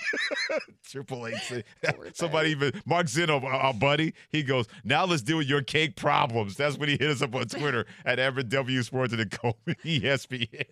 Triple 0.89 1.27
H. 1.27 1.53
Somebody 2.13 2.51
even 2.51 2.81
Mark 2.85 3.07
Zeno, 3.07 3.39
our 3.39 3.73
buddy, 3.73 4.13
he 4.29 4.43
goes, 4.43 4.67
"Now 4.83 5.05
let's 5.05 5.21
deal 5.21 5.37
with 5.37 5.47
your 5.47 5.61
cake 5.61 5.95
problems." 5.95 6.55
That's 6.55 6.77
when 6.77 6.89
he 6.89 6.97
hit 6.97 7.09
us 7.09 7.21
up 7.21 7.33
on 7.33 7.47
Twitter 7.47 7.85
at 8.05 8.19
Everett 8.19 8.49
W 8.49 8.83
Sports 8.83 9.13
and 9.13 9.21
the 9.21 9.37
Coleman 9.37 9.75
ESPN. 9.83 10.65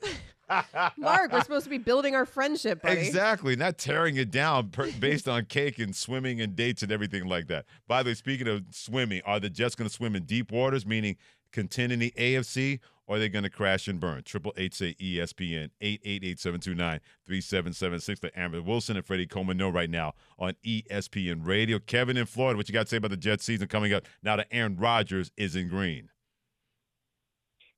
Mark, 0.98 1.32
we're 1.32 1.42
supposed 1.42 1.64
to 1.64 1.70
be 1.70 1.78
building 1.78 2.16
our 2.16 2.26
friendship, 2.26 2.82
buddy. 2.82 3.02
Exactly, 3.02 3.56
not 3.56 3.78
tearing 3.78 4.18
it 4.18 4.30
down 4.30 4.70
per, 4.70 4.92
based 4.92 5.28
on 5.28 5.46
cake 5.46 5.80
and 5.80 5.96
swimming 5.96 6.42
and 6.42 6.56
dates 6.56 6.84
and 6.84 6.92
everything 6.92 7.26
like 7.26 7.48
that. 7.48 7.66
By 7.88 8.04
the 8.04 8.12
way, 8.12 8.14
speaking 8.14 8.48
of 8.48 8.64
swimming, 8.70 9.22
are 9.26 9.40
the 9.40 9.50
Jets 9.50 9.74
going 9.74 9.90
to 9.90 9.94
swim 9.94 10.16
in 10.16 10.26
deep 10.26 10.52
waters, 10.52 10.86
meaning 10.86 11.16
contend 11.52 11.92
in 11.92 12.00
the 12.00 12.12
AFC, 12.18 12.80
or 13.08 13.16
are 13.16 13.20
they 13.20 13.30
going 13.30 13.44
to 13.44 13.50
crash 13.50 13.88
and 13.88 14.00
burn? 14.00 14.24
Triple 14.24 14.54
eight 14.58 14.74
say 14.74 14.96
ESPN 14.96 15.70
eight 15.82 16.02
eight 16.04 16.24
eight 16.24 16.40
seven 16.40 16.60
two 16.60 16.76
nine 16.76 17.00
three 17.26 17.42
seven 17.42 17.74
seven 17.74 18.00
six. 18.00 18.22
Let 18.24 18.38
Amber 18.38 18.62
Wilson 18.62 18.98
and 18.98 19.06
Freddie 19.06 19.28
Coleman 19.28 19.58
know 19.58 19.70
right 19.70 19.90
now 19.90 20.14
on 20.38 20.56
ESPN 20.66 21.46
Radio. 21.46 21.80
Kevin 21.80 22.18
in 22.18 22.26
Florida, 22.26 22.58
what 22.58 22.68
you 22.68 22.74
got 22.74 22.84
to 22.84 22.90
say 22.90 22.98
about 22.98 23.12
the 23.12 23.18
Jets 23.18 23.44
season 23.44 23.68
coming 23.68 23.94
up 23.94 24.04
now 24.22 24.36
that 24.36 24.48
Aaron 24.52 24.78
Rodgers 24.78 25.32
is 25.38 25.56
in 25.56 25.70
green? 25.70 26.10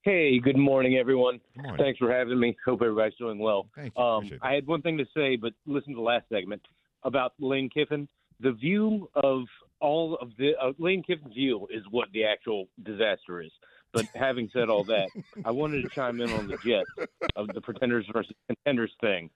Hey, 0.03 0.37
good 0.37 0.57
morning, 0.57 0.97
everyone. 0.97 1.39
Good 1.55 1.63
morning. 1.63 1.83
Thanks 1.83 1.97
for 1.97 2.13
having 2.13 2.39
me. 2.39 2.55
Hope 2.63 2.83
everybody's 2.83 3.17
doing 3.17 3.39
well. 3.39 3.67
Thank 3.75 3.91
you. 3.97 4.03
Um, 4.03 4.29
I 4.43 4.53
had 4.53 4.67
one 4.67 4.83
thing 4.83 4.99
to 4.99 5.05
say, 5.15 5.35
but 5.35 5.53
listen 5.65 5.93
to 5.93 5.95
the 5.95 6.03
last 6.03 6.25
segment 6.31 6.61
about 7.01 7.33
Lane 7.39 7.71
Kiffin. 7.73 8.07
The 8.39 8.51
view 8.51 9.09
of 9.15 9.45
all 9.79 10.15
of 10.21 10.29
the 10.37 10.51
uh, 10.61 10.73
Lane 10.77 11.01
Kiffin's 11.01 11.33
view 11.33 11.67
is 11.71 11.81
what 11.89 12.09
the 12.13 12.23
actual 12.23 12.67
disaster 12.83 13.41
is. 13.41 13.51
But 13.95 14.07
having 14.13 14.49
said 14.51 14.67
all 14.67 14.83
that, 14.83 15.07
I 15.45 15.51
wanted 15.51 15.83
to 15.83 15.89
chime 15.89 16.19
in 16.19 16.29
on 16.31 16.47
the 16.47 16.57
Jets 16.57 17.09
of 17.37 17.47
the 17.53 17.61
pretenders 17.61 18.05
versus 18.11 18.35
contenders 18.47 18.91
thing. 18.99 19.29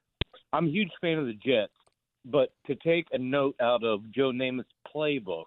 I'm 0.51 0.67
a 0.67 0.69
huge 0.69 0.91
fan 0.99 1.17
of 1.17 1.27
the 1.27 1.33
Jets, 1.33 1.71
but 2.25 2.51
to 2.67 2.75
take 2.75 3.07
a 3.13 3.17
note 3.17 3.55
out 3.61 3.85
of 3.85 4.01
Joe 4.11 4.33
Namath's 4.33 4.67
playbook, 4.93 5.45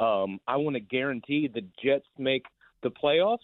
um, 0.00 0.40
I 0.48 0.56
want 0.56 0.74
to 0.74 0.80
guarantee 0.80 1.46
the 1.46 1.62
Jets 1.80 2.06
make 2.18 2.44
the 2.82 2.90
playoffs. 2.90 3.38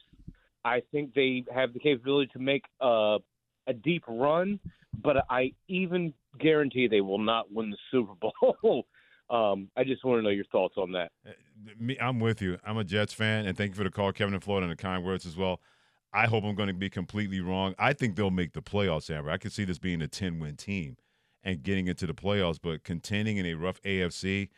I 0.65 0.83
think 0.91 1.15
they 1.15 1.45
have 1.55 1.73
the 1.73 1.79
capability 1.79 2.31
to 2.33 2.41
make 2.41 2.65
uh, 2.81 3.19
a 3.69 3.73
deep 3.73 4.03
run, 4.09 4.59
but 5.05 5.19
I 5.31 5.53
even 5.69 6.15
guarantee 6.41 6.89
they 6.89 7.01
will 7.01 7.19
not 7.19 7.53
win 7.53 7.71
the 7.71 7.77
Super 7.93 8.15
Bowl. 8.15 8.87
um, 9.31 9.69
I 9.77 9.85
just 9.85 10.05
want 10.05 10.19
to 10.19 10.23
know 10.23 10.31
your 10.31 10.47
thoughts 10.47 10.75
on 10.77 10.91
that. 10.93 11.13
Me, 11.79 11.97
I'm 12.01 12.21
with 12.21 12.43
you. 12.43 12.59
I'm 12.65 12.79
a 12.79 12.85
Jets 12.85 13.13
fan, 13.13 13.47
and 13.47 13.57
thank 13.57 13.71
you 13.71 13.75
for 13.75 13.85
the 13.85 13.91
call, 13.91 14.13
Kevin 14.13 14.35
and 14.35 14.43
Florida, 14.43 14.67
and 14.67 14.73
the 14.73 14.81
kind 14.83 15.05
words 15.05 15.27
as 15.27 15.37
well. 15.37 15.61
I 16.13 16.27
hope 16.27 16.45
I'm 16.45 16.55
going 16.55 16.69
to 16.69 16.75
be 16.75 16.89
completely 16.89 17.41
wrong. 17.41 17.75
I 17.79 17.93
think 17.93 18.17
they'll 18.17 18.31
make 18.31 18.53
the 18.53 18.63
playoffs, 18.63 19.11
Amber. 19.11 19.31
I 19.31 19.39
can 19.39 19.51
see 19.51 19.65
this 19.65 19.79
being 19.79 20.01
a 20.01 20.09
10 20.09 20.39
win 20.39 20.57
team 20.57 20.97
and 21.43 21.63
getting 21.63 21.89
into 21.89 22.07
the 22.07 22.15
playoffs, 22.15 22.59
but 22.63 22.85
contending 22.85 23.37
in 23.37 23.47
a 23.47 23.55
rough 23.55 23.81
AFC, 23.83 24.49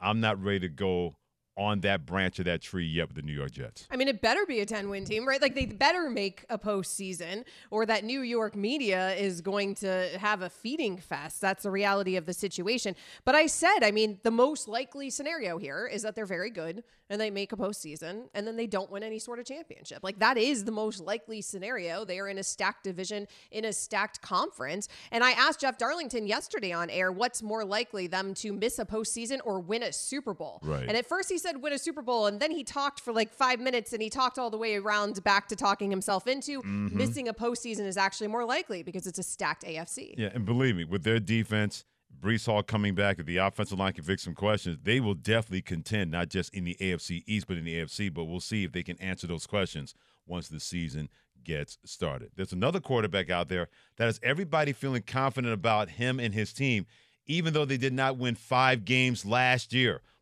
I'm 0.00 0.20
not 0.20 0.42
ready 0.42 0.60
to 0.60 0.68
go 0.68 1.16
on 1.56 1.80
that 1.80 2.04
branch 2.04 2.38
of 2.38 2.46
that 2.46 2.60
tree 2.60 2.86
yet 2.86 3.08
with 3.08 3.16
the 3.16 3.22
New 3.22 3.32
York 3.32 3.52
Jets. 3.52 3.86
I 3.90 3.96
mean, 3.96 4.08
it 4.08 4.20
better 4.20 4.44
be 4.46 4.60
a 4.60 4.66
10 4.66 4.88
win 4.88 5.04
team, 5.04 5.26
right? 5.26 5.40
Like, 5.40 5.54
they 5.54 5.66
better 5.66 6.10
make 6.10 6.44
a 6.50 6.58
postseason, 6.58 7.44
or 7.70 7.86
that 7.86 8.04
New 8.04 8.20
York 8.20 8.56
media 8.56 9.14
is 9.14 9.40
going 9.40 9.76
to 9.76 10.18
have 10.18 10.42
a 10.42 10.50
feeding 10.50 10.96
fest. 10.96 11.40
That's 11.40 11.62
the 11.62 11.70
reality 11.70 12.16
of 12.16 12.26
the 12.26 12.32
situation. 12.32 12.96
But 13.24 13.34
I 13.34 13.46
said, 13.46 13.80
I 13.82 13.90
mean, 13.90 14.18
the 14.22 14.30
most 14.30 14.66
likely 14.68 15.10
scenario 15.10 15.58
here 15.58 15.88
is 15.90 16.02
that 16.02 16.14
they're 16.14 16.26
very 16.26 16.50
good 16.50 16.82
and 17.10 17.20
they 17.20 17.30
make 17.30 17.52
a 17.52 17.56
postseason 17.56 18.24
and 18.34 18.46
then 18.46 18.56
they 18.56 18.66
don't 18.66 18.90
win 18.90 19.02
any 19.02 19.18
sort 19.18 19.38
of 19.38 19.44
championship. 19.44 20.00
Like, 20.02 20.18
that 20.18 20.36
is 20.36 20.64
the 20.64 20.72
most 20.72 21.00
likely 21.00 21.40
scenario. 21.40 22.04
They 22.04 22.18
are 22.18 22.28
in 22.28 22.38
a 22.38 22.42
stacked 22.44 22.84
division, 22.84 23.28
in 23.50 23.64
a 23.64 23.72
stacked 23.72 24.20
conference. 24.22 24.88
And 25.12 25.22
I 25.22 25.32
asked 25.32 25.60
Jeff 25.60 25.78
Darlington 25.78 26.26
yesterday 26.26 26.72
on 26.72 26.90
air 26.90 27.12
what's 27.12 27.42
more 27.42 27.64
likely, 27.64 28.06
them 28.06 28.34
to 28.34 28.52
miss 28.52 28.78
a 28.78 28.84
postseason 28.84 29.38
or 29.44 29.60
win 29.60 29.82
a 29.82 29.92
Super 29.92 30.34
Bowl. 30.34 30.60
Right. 30.62 30.84
And 30.88 30.96
at 30.96 31.06
first 31.06 31.30
he 31.30 31.38
said 31.44 31.62
win 31.62 31.72
a 31.72 31.78
Super 31.78 32.02
Bowl, 32.02 32.26
and 32.26 32.40
then 32.40 32.50
he 32.50 32.64
talked 32.64 33.00
for 33.00 33.12
like 33.12 33.32
five 33.32 33.60
minutes, 33.60 33.92
and 33.92 34.02
he 34.02 34.10
talked 34.10 34.38
all 34.38 34.50
the 34.50 34.56
way 34.58 34.76
around 34.76 35.22
back 35.24 35.46
to 35.48 35.56
talking 35.56 35.90
himself 35.90 36.26
into 36.26 36.62
Mm-hmm. 36.62 36.96
missing 36.96 37.28
a 37.28 37.34
postseason 37.34 37.80
is 37.86 37.96
actually 37.96 38.28
more 38.28 38.44
likely 38.44 38.82
because 38.82 39.06
it's 39.06 39.18
a 39.18 39.22
stacked 39.22 39.64
AFC. 39.64 40.14
Yeah, 40.16 40.30
and 40.34 40.44
believe 40.46 40.76
me, 40.76 40.84
with 40.84 41.02
their 41.04 41.20
defense, 41.20 41.84
Breece 42.20 42.46
Hall 42.46 42.62
coming 42.62 42.94
back, 42.94 43.18
if 43.18 43.26
the 43.26 43.36
offensive 43.38 43.78
line 43.78 43.92
can 43.92 44.04
fix 44.04 44.22
some 44.22 44.34
questions, 44.34 44.78
they 44.82 45.00
will 45.00 45.14
definitely 45.14 45.62
contend, 45.62 46.10
not 46.10 46.28
just 46.30 46.54
in 46.54 46.64
the 46.64 46.76
AFC 46.80 47.22
East, 47.26 47.46
but 47.46 47.58
in 47.58 47.64
the 47.64 47.74
AFC. 47.80 48.12
But 48.12 48.24
we'll 48.24 48.40
see 48.40 48.64
if 48.64 48.72
they 48.72 48.82
can 48.82 48.98
answer 49.00 49.26
those 49.26 49.46
questions 49.46 49.94
once 50.26 50.48
the 50.48 50.60
season 50.60 51.08
gets 51.42 51.76
started. 51.84 52.30
There's 52.36 52.52
another 52.52 52.80
quarterback 52.80 53.28
out 53.30 53.48
there 53.48 53.68
that 53.96 54.06
has 54.06 54.18
everybody 54.22 54.72
feeling 54.72 55.02
confident 55.02 55.52
about 55.52 55.90
him 55.90 56.18
and 56.18 56.32
his 56.32 56.52
team, 56.52 56.86
even 57.26 57.52
though 57.52 57.66
they 57.66 57.76
did 57.76 57.92
not 57.92 58.16
win 58.16 58.34
five 58.34 58.84
games 58.84 59.26
last 59.26 59.72
year. 59.74 60.00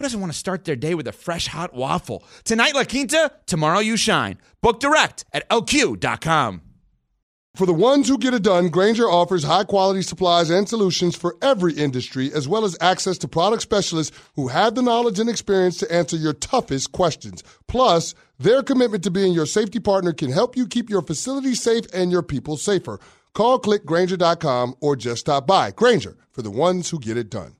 who 0.00 0.04
doesn't 0.04 0.20
want 0.20 0.32
to 0.32 0.38
start 0.38 0.64
their 0.64 0.76
day 0.76 0.94
with 0.94 1.06
a 1.06 1.12
fresh 1.12 1.46
hot 1.46 1.74
waffle? 1.74 2.24
Tonight, 2.44 2.74
La 2.74 2.84
Quinta, 2.84 3.30
tomorrow, 3.44 3.80
you 3.80 3.98
shine. 3.98 4.38
Book 4.62 4.80
direct 4.80 5.26
at 5.34 5.46
lq.com. 5.50 6.62
For 7.54 7.66
the 7.66 7.74
ones 7.74 8.08
who 8.08 8.16
get 8.16 8.32
it 8.32 8.42
done, 8.42 8.70
Grainger 8.70 9.04
offers 9.04 9.44
high 9.44 9.64
quality 9.64 10.00
supplies 10.00 10.48
and 10.48 10.66
solutions 10.66 11.16
for 11.16 11.36
every 11.42 11.74
industry, 11.74 12.32
as 12.32 12.48
well 12.48 12.64
as 12.64 12.78
access 12.80 13.18
to 13.18 13.28
product 13.28 13.60
specialists 13.60 14.16
who 14.36 14.48
have 14.48 14.74
the 14.74 14.80
knowledge 14.80 15.18
and 15.18 15.28
experience 15.28 15.76
to 15.78 15.92
answer 15.92 16.16
your 16.16 16.32
toughest 16.32 16.92
questions. 16.92 17.44
Plus, 17.68 18.14
their 18.38 18.62
commitment 18.62 19.04
to 19.04 19.10
being 19.10 19.34
your 19.34 19.44
safety 19.44 19.80
partner 19.80 20.14
can 20.14 20.32
help 20.32 20.56
you 20.56 20.66
keep 20.66 20.88
your 20.88 21.02
facility 21.02 21.54
safe 21.54 21.84
and 21.92 22.10
your 22.10 22.22
people 22.22 22.56
safer. 22.56 22.98
Call 23.34 23.60
clickgrainger.com 23.60 24.76
or 24.80 24.96
just 24.96 25.20
stop 25.20 25.46
by. 25.46 25.72
Grainger, 25.72 26.16
for 26.30 26.40
the 26.40 26.50
ones 26.50 26.88
who 26.88 26.98
get 26.98 27.18
it 27.18 27.28
done. 27.28 27.56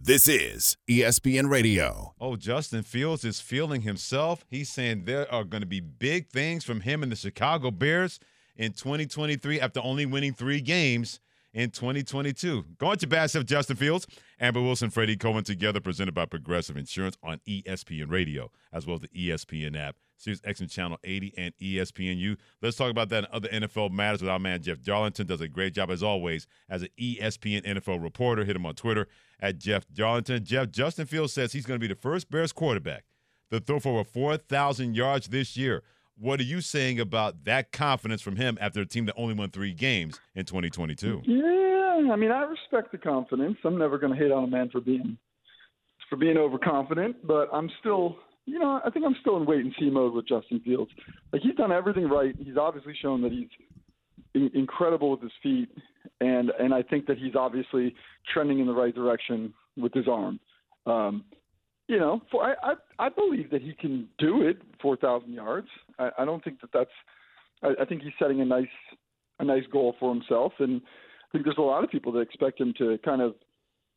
This 0.00 0.28
is 0.28 0.76
ESPN 0.88 1.50
Radio. 1.50 2.14
Oh, 2.20 2.36
Justin 2.36 2.84
Fields 2.84 3.24
is 3.24 3.40
feeling 3.40 3.80
himself. 3.80 4.44
He's 4.48 4.70
saying 4.70 5.04
there 5.04 5.30
are 5.32 5.42
going 5.42 5.60
to 5.60 5.66
be 5.66 5.80
big 5.80 6.28
things 6.28 6.62
from 6.62 6.82
him 6.82 7.02
and 7.02 7.10
the 7.10 7.16
Chicago 7.16 7.72
Bears 7.72 8.20
in 8.56 8.72
2023 8.72 9.60
after 9.60 9.80
only 9.80 10.06
winning 10.06 10.34
three 10.34 10.60
games 10.60 11.18
in 11.52 11.70
2022. 11.70 12.64
Going 12.78 12.98
to 12.98 13.06
Bassett, 13.06 13.46
Justin 13.46 13.76
Fields, 13.76 14.06
Amber 14.40 14.60
Wilson, 14.60 14.90
Freddie 14.90 15.16
Coleman 15.16 15.44
together, 15.44 15.80
presented 15.80 16.14
by 16.14 16.26
Progressive 16.26 16.76
Insurance 16.76 17.16
on 17.22 17.40
ESPN 17.48 18.10
Radio, 18.10 18.50
as 18.72 18.86
well 18.86 18.96
as 18.96 19.02
the 19.02 19.08
ESPN 19.08 19.76
app, 19.76 19.96
Sirius 20.16 20.40
XM 20.42 20.70
Channel 20.70 20.98
80 21.04 21.34
and 21.36 21.54
ESPNU. 21.60 22.36
Let's 22.60 22.76
talk 22.76 22.90
about 22.90 23.08
that 23.10 23.24
and 23.24 23.26
other 23.32 23.48
NFL 23.48 23.90
matters 23.90 24.20
with 24.20 24.30
our 24.30 24.38
man 24.38 24.62
Jeff 24.62 24.80
Darlington. 24.82 25.26
Does 25.26 25.40
a 25.40 25.48
great 25.48 25.74
job, 25.74 25.90
as 25.90 26.02
always, 26.02 26.46
as 26.68 26.82
an 26.82 26.88
ESPN 27.00 27.64
NFL 27.64 28.02
reporter. 28.02 28.44
Hit 28.44 28.56
him 28.56 28.66
on 28.66 28.74
Twitter 28.74 29.06
at 29.40 29.58
Jeff 29.58 29.86
Darlington. 29.92 30.44
Jeff, 30.44 30.70
Justin 30.70 31.06
Fields 31.06 31.32
says 31.32 31.52
he's 31.52 31.66
going 31.66 31.80
to 31.80 31.84
be 31.84 31.92
the 31.92 32.00
first 32.00 32.30
Bears 32.30 32.52
quarterback 32.52 33.04
to 33.50 33.60
throw 33.60 33.80
for 33.80 33.90
over 33.90 34.04
4,000 34.04 34.94
yards 34.94 35.28
this 35.28 35.56
year. 35.56 35.82
What 36.20 36.40
are 36.40 36.44
you 36.44 36.60
saying 36.60 36.98
about 36.98 37.44
that 37.44 37.70
confidence 37.70 38.22
from 38.22 38.36
him 38.36 38.58
after 38.60 38.80
a 38.80 38.86
team 38.86 39.06
that 39.06 39.14
only 39.16 39.34
won 39.34 39.50
three 39.50 39.72
games 39.72 40.18
in 40.34 40.44
2022? 40.46 41.22
Yeah, 41.26 42.12
I 42.12 42.16
mean, 42.16 42.32
I 42.32 42.42
respect 42.42 42.90
the 42.90 42.98
confidence. 42.98 43.56
I'm 43.64 43.78
never 43.78 43.98
going 43.98 44.12
to 44.12 44.18
hate 44.18 44.32
on 44.32 44.44
a 44.44 44.46
man 44.48 44.68
for 44.70 44.80
being 44.80 45.16
for 46.10 46.16
being 46.16 46.36
overconfident, 46.36 47.24
but 47.26 47.48
I'm 47.52 47.70
still, 47.80 48.16
you 48.46 48.58
know, 48.58 48.80
I 48.84 48.90
think 48.90 49.04
I'm 49.04 49.14
still 49.20 49.36
in 49.36 49.46
wait 49.46 49.60
and 49.60 49.74
see 49.78 49.90
mode 49.90 50.14
with 50.14 50.26
Justin 50.26 50.60
Fields. 50.64 50.90
Like 51.32 51.42
he's 51.42 51.54
done 51.54 51.70
everything 51.70 52.08
right. 52.08 52.34
He's 52.36 52.56
obviously 52.56 52.94
shown 53.00 53.22
that 53.22 53.30
he's 53.30 53.48
in- 54.34 54.50
incredible 54.54 55.10
with 55.12 55.22
his 55.22 55.32
feet, 55.42 55.68
and 56.20 56.50
and 56.58 56.74
I 56.74 56.82
think 56.82 57.06
that 57.06 57.18
he's 57.18 57.36
obviously 57.36 57.94
trending 58.32 58.58
in 58.58 58.66
the 58.66 58.72
right 58.72 58.94
direction 58.94 59.54
with 59.76 59.92
his 59.92 60.08
arm. 60.08 60.40
Um, 60.86 61.24
you 61.88 61.98
know, 61.98 62.22
for 62.30 62.44
I, 62.44 62.54
I 62.62 63.06
I 63.06 63.08
believe 63.08 63.50
that 63.50 63.62
he 63.62 63.72
can 63.72 64.08
do 64.18 64.42
it, 64.46 64.58
four 64.80 64.96
thousand 64.96 65.32
yards. 65.32 65.68
I, 65.98 66.10
I 66.18 66.24
don't 66.24 66.42
think 66.44 66.60
that 66.60 66.70
that's. 66.72 66.90
I, 67.62 67.82
I 67.82 67.84
think 67.84 68.02
he's 68.02 68.12
setting 68.18 68.40
a 68.40 68.44
nice 68.44 68.66
a 69.40 69.44
nice 69.44 69.64
goal 69.72 69.96
for 69.98 70.14
himself, 70.14 70.52
and 70.60 70.80
I 70.82 71.26
think 71.32 71.44
there's 71.44 71.58
a 71.58 71.62
lot 71.62 71.82
of 71.82 71.90
people 71.90 72.12
that 72.12 72.20
expect 72.20 72.60
him 72.60 72.72
to 72.78 72.98
kind 73.04 73.22
of 73.22 73.34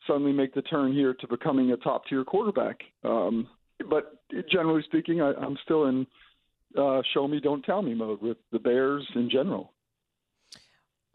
suddenly 0.07 0.31
make 0.31 0.53
the 0.53 0.61
turn 0.63 0.93
here 0.93 1.13
to 1.13 1.27
becoming 1.27 1.71
a 1.71 1.77
top 1.77 2.03
tier 2.07 2.23
quarterback. 2.23 2.79
Um, 3.03 3.47
but 3.89 4.21
generally 4.51 4.81
speaking, 4.83 5.21
I, 5.21 5.33
I'm 5.33 5.57
still 5.63 5.85
in 5.85 6.07
uh, 6.77 7.01
show 7.13 7.27
me, 7.27 7.39
don't 7.39 7.63
tell 7.63 7.81
me 7.81 7.93
mode 7.93 8.21
with 8.21 8.37
the 8.51 8.59
Bears 8.59 9.05
in 9.15 9.29
general. 9.29 9.73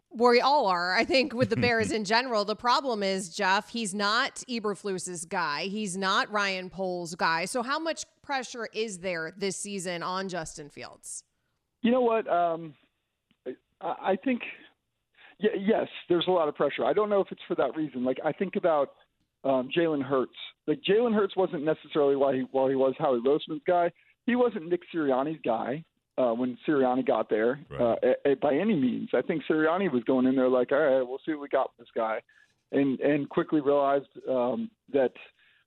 Where 0.09 0.31
we 0.31 0.41
all 0.41 0.67
are, 0.67 0.95
I 0.95 1.03
think, 1.03 1.33
with 1.33 1.49
the 1.49 1.55
Bears 1.57 1.91
in 1.91 2.05
general. 2.05 2.45
The 2.45 2.55
problem 2.55 3.03
is, 3.03 3.29
Jeff, 3.29 3.69
he's 3.69 3.93
not 3.93 4.43
Eberflus's 4.49 5.25
guy. 5.25 5.63
He's 5.63 5.97
not 5.97 6.31
Ryan 6.31 6.69
Poles' 6.69 7.15
guy. 7.15 7.45
So, 7.45 7.61
how 7.61 7.79
much 7.79 8.05
pressure 8.21 8.67
is 8.73 8.99
there 8.99 9.33
this 9.37 9.57
season 9.57 10.03
on 10.03 10.29
Justin 10.29 10.69
Fields? 10.69 11.23
You 11.81 11.91
know 11.91 12.01
what? 12.01 12.27
Um, 12.27 12.73
I, 13.81 13.93
I 14.01 14.15
think, 14.23 14.41
yeah, 15.39 15.51
yes, 15.59 15.87
there's 16.09 16.25
a 16.27 16.31
lot 16.31 16.47
of 16.47 16.55
pressure. 16.55 16.85
I 16.85 16.93
don't 16.93 17.09
know 17.09 17.21
if 17.21 17.27
it's 17.31 17.41
for 17.47 17.55
that 17.55 17.75
reason. 17.75 18.03
Like, 18.03 18.17
I 18.25 18.31
think 18.31 18.55
about 18.55 18.93
um, 19.43 19.69
Jalen 19.75 20.03
Hurts. 20.03 20.31
Like, 20.65 20.79
Jalen 20.87 21.13
Hurts 21.13 21.35
wasn't 21.35 21.63
necessarily 21.63 22.15
why 22.15 22.35
he, 22.35 22.45
while 22.51 22.67
he 22.67 22.75
was 22.75 22.95
Howie 22.97 23.19
Roseman's 23.19 23.61
guy 23.67 23.91
he 24.27 24.35
wasn't 24.35 24.67
Nick 24.67 24.81
Sirianni's 24.93 25.39
guy 25.43 25.83
uh, 26.17 26.33
when 26.33 26.57
Sirianni 26.67 27.05
got 27.05 27.29
there 27.29 27.59
right. 27.69 27.97
uh, 28.03 28.35
by 28.41 28.53
any 28.55 28.75
means. 28.75 29.09
I 29.13 29.21
think 29.21 29.43
Sirianni 29.49 29.91
was 29.91 30.03
going 30.03 30.25
in 30.25 30.35
there 30.35 30.49
like, 30.49 30.71
all 30.71 30.79
right, 30.79 31.01
we'll 31.07 31.19
see 31.25 31.33
what 31.33 31.41
we 31.41 31.47
got 31.47 31.71
with 31.77 31.87
this 31.87 31.91
guy, 31.95 32.21
and 32.71 32.99
and 32.99 33.29
quickly 33.29 33.61
realized 33.61 34.07
um, 34.29 34.69
that 34.91 35.13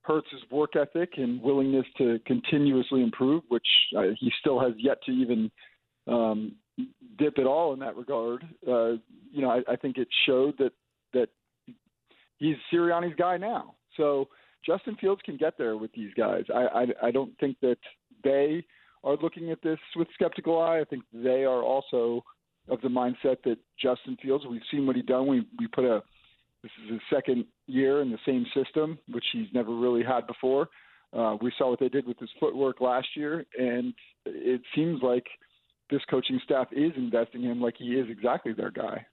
Hurts's 0.02 0.42
work 0.50 0.76
ethic 0.76 1.14
and 1.16 1.40
willingness 1.42 1.86
to 1.98 2.18
continuously 2.26 3.02
improve, 3.02 3.42
which 3.48 3.66
uh, 3.96 4.02
he 4.18 4.32
still 4.40 4.58
has 4.58 4.72
yet 4.76 4.98
to 5.04 5.12
even 5.12 5.50
um, 6.06 6.52
dip 7.18 7.38
at 7.38 7.46
all 7.46 7.72
in 7.72 7.78
that 7.80 7.96
regard. 7.96 8.42
Uh, 8.66 8.92
you 9.30 9.42
know, 9.42 9.50
I, 9.50 9.72
I 9.72 9.76
think 9.76 9.98
it 9.98 10.08
showed 10.26 10.56
that 10.58 10.72
that 11.12 11.28
he's 12.38 12.56
Sirianni's 12.72 13.16
guy 13.16 13.36
now. 13.36 13.74
So 13.96 14.28
Justin 14.64 14.96
Fields 15.00 15.22
can 15.24 15.36
get 15.36 15.58
there 15.58 15.76
with 15.76 15.92
these 15.92 16.12
guys. 16.14 16.44
I 16.52 16.60
I, 16.60 16.86
I 17.08 17.10
don't 17.10 17.36
think 17.38 17.56
that 17.60 17.78
they 18.24 18.64
are 19.02 19.16
looking 19.16 19.50
at 19.50 19.62
this 19.62 19.78
with 19.96 20.08
skeptical 20.14 20.60
eye. 20.60 20.80
I 20.80 20.84
think 20.84 21.04
they 21.12 21.44
are 21.44 21.62
also 21.62 22.22
of 22.68 22.80
the 22.82 22.88
mindset 22.88 23.42
that 23.44 23.58
Justin 23.80 24.16
Fields. 24.22 24.44
We've 24.48 24.60
seen 24.70 24.86
what 24.86 24.96
he 24.96 25.02
done. 25.02 25.26
We 25.26 25.46
we 25.58 25.66
put 25.66 25.84
a 25.84 26.02
this 26.62 26.72
is 26.84 26.92
his 26.92 27.00
second 27.12 27.46
year 27.66 28.02
in 28.02 28.10
the 28.10 28.18
same 28.26 28.44
system, 28.54 28.98
which 29.08 29.24
he's 29.32 29.48
never 29.54 29.74
really 29.74 30.02
had 30.02 30.26
before. 30.26 30.68
Uh, 31.12 31.36
we 31.40 31.52
saw 31.56 31.70
what 31.70 31.80
they 31.80 31.88
did 31.88 32.06
with 32.06 32.18
his 32.18 32.28
footwork 32.38 32.80
last 32.80 33.08
year, 33.16 33.44
and 33.58 33.94
it 34.26 34.60
seems 34.74 35.02
like 35.02 35.26
this 35.90 36.02
coaching 36.08 36.40
staff 36.44 36.68
is 36.70 36.92
investing 36.96 37.44
in 37.44 37.50
him 37.50 37.60
like 37.60 37.74
he 37.78 37.94
is 37.94 38.08
exactly 38.10 38.52
their 38.52 38.70
guy. 38.70 39.04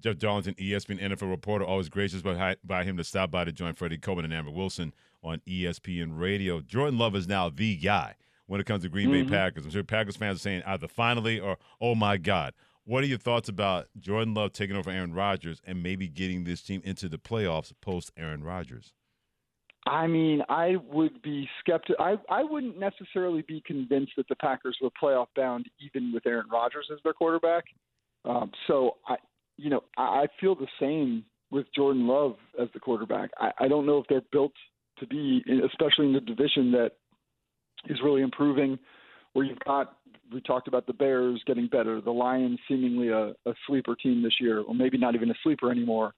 Jeff 0.00 0.16
Darlington, 0.16 0.54
ESPN 0.54 1.00
NFL 1.00 1.28
reporter, 1.28 1.64
always 1.64 1.90
gracious 1.90 2.22
by, 2.22 2.56
by 2.64 2.84
him 2.84 2.96
to 2.96 3.04
stop 3.04 3.30
by 3.30 3.44
to 3.44 3.52
join 3.52 3.74
Freddie 3.74 3.98
Coleman 3.98 4.24
and 4.24 4.32
Amber 4.32 4.50
Wilson 4.50 4.94
on 5.22 5.42
ESPN 5.46 6.18
Radio. 6.18 6.60
Jordan 6.60 6.98
Love 6.98 7.14
is 7.14 7.28
now 7.28 7.50
the 7.50 7.76
guy 7.76 8.16
when 8.52 8.60
it 8.60 8.66
comes 8.66 8.82
to 8.82 8.90
Green 8.90 9.08
mm-hmm. 9.08 9.30
Bay 9.30 9.34
Packers. 9.34 9.64
I'm 9.64 9.70
sure 9.70 9.82
Packers 9.82 10.16
fans 10.16 10.36
are 10.36 10.40
saying 10.40 10.62
either 10.66 10.86
finally 10.86 11.40
or 11.40 11.56
oh 11.80 11.94
my 11.94 12.18
God. 12.18 12.52
What 12.84 13.02
are 13.02 13.06
your 13.06 13.16
thoughts 13.16 13.48
about 13.48 13.86
Jordan 13.98 14.34
Love 14.34 14.52
taking 14.52 14.76
over 14.76 14.90
Aaron 14.90 15.14
Rodgers 15.14 15.62
and 15.64 15.82
maybe 15.82 16.06
getting 16.06 16.44
this 16.44 16.60
team 16.60 16.82
into 16.84 17.08
the 17.08 17.16
playoffs 17.16 17.72
post 17.80 18.12
Aaron 18.14 18.44
Rodgers? 18.44 18.92
I 19.86 20.06
mean, 20.06 20.42
I 20.50 20.76
would 20.86 21.22
be 21.22 21.48
skeptical. 21.60 22.04
I 22.04 22.16
I 22.28 22.44
wouldn't 22.44 22.78
necessarily 22.78 23.42
be 23.48 23.62
convinced 23.64 24.12
that 24.18 24.28
the 24.28 24.36
Packers 24.36 24.76
were 24.82 24.90
playoff 25.02 25.28
bound 25.34 25.64
even 25.80 26.12
with 26.12 26.26
Aaron 26.26 26.46
Rodgers 26.52 26.90
as 26.92 26.98
their 27.04 27.14
quarterback. 27.14 27.64
Um, 28.26 28.52
so 28.66 28.98
I, 29.08 29.16
you 29.56 29.70
know, 29.70 29.82
I, 29.96 30.02
I 30.02 30.26
feel 30.38 30.54
the 30.54 30.68
same 30.78 31.24
with 31.50 31.64
Jordan 31.74 32.06
Love 32.06 32.36
as 32.60 32.68
the 32.74 32.80
quarterback. 32.80 33.30
I, 33.38 33.52
I 33.60 33.68
don't 33.68 33.86
know 33.86 33.96
if 33.96 34.04
they're 34.10 34.20
built 34.30 34.52
to 34.98 35.06
be, 35.06 35.42
especially 35.64 36.08
in 36.08 36.12
the 36.12 36.20
division 36.20 36.70
that 36.72 36.92
is 37.86 37.98
really 38.02 38.22
improving. 38.22 38.78
Where 39.32 39.46
you've 39.46 39.58
got, 39.60 39.96
we 40.32 40.40
talked 40.42 40.68
about 40.68 40.86
the 40.86 40.92
Bears 40.92 41.42
getting 41.46 41.66
better, 41.66 42.00
the 42.00 42.10
Lions 42.10 42.58
seemingly 42.68 43.08
a, 43.08 43.28
a 43.46 43.54
sleeper 43.66 43.94
team 43.94 44.22
this 44.22 44.34
year, 44.40 44.60
or 44.60 44.74
maybe 44.74 44.98
not 44.98 45.14
even 45.14 45.30
a 45.30 45.34
sleeper 45.42 45.70
anymore. 45.70 46.14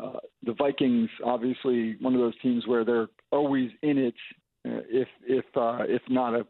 Uh, 0.00 0.18
the 0.44 0.54
Vikings, 0.54 1.10
obviously, 1.24 1.96
one 2.00 2.14
of 2.14 2.20
those 2.20 2.38
teams 2.40 2.66
where 2.66 2.84
they're 2.84 3.08
always 3.30 3.70
in 3.82 3.98
it, 3.98 4.14
uh, 4.66 4.80
if 4.88 5.08
if 5.26 5.44
uh, 5.56 5.80
if 5.88 6.02
not 6.08 6.34
a 6.34 6.46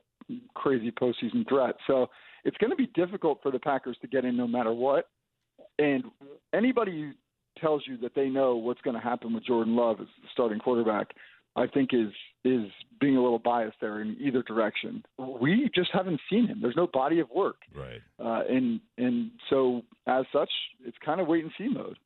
crazy 0.54 0.92
postseason 0.92 1.48
threat. 1.48 1.74
So 1.86 2.08
it's 2.44 2.56
going 2.58 2.70
to 2.70 2.76
be 2.76 2.86
difficult 2.94 3.40
for 3.42 3.50
the 3.50 3.58
Packers 3.58 3.96
to 4.02 4.06
get 4.06 4.24
in 4.24 4.36
no 4.36 4.46
matter 4.46 4.72
what. 4.72 5.08
And 5.78 6.04
anybody 6.54 7.12
tells 7.58 7.82
you 7.86 7.96
that 7.98 8.14
they 8.14 8.28
know 8.28 8.56
what's 8.56 8.80
going 8.82 8.96
to 8.96 9.02
happen 9.02 9.32
with 9.32 9.44
Jordan 9.44 9.76
Love 9.76 10.00
as 10.00 10.06
the 10.22 10.28
starting 10.32 10.58
quarterback 10.58 11.08
I 11.56 11.66
think 11.66 11.90
is 11.92 12.12
is 12.44 12.70
being 13.00 13.16
a 13.16 13.22
little 13.22 13.38
biased 13.38 13.76
there 13.80 14.00
in 14.00 14.16
either 14.20 14.42
direction. 14.42 15.04
We 15.18 15.70
just 15.74 15.90
haven't 15.92 16.20
seen 16.30 16.46
him. 16.46 16.60
There's 16.60 16.76
no 16.76 16.88
body 16.88 17.20
of 17.20 17.30
work, 17.30 17.56
right? 17.74 18.00
Uh, 18.18 18.42
and 18.48 18.80
and 18.98 19.30
so 19.50 19.82
as 20.06 20.24
such, 20.32 20.50
it's 20.84 20.96
kind 21.04 21.20
of 21.20 21.28
wait 21.28 21.44
and 21.44 21.52
see 21.58 21.68
mode 21.68 21.98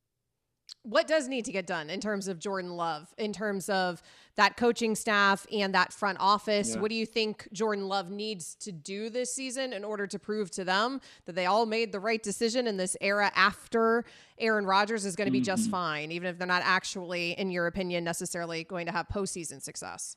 what 0.86 1.08
does 1.08 1.26
need 1.26 1.44
to 1.44 1.52
get 1.52 1.66
done 1.66 1.90
in 1.90 2.00
terms 2.00 2.28
of 2.28 2.38
Jordan 2.38 2.76
Love, 2.76 3.12
in 3.18 3.32
terms 3.32 3.68
of 3.68 4.00
that 4.36 4.56
coaching 4.56 4.94
staff 4.94 5.44
and 5.52 5.74
that 5.74 5.92
front 5.92 6.18
office? 6.20 6.74
Yeah. 6.74 6.80
What 6.80 6.90
do 6.90 6.94
you 6.94 7.06
think 7.06 7.48
Jordan 7.52 7.88
Love 7.88 8.08
needs 8.08 8.54
to 8.56 8.70
do 8.70 9.10
this 9.10 9.34
season 9.34 9.72
in 9.72 9.84
order 9.84 10.06
to 10.06 10.18
prove 10.18 10.50
to 10.52 10.64
them 10.64 11.00
that 11.24 11.34
they 11.34 11.46
all 11.46 11.66
made 11.66 11.90
the 11.90 11.98
right 11.98 12.22
decision 12.22 12.68
in 12.68 12.76
this 12.76 12.96
era 13.00 13.32
after 13.34 14.04
Aaron 14.38 14.64
Rodgers 14.64 15.04
is 15.04 15.16
going 15.16 15.26
to 15.26 15.32
be 15.32 15.38
mm-hmm. 15.38 15.46
just 15.46 15.70
fine, 15.70 16.12
even 16.12 16.28
if 16.28 16.38
they're 16.38 16.46
not 16.46 16.62
actually, 16.64 17.32
in 17.32 17.50
your 17.50 17.66
opinion, 17.66 18.04
necessarily 18.04 18.62
going 18.62 18.86
to 18.86 18.92
have 18.92 19.08
postseason 19.08 19.60
success? 19.60 20.16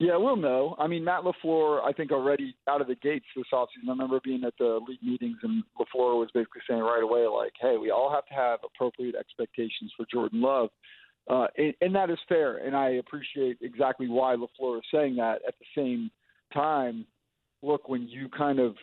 Yeah, 0.00 0.16
we'll 0.16 0.36
know. 0.36 0.74
I 0.78 0.86
mean, 0.86 1.04
Matt 1.04 1.24
LaFleur, 1.24 1.84
I 1.84 1.92
think 1.92 2.10
already 2.10 2.56
out 2.66 2.80
of 2.80 2.86
the 2.86 2.94
gates 2.94 3.26
this 3.36 3.44
offseason. 3.52 3.86
I 3.86 3.90
remember 3.90 4.18
being 4.24 4.44
at 4.44 4.54
the 4.58 4.80
league 4.88 5.02
meetings, 5.02 5.36
and 5.42 5.62
LaFleur 5.78 6.18
was 6.18 6.30
basically 6.32 6.62
saying 6.66 6.80
right 6.80 7.02
away, 7.02 7.26
like, 7.26 7.52
"Hey, 7.60 7.76
we 7.76 7.90
all 7.90 8.10
have 8.10 8.24
to 8.26 8.34
have 8.34 8.60
appropriate 8.64 9.14
expectations 9.14 9.92
for 9.94 10.06
Jordan 10.10 10.40
Love," 10.40 10.70
uh, 11.28 11.48
and, 11.58 11.74
and 11.82 11.94
that 11.94 12.08
is 12.08 12.18
fair. 12.30 12.56
And 12.56 12.74
I 12.74 12.92
appreciate 12.92 13.58
exactly 13.60 14.08
why 14.08 14.36
LaFleur 14.36 14.78
is 14.78 14.84
saying 14.90 15.16
that. 15.16 15.42
At 15.46 15.54
the 15.58 15.66
same 15.76 16.10
time, 16.54 17.04
look, 17.62 17.90
when 17.90 18.08
you 18.08 18.30
kind 18.30 18.58
of 18.58 18.76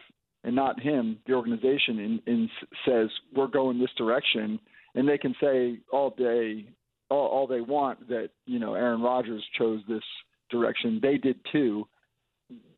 and 0.43 0.55
not 0.55 0.79
him, 0.79 1.17
the 1.25 1.33
organization, 1.33 1.97
in, 1.97 2.21
in 2.27 2.49
says 2.85 3.09
we're 3.35 3.47
going 3.47 3.79
this 3.79 3.89
direction, 3.97 4.59
and 4.93 5.09
they 5.09 5.17
can 5.17 5.33
say 5.41 5.79
all 5.91 6.11
day, 6.11 6.67
all, 7.09 7.27
all 7.27 7.47
they 7.47 7.61
want 7.61 8.07
that 8.09 8.29
you 8.45 8.59
know 8.59 8.75
Aaron 8.75 9.01
Rodgers 9.01 9.43
chose 9.57 9.81
this 9.89 10.03
direction. 10.49 10.99
They 11.01 11.17
did 11.17 11.37
too. 11.51 11.87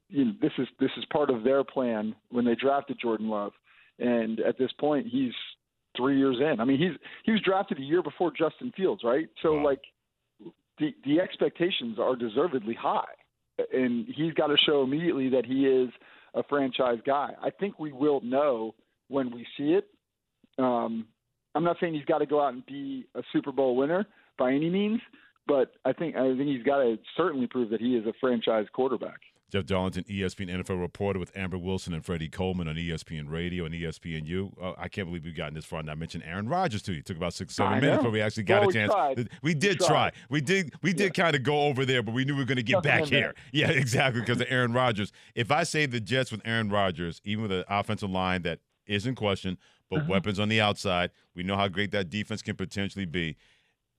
You 0.09 0.25
know, 0.25 0.31
this 0.41 0.51
is 0.57 0.67
this 0.79 0.89
is 0.97 1.05
part 1.11 1.29
of 1.29 1.43
their 1.43 1.63
plan 1.63 2.15
when 2.29 2.45
they 2.45 2.55
drafted 2.55 2.97
Jordan 2.99 3.29
Love, 3.29 3.51
and 3.99 4.39
at 4.39 4.57
this 4.57 4.71
point, 4.79 5.07
he's 5.07 5.33
three 5.95 6.17
years 6.17 6.37
in. 6.39 6.59
I 6.59 6.65
mean, 6.65 6.79
he's 6.79 6.97
he 7.23 7.31
was 7.31 7.41
drafted 7.41 7.79
a 7.79 7.83
year 7.83 8.01
before 8.01 8.31
Justin 8.31 8.71
Fields, 8.75 9.03
right? 9.03 9.27
So 9.41 9.55
wow. 9.55 9.65
like, 9.65 9.81
the 10.79 10.93
the 11.05 11.19
expectations 11.19 11.99
are 11.99 12.15
deservedly 12.15 12.73
high, 12.79 13.13
and 13.71 14.07
he's 14.07 14.33
got 14.33 14.47
to 14.47 14.57
show 14.65 14.81
immediately 14.83 15.29
that 15.29 15.45
he 15.45 15.65
is 15.65 15.89
a 16.33 16.43
franchise 16.43 16.99
guy. 17.05 17.31
I 17.41 17.49
think 17.49 17.79
we 17.79 17.91
will 17.91 18.21
know 18.21 18.73
when 19.09 19.31
we 19.31 19.45
see 19.57 19.73
it. 19.73 19.87
Um, 20.57 21.07
I'm 21.55 21.63
not 21.63 21.77
saying 21.79 21.93
he's 21.93 22.05
got 22.05 22.19
to 22.19 22.25
go 22.25 22.41
out 22.41 22.53
and 22.53 22.65
be 22.65 23.05
a 23.15 23.21
Super 23.33 23.51
Bowl 23.51 23.75
winner 23.75 24.05
by 24.37 24.53
any 24.53 24.69
means, 24.69 25.01
but 25.49 25.71
I 25.83 25.91
think 25.91 26.15
I 26.15 26.21
think 26.37 26.47
he's 26.47 26.63
got 26.63 26.77
to 26.77 26.97
certainly 27.17 27.47
prove 27.47 27.71
that 27.71 27.81
he 27.81 27.97
is 27.97 28.05
a 28.05 28.13
franchise 28.21 28.67
quarterback. 28.71 29.19
Jeff 29.51 29.65
Darlington, 29.65 30.03
ESPN 30.03 30.47
NFL 30.47 30.79
reporter 30.79 31.17
with 31.17 31.35
Amber 31.35 31.57
Wilson 31.57 31.91
and 31.91 32.05
Freddie 32.05 32.29
Coleman 32.29 32.67
on 32.67 32.75
ESPN 32.75 33.31
Radio 33.31 33.65
and 33.65 33.73
ESPNU. 33.73 34.53
Uh, 34.61 34.73
I 34.77 34.87
can't 34.87 35.07
believe 35.07 35.25
we've 35.25 35.35
gotten 35.35 35.55
this 35.55 35.65
far. 35.65 35.79
And 35.79 35.89
I 35.89 35.95
mentioned 35.95 36.23
Aaron 36.23 36.47
Rodgers 36.47 36.83
to 36.83 36.93
you. 36.93 36.99
It 36.99 37.07
took 37.07 37.17
about 37.17 37.33
six, 37.33 37.55
seven 37.55 37.73
I 37.73 37.79
minutes, 37.79 37.97
know. 37.97 38.03
but 38.03 38.11
we 38.11 38.21
actually 38.21 38.43
got 38.43 38.61
well, 38.61 38.69
a 38.69 38.73
chance. 38.73 38.93
Tried. 38.93 39.29
We 39.41 39.55
did 39.55 39.79
we 39.79 39.87
try. 39.87 40.11
We 40.29 40.41
did. 40.41 40.73
We 40.83 40.93
did 40.93 41.17
yeah. 41.17 41.23
kind 41.23 41.35
of 41.35 41.41
go 41.41 41.63
over 41.63 41.83
there, 41.83 42.03
but 42.03 42.13
we 42.13 42.25
knew 42.25 42.35
we 42.35 42.41
were 42.41 42.45
going 42.45 42.57
to 42.57 42.63
get 42.63 42.83
back 42.83 43.05
here. 43.05 43.33
Yeah, 43.51 43.71
exactly 43.71 44.21
because 44.21 44.39
of 44.39 44.47
Aaron 44.49 44.73
Rodgers. 44.73 45.11
If 45.33 45.49
I 45.49 45.63
say 45.63 45.87
the 45.87 45.99
Jets 45.99 46.31
with 46.31 46.41
Aaron 46.45 46.69
Rodgers, 46.69 47.19
even 47.25 47.41
with 47.41 47.51
an 47.51 47.63
offensive 47.67 48.11
line 48.11 48.43
that 48.43 48.59
is 48.85 49.07
in 49.07 49.15
question, 49.15 49.57
but 49.89 50.01
uh-huh. 50.01 50.07
weapons 50.09 50.39
on 50.39 50.49
the 50.49 50.61
outside, 50.61 51.09
we 51.33 51.41
know 51.41 51.55
how 51.55 51.67
great 51.67 51.89
that 51.91 52.11
defense 52.11 52.43
can 52.43 52.55
potentially 52.55 53.05
be 53.05 53.37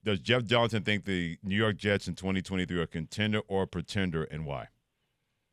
does 0.05 0.21
Jeff 0.21 0.45
Johnson 0.45 0.83
think 0.83 1.05
the 1.05 1.39
New 1.43 1.57
York 1.57 1.77
Jets 1.77 2.09
in 2.09 2.15
2023 2.15 2.79
are 2.81 2.87
contender 2.87 3.41
or 3.49 3.67
pretender, 3.67 4.25
and 4.25 4.47
why? 4.47 4.69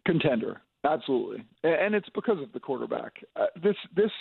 Contender, 0.06 0.62
absolutely, 0.84 1.44
and 1.64 1.94
it's 1.94 2.10
because 2.16 2.42
of 2.42 2.52
the 2.54 2.60
quarterback. 2.60 3.14
Uh, 3.36 3.48
this, 3.62 3.76
this, 3.96 4.12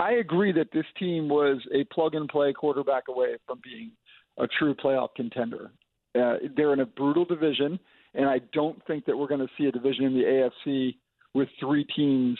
I 0.00 0.12
agree 0.12 0.52
that 0.52 0.72
this 0.72 0.86
team 0.98 1.28
was 1.28 1.58
a 1.72 1.84
plug 1.94 2.14
and 2.14 2.28
play 2.28 2.52
quarterback 2.52 3.04
away 3.08 3.36
from 3.46 3.60
being 3.62 3.92
a 4.38 4.46
true 4.58 4.74
playoff 4.74 5.08
contender. 5.14 5.70
Uh, 6.14 6.34
they're 6.56 6.72
in 6.72 6.80
a 6.80 6.86
brutal 6.86 7.24
division, 7.24 7.78
and 8.14 8.28
I 8.28 8.40
don't 8.52 8.84
think 8.86 9.06
that 9.06 9.16
we're 9.16 9.28
going 9.28 9.40
to 9.40 9.52
see 9.56 9.66
a 9.66 9.72
division 9.72 10.04
in 10.04 10.14
the 10.14 10.50
AFC 10.68 10.96
with 11.34 11.48
three 11.60 11.86
teams 11.96 12.38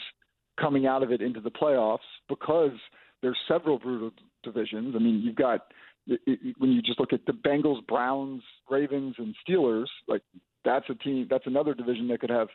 coming 0.59 0.85
out 0.85 1.01
of 1.03 1.11
it 1.11 1.21
into 1.21 1.39
the 1.39 1.49
playoffs 1.49 1.97
because 2.29 2.71
there's 3.21 3.37
several 3.47 3.79
brutal 3.79 4.11
divisions. 4.43 4.93
I 4.95 4.99
mean, 4.99 5.21
you've 5.23 5.35
got 5.35 5.67
it, 6.07 6.19
it, 6.25 6.55
when 6.57 6.71
you 6.71 6.81
just 6.81 6.99
look 6.99 7.13
at 7.13 7.25
the 7.25 7.33
Bengals, 7.33 7.85
Browns, 7.87 8.43
Ravens, 8.69 9.15
and 9.17 9.35
Steelers, 9.47 9.87
like 10.07 10.21
that's 10.65 10.85
a 10.89 10.95
team. 10.95 11.27
That's 11.29 11.47
another 11.47 11.73
division 11.73 12.07
that 12.09 12.19
could 12.19 12.29
have 12.29 12.47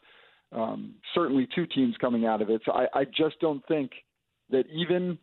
um, 0.52 0.94
certainly 1.14 1.48
two 1.54 1.66
teams 1.66 1.94
coming 2.00 2.26
out 2.26 2.42
of 2.42 2.50
it. 2.50 2.62
So 2.64 2.72
I, 2.72 2.86
I 2.94 3.04
just 3.04 3.38
don't 3.40 3.66
think 3.66 3.92
that 4.50 4.64
even 4.72 5.18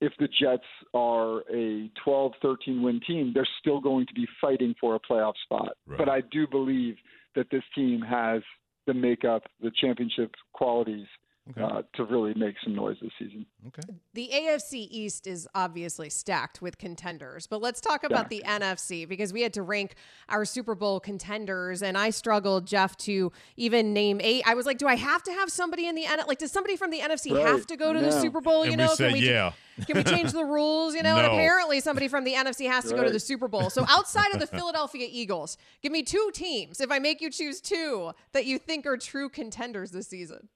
if 0.00 0.12
the 0.18 0.28
Jets 0.28 0.64
are 0.92 1.40
a 1.52 1.90
12, 2.04 2.32
13 2.42 2.82
win 2.82 3.00
team, 3.06 3.32
they're 3.34 3.48
still 3.60 3.80
going 3.80 4.06
to 4.06 4.14
be 4.14 4.26
fighting 4.40 4.74
for 4.80 4.94
a 4.94 5.00
playoff 5.00 5.32
spot. 5.44 5.76
Right. 5.86 5.98
But 5.98 6.08
I 6.08 6.20
do 6.30 6.46
believe 6.46 6.96
that 7.34 7.46
this 7.50 7.62
team 7.74 8.02
has 8.02 8.42
the 8.86 8.94
makeup, 8.94 9.44
the 9.60 9.72
championship 9.80 10.32
qualities 10.52 11.06
Okay. 11.50 11.62
uh, 11.62 11.82
to 11.94 12.04
really 12.04 12.34
make 12.34 12.56
some 12.64 12.74
noise 12.74 12.96
this 13.00 13.12
season. 13.20 13.46
Okay. 13.68 13.82
The 14.14 14.30
AFC 14.34 14.88
East 14.90 15.28
is 15.28 15.46
obviously 15.54 16.10
stacked 16.10 16.60
with 16.60 16.76
contenders, 16.76 17.46
but 17.46 17.62
let's 17.62 17.80
talk 17.80 18.02
about 18.02 18.30
the 18.30 18.42
NFC 18.44 19.08
because 19.08 19.32
we 19.32 19.42
had 19.42 19.52
to 19.52 19.62
rank 19.62 19.94
our 20.28 20.44
Super 20.44 20.74
Bowl 20.74 20.98
contenders, 20.98 21.82
and 21.82 21.96
I 21.96 22.10
struggled, 22.10 22.66
Jeff, 22.66 22.96
to 22.98 23.30
even 23.56 23.92
name 23.92 24.20
eight. 24.24 24.42
I 24.44 24.54
was 24.54 24.66
like, 24.66 24.78
do 24.78 24.88
I 24.88 24.96
have 24.96 25.22
to 25.22 25.32
have 25.32 25.48
somebody 25.50 25.86
in 25.86 25.94
the 25.94 26.04
N? 26.06 26.18
Like, 26.26 26.38
does 26.38 26.50
somebody 26.50 26.76
from 26.76 26.90
the 26.90 26.98
NFC 26.98 27.32
Right. 27.32 27.46
have 27.46 27.66
to 27.68 27.76
go 27.76 27.92
to 27.92 28.00
the 28.00 28.10
Super 28.12 28.40
Bowl? 28.40 28.64
You 28.64 28.72
And 28.72 28.78
know, 28.80 28.88
we 28.90 28.96
said, 28.96 29.12
can 29.12 29.20
we 29.20 29.28
yeah. 29.28 29.52
can 29.86 29.96
we 29.98 30.02
change 30.04 30.32
the 30.32 30.44
rules? 30.44 30.94
You 30.96 31.02
know, 31.04 31.16
and 31.16 31.26
apparently 31.32 31.78
somebody 31.80 32.08
from 32.08 32.24
the 32.24 32.32
NFC 32.32 32.68
has 32.68 32.86
to 32.86 32.94
go 32.94 33.04
to 33.04 33.10
the 33.10 33.20
Super 33.20 33.46
Bowl. 33.46 33.70
So 33.70 33.84
outside 33.88 34.32
of 34.32 34.40
the 34.40 34.46
Philadelphia 34.48 35.06
Eagles, 35.08 35.58
give 35.82 35.92
me 35.92 36.02
two 36.02 36.30
teams. 36.34 36.80
If 36.80 36.90
I 36.90 36.98
make 36.98 37.20
you 37.20 37.30
choose 37.30 37.60
two 37.60 38.12
that 38.32 38.46
you 38.46 38.58
think 38.58 38.84
are 38.86 38.96
true 38.96 39.28
contenders 39.28 39.92
this 39.92 40.08
season. 40.08 40.48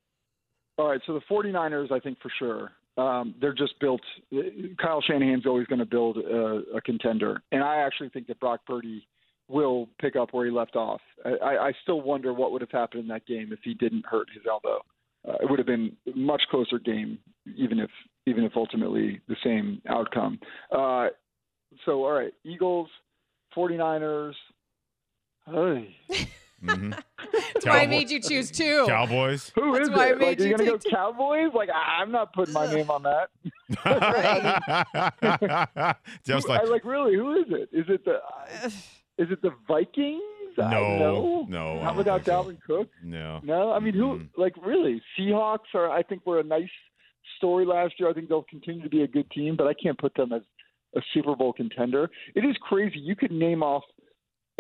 All 0.80 0.88
right, 0.88 1.00
so 1.06 1.12
the 1.12 1.20
49ers, 1.30 1.92
I 1.92 2.00
think 2.00 2.16
for 2.22 2.32
sure, 2.38 2.72
um, 2.96 3.34
they're 3.38 3.52
just 3.52 3.78
built. 3.80 4.00
Kyle 4.80 5.02
Shanahan's 5.02 5.44
always 5.44 5.66
going 5.66 5.78
to 5.78 5.84
build 5.84 6.16
a, 6.16 6.62
a 6.74 6.80
contender, 6.80 7.42
and 7.52 7.62
I 7.62 7.76
actually 7.76 8.08
think 8.08 8.28
that 8.28 8.40
Brock 8.40 8.60
Purdy 8.66 9.06
will 9.46 9.90
pick 10.00 10.16
up 10.16 10.32
where 10.32 10.46
he 10.46 10.50
left 10.50 10.76
off. 10.76 11.02
I, 11.26 11.56
I 11.56 11.72
still 11.82 12.00
wonder 12.00 12.32
what 12.32 12.50
would 12.52 12.62
have 12.62 12.70
happened 12.70 13.02
in 13.02 13.08
that 13.08 13.26
game 13.26 13.52
if 13.52 13.58
he 13.62 13.74
didn't 13.74 14.06
hurt 14.06 14.28
his 14.32 14.44
elbow. 14.48 14.80
Uh, 15.28 15.34
it 15.42 15.50
would 15.50 15.58
have 15.58 15.66
been 15.66 15.94
a 16.06 16.16
much 16.16 16.40
closer 16.50 16.78
game, 16.78 17.18
even 17.58 17.78
if 17.78 17.90
even 18.26 18.42
if 18.44 18.52
ultimately 18.56 19.20
the 19.28 19.36
same 19.44 19.82
outcome. 19.86 20.38
Uh, 20.72 21.08
so, 21.84 22.04
all 22.04 22.12
right, 22.12 22.32
Eagles, 22.42 22.88
49ers. 23.54 24.32
Hey. 25.44 25.94
hmm 26.62 26.90
That's 27.54 27.66
why 27.66 27.80
I 27.82 27.86
made 27.86 28.10
you 28.10 28.20
choose 28.20 28.50
two. 28.50 28.84
Cowboys. 28.86 29.50
Who 29.54 29.72
That's 29.72 29.88
is 29.88 29.94
why 29.94 30.08
I 30.08 30.10
it? 30.10 30.18
made 30.18 30.26
Like, 30.26 30.40
are 30.40 30.42
you 30.42 30.48
you 30.50 30.56
gonna 30.56 30.70
go 30.70 30.76
two. 30.76 30.90
Cowboys? 30.90 31.50
Like, 31.54 31.68
I- 31.70 32.00
I'm 32.02 32.10
not 32.12 32.32
putting 32.32 32.54
my 32.54 32.70
name 32.72 32.90
on 32.90 33.02
that. 33.04 33.30
Just 36.24 36.48
like 36.48 36.60
I, 36.60 36.64
like 36.64 36.84
really, 36.84 37.14
who 37.14 37.34
is 37.36 37.46
it? 37.48 37.68
Is 37.72 37.86
it 37.88 38.04
the 38.04 38.16
is 39.22 39.30
it 39.30 39.42
the 39.42 39.50
Vikings? 39.68 40.22
No, 40.58 40.70
don't 40.70 40.98
know. 40.98 41.46
no, 41.48 41.80
How 41.80 41.92
don't 41.92 42.00
about 42.00 42.24
think 42.24 42.26
so. 42.26 42.32
Dalvin 42.44 42.58
Cook? 42.66 42.88
no. 43.02 43.40
No, 43.42 43.72
I 43.72 43.78
mean 43.78 43.94
who? 43.94 44.18
Mhm. 44.18 44.28
Like 44.36 44.54
really, 44.62 45.00
Seahawks 45.18 45.74
are. 45.74 45.90
I 45.90 46.02
think 46.02 46.26
were 46.26 46.40
a 46.40 46.44
nice 46.44 46.68
story 47.36 47.64
last 47.64 47.94
year. 47.98 48.10
I 48.10 48.12
think 48.12 48.28
they'll 48.28 48.42
continue 48.42 48.82
to 48.82 48.88
be 48.90 49.02
a 49.02 49.08
good 49.08 49.30
team, 49.30 49.56
but 49.56 49.66
I 49.66 49.74
can't 49.74 49.98
put 49.98 50.14
them 50.14 50.32
as 50.32 50.42
a 50.96 51.00
Super 51.14 51.36
Bowl 51.36 51.52
contender. 51.52 52.10
It 52.34 52.44
is 52.44 52.56
crazy. 52.62 52.98
You 52.98 53.14
could 53.16 53.30
name 53.30 53.62
off 53.62 53.84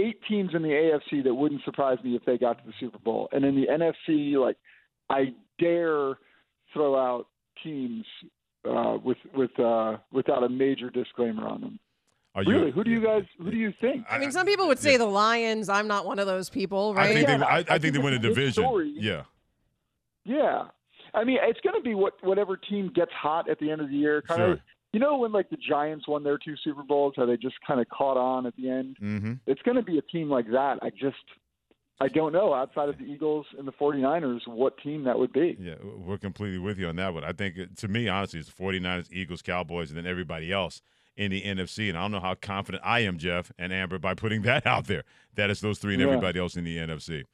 eight 0.00 0.20
teams 0.28 0.50
in 0.54 0.62
the 0.62 0.68
AFC 0.68 1.22
that 1.24 1.34
wouldn't 1.34 1.62
surprise 1.64 1.98
me 2.02 2.16
if 2.16 2.24
they 2.24 2.38
got 2.38 2.58
to 2.58 2.64
the 2.66 2.72
Super 2.80 2.98
Bowl, 2.98 3.28
and 3.32 3.44
in 3.44 3.54
the 3.54 3.66
NFC, 3.66 4.34
like 4.40 4.56
I 5.10 5.32
dare 5.58 6.14
throw 6.72 6.96
out 6.96 7.26
teams 7.62 8.04
uh, 8.68 8.96
with 9.04 9.18
with 9.34 9.58
uh, 9.60 9.98
without 10.12 10.42
a 10.44 10.48
major 10.48 10.90
disclaimer 10.90 11.46
on 11.46 11.60
them. 11.60 11.78
Are 12.34 12.44
you- 12.44 12.70
who 12.70 12.84
do 12.84 12.90
you 12.90 13.00
guys? 13.02 13.24
Who 13.38 13.50
do 13.50 13.56
you 13.56 13.72
think? 13.80 14.06
I 14.08 14.18
mean, 14.18 14.30
some 14.30 14.46
people 14.46 14.68
would 14.68 14.78
say 14.78 14.96
the 14.96 15.04
Lions. 15.06 15.68
I'm 15.68 15.88
not 15.88 16.06
one 16.06 16.18
of 16.20 16.26
those 16.28 16.48
people, 16.48 16.94
I 16.96 17.00
right? 17.00 17.14
think 17.14 17.26
they. 17.26 17.36
Yeah, 17.36 17.44
I, 17.44 17.56
I 17.56 17.58
I 17.58 17.62
think 17.64 17.82
think 17.82 17.94
they 17.94 17.98
win 18.00 18.12
a 18.12 18.16
it's 18.16 18.24
a 18.24 18.28
good 18.28 18.34
division. 18.36 18.52
story. 18.64 18.94
Yeah. 18.96 19.22
Yeah, 20.24 20.64
I 21.14 21.24
mean, 21.24 21.38
it's 21.42 21.60
going 21.60 21.74
to 21.74 21.82
be 21.82 21.94
what 21.94 22.12
whatever 22.22 22.56
team 22.56 22.92
gets 22.94 23.10
hot 23.12 23.48
at 23.48 23.58
the 23.58 23.70
end 23.70 23.80
of 23.80 23.88
the 23.88 23.94
year. 23.96 24.22
Kind 24.22 24.38
Sure. 24.38 24.52
of, 24.52 24.60
you 24.92 25.00
know, 25.00 25.18
when 25.18 25.32
like 25.32 25.50
the 25.50 25.56
Giants 25.56 26.08
won 26.08 26.22
their 26.24 26.38
two 26.38 26.56
Super 26.64 26.82
Bowls, 26.82 27.14
how 27.16 27.26
they 27.26 27.36
just 27.36 27.56
kind 27.66 27.80
of 27.80 27.88
caught 27.88 28.16
on 28.16 28.46
at 28.46 28.54
the 28.56 28.68
end. 28.68 28.96
Mm-hmm. 29.00 29.32
It's 29.46 29.62
going 29.62 29.76
to 29.76 29.82
be 29.82 29.98
a 29.98 30.02
team 30.02 30.28
like 30.28 30.46
that. 30.50 30.78
I 30.82 30.90
just, 30.90 31.16
I 32.00 32.08
don't 32.08 32.32
know 32.32 32.54
outside 32.54 32.88
of 32.88 32.98
the 32.98 33.04
Eagles 33.04 33.46
and 33.58 33.68
the 33.68 33.72
49ers 33.72 34.46
what 34.48 34.78
team 34.82 35.04
that 35.04 35.18
would 35.18 35.32
be. 35.32 35.56
Yeah, 35.60 35.74
we're 35.96 36.18
completely 36.18 36.58
with 36.58 36.78
you 36.78 36.88
on 36.88 36.96
that 36.96 37.12
one. 37.14 37.24
I 37.24 37.32
think, 37.32 37.76
to 37.76 37.88
me, 37.88 38.08
honestly, 38.08 38.40
it's 38.40 38.50
the 38.50 38.62
49ers, 38.62 39.12
Eagles, 39.12 39.42
Cowboys, 39.42 39.90
and 39.90 39.98
then 39.98 40.06
everybody 40.06 40.50
else 40.52 40.80
in 41.16 41.30
the 41.30 41.42
NFC. 41.42 41.88
And 41.90 41.98
I 41.98 42.02
don't 42.02 42.12
know 42.12 42.20
how 42.20 42.34
confident 42.34 42.82
I 42.84 43.00
am, 43.00 43.18
Jeff 43.18 43.52
and 43.58 43.72
Amber, 43.72 43.98
by 43.98 44.14
putting 44.14 44.42
that 44.44 44.66
out 44.66 44.86
there. 44.86 45.04
That 45.34 45.50
it's 45.50 45.60
those 45.60 45.78
three 45.78 45.94
and 45.94 46.00
Yeah. 46.00 46.08
everybody 46.08 46.40
else 46.40 46.56
in 46.56 46.64
the 46.64 46.78
NFC. 46.78 47.24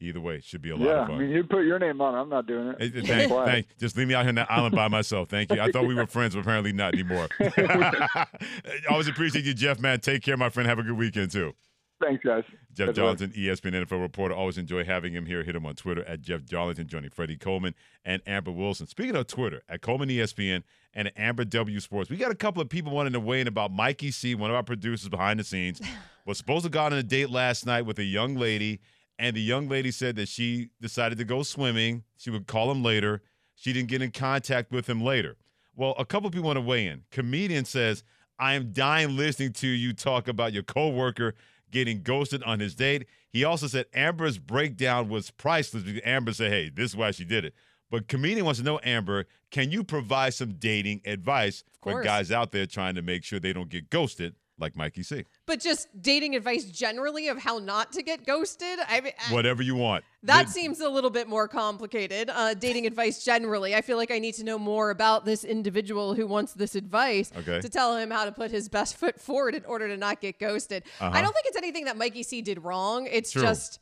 Either 0.00 0.20
way, 0.20 0.40
should 0.40 0.62
be 0.62 0.70
a 0.70 0.76
lot 0.76 0.84
Yeah, 0.86 0.92
of 0.92 1.04
I 1.04 1.06
fun. 1.08 1.18
mean, 1.18 1.30
you 1.30 1.44
put 1.44 1.64
your 1.64 1.78
name 1.78 2.00
on 2.00 2.14
it. 2.14 2.18
I'm 2.18 2.28
not 2.28 2.46
doing 2.46 2.68
it. 2.68 2.76
Hey, 2.80 3.00
Thank, 3.00 3.32
thank, 3.32 3.78
just 3.78 3.96
leave 3.96 4.06
me 4.08 4.14
out 4.14 4.22
here 4.22 4.28
on 4.30 4.34
that 4.36 4.50
island 4.50 4.74
by 4.74 4.88
myself. 4.88 5.28
Thank 5.28 5.52
you. 5.52 5.60
I 5.60 5.70
thought 5.72 5.86
we 5.86 5.94
were 5.94 6.06
friends, 6.06 6.34
but 6.34 6.40
apparently 6.42 6.72
not 6.72 6.94
anymore. 6.94 7.28
Always 8.90 9.08
appreciate 9.08 9.44
you, 9.44 9.54
Jeff, 9.54 9.80
man. 9.80 10.00
Take 10.00 10.22
care, 10.22 10.36
my 10.36 10.50
friend. 10.50 10.68
Have 10.68 10.78
a 10.78 10.82
good 10.82 10.96
weekend, 10.96 11.30
too. 11.30 11.52
Thanks, 12.00 12.22
guys. 12.24 12.44
Jeff 12.74 12.88
luck. 12.88 12.96
Johnson, 12.96 13.32
E 13.34 13.46
ESPN 13.46 13.72
NFL 13.84 14.00
reporter. 14.00 14.32
Always 14.32 14.56
enjoy 14.56 14.84
having 14.84 15.12
him 15.12 15.26
here. 15.26 15.42
Hit 15.42 15.56
him 15.56 15.66
on 15.66 15.74
Twitter 15.74 16.04
at 16.04 16.20
Jeff 16.20 16.44
Johnson, 16.44 16.86
joining 16.86 17.10
Freddie 17.10 17.36
Coleman 17.36 17.74
and 18.04 18.22
Amber 18.24 18.52
Wilson. 18.52 18.86
Speaking 18.86 19.16
of 19.16 19.26
Twitter, 19.26 19.62
at 19.68 19.82
Coleman 19.82 20.08
ESPN 20.08 20.62
and 20.94 21.10
Amber 21.16 21.44
W 21.44 21.80
Sports, 21.80 22.08
we 22.08 22.16
got 22.16 22.30
a 22.30 22.36
couple 22.36 22.62
of 22.62 22.68
people 22.68 22.92
wanting 22.92 23.14
to 23.14 23.20
weigh 23.20 23.40
in 23.40 23.48
about 23.48 23.72
Mikey 23.72 24.12
C, 24.12 24.36
one 24.36 24.48
of 24.50 24.54
our 24.54 24.62
producers 24.62 25.08
behind 25.08 25.40
the 25.40 25.44
scenes, 25.44 25.80
was 26.24 26.38
supposed 26.38 26.64
to 26.66 26.70
go 26.70 26.84
on 26.84 26.92
a 26.92 27.02
date 27.02 27.30
last 27.30 27.66
night 27.66 27.82
with 27.82 27.98
a 27.98 28.04
young 28.04 28.36
lady, 28.36 28.78
and 29.18 29.36
the 29.36 29.42
young 29.42 29.68
lady 29.68 29.90
said 29.90 30.16
that 30.16 30.28
she 30.28 30.70
decided 30.80 31.18
to 31.18 31.24
go 31.24 31.42
swimming. 31.42 32.04
She 32.16 32.30
would 32.30 32.46
call 32.46 32.70
him 32.70 32.82
later. 32.82 33.22
She 33.54 33.72
didn't 33.72 33.88
get 33.88 34.02
in 34.02 34.12
contact 34.12 34.70
with 34.70 34.88
him 34.88 35.02
later. 35.02 35.36
Well, 35.74 35.94
a 35.98 36.04
couple 36.04 36.28
of 36.28 36.32
people 36.32 36.46
want 36.46 36.56
to 36.56 36.62
weigh 36.62 36.86
in. 36.86 37.04
Comedian 37.10 37.64
says, 37.64 38.04
I 38.38 38.54
am 38.54 38.72
dying 38.72 39.16
listening 39.16 39.52
to 39.54 39.66
you 39.66 39.92
talk 39.92 40.28
about 40.28 40.52
your 40.52 40.62
coworker 40.62 41.34
getting 41.70 42.02
ghosted 42.02 42.42
on 42.44 42.60
his 42.60 42.74
date. 42.74 43.06
He 43.30 43.44
also 43.44 43.66
said 43.66 43.86
Amber's 43.92 44.38
breakdown 44.38 45.08
was 45.08 45.30
priceless 45.30 45.82
because 45.82 46.00
Amber 46.04 46.32
said, 46.32 46.50
hey, 46.50 46.70
this 46.70 46.90
is 46.90 46.96
why 46.96 47.10
she 47.10 47.24
did 47.24 47.44
it. 47.44 47.54
But 47.90 48.08
comedian 48.08 48.44
wants 48.44 48.60
to 48.60 48.64
know, 48.64 48.80
Amber, 48.84 49.26
can 49.50 49.70
you 49.70 49.82
provide 49.82 50.34
some 50.34 50.54
dating 50.54 51.00
advice 51.04 51.64
for 51.82 52.02
guys 52.02 52.30
out 52.30 52.52
there 52.52 52.66
trying 52.66 52.94
to 52.94 53.02
make 53.02 53.24
sure 53.24 53.40
they 53.40 53.52
don't 53.52 53.68
get 53.70 53.90
ghosted 53.90 54.34
like 54.58 54.76
Mikey 54.76 55.02
C? 55.02 55.24
But 55.46 55.60
just 55.60 55.88
dating 56.02 56.34
advice 56.36 56.64
generally 56.64 57.28
of 57.28 57.38
how 57.38 57.58
not 57.58 57.92
to 57.92 58.02
get 58.02 58.26
ghosted. 58.26 58.78
I 58.88 59.00
mean, 59.00 59.12
I- 59.28 59.32
Whatever 59.32 59.62
you 59.62 59.74
want. 59.76 60.04
that 60.24 60.44
Th- 60.44 60.48
seems 60.48 60.80
a 60.80 60.88
little 60.88 61.10
bit 61.10 61.28
more 61.28 61.48
complicated. 61.48 62.30
Uh, 62.30 62.54
dating 62.54 62.86
advice 62.86 63.24
generally. 63.24 63.74
I 63.74 63.80
feel 63.82 63.96
like 63.96 64.10
I 64.10 64.18
need 64.18 64.34
to 64.34 64.44
know 64.44 64.58
more 64.58 64.90
about 64.90 65.24
this 65.24 65.44
individual 65.44 66.14
who 66.14 66.26
wants 66.26 66.52
this 66.54 66.74
advice 66.74 67.30
Okay. 67.36 67.60
to 67.60 67.68
tell 67.68 67.96
him 67.96 68.10
how 68.10 68.24
to 68.24 68.32
put 68.32 68.50
his 68.50 68.68
best 68.68 68.96
foot 68.96 69.20
forward 69.20 69.54
in 69.54 69.64
order 69.64 69.88
to 69.88 69.96
not 69.96 70.20
get 70.20 70.38
ghosted. 70.38 70.82
Uh-huh. 71.00 71.10
I 71.14 71.22
don't 71.22 71.32
think 71.32 71.46
it's 71.46 71.56
anything 71.56 71.84
that 71.86 71.96
Mikey 71.96 72.22
C 72.22 72.42
did 72.42 72.62
wrong. 72.64 73.06
It's 73.10 73.30
True. 73.30 73.42
just 73.42 73.78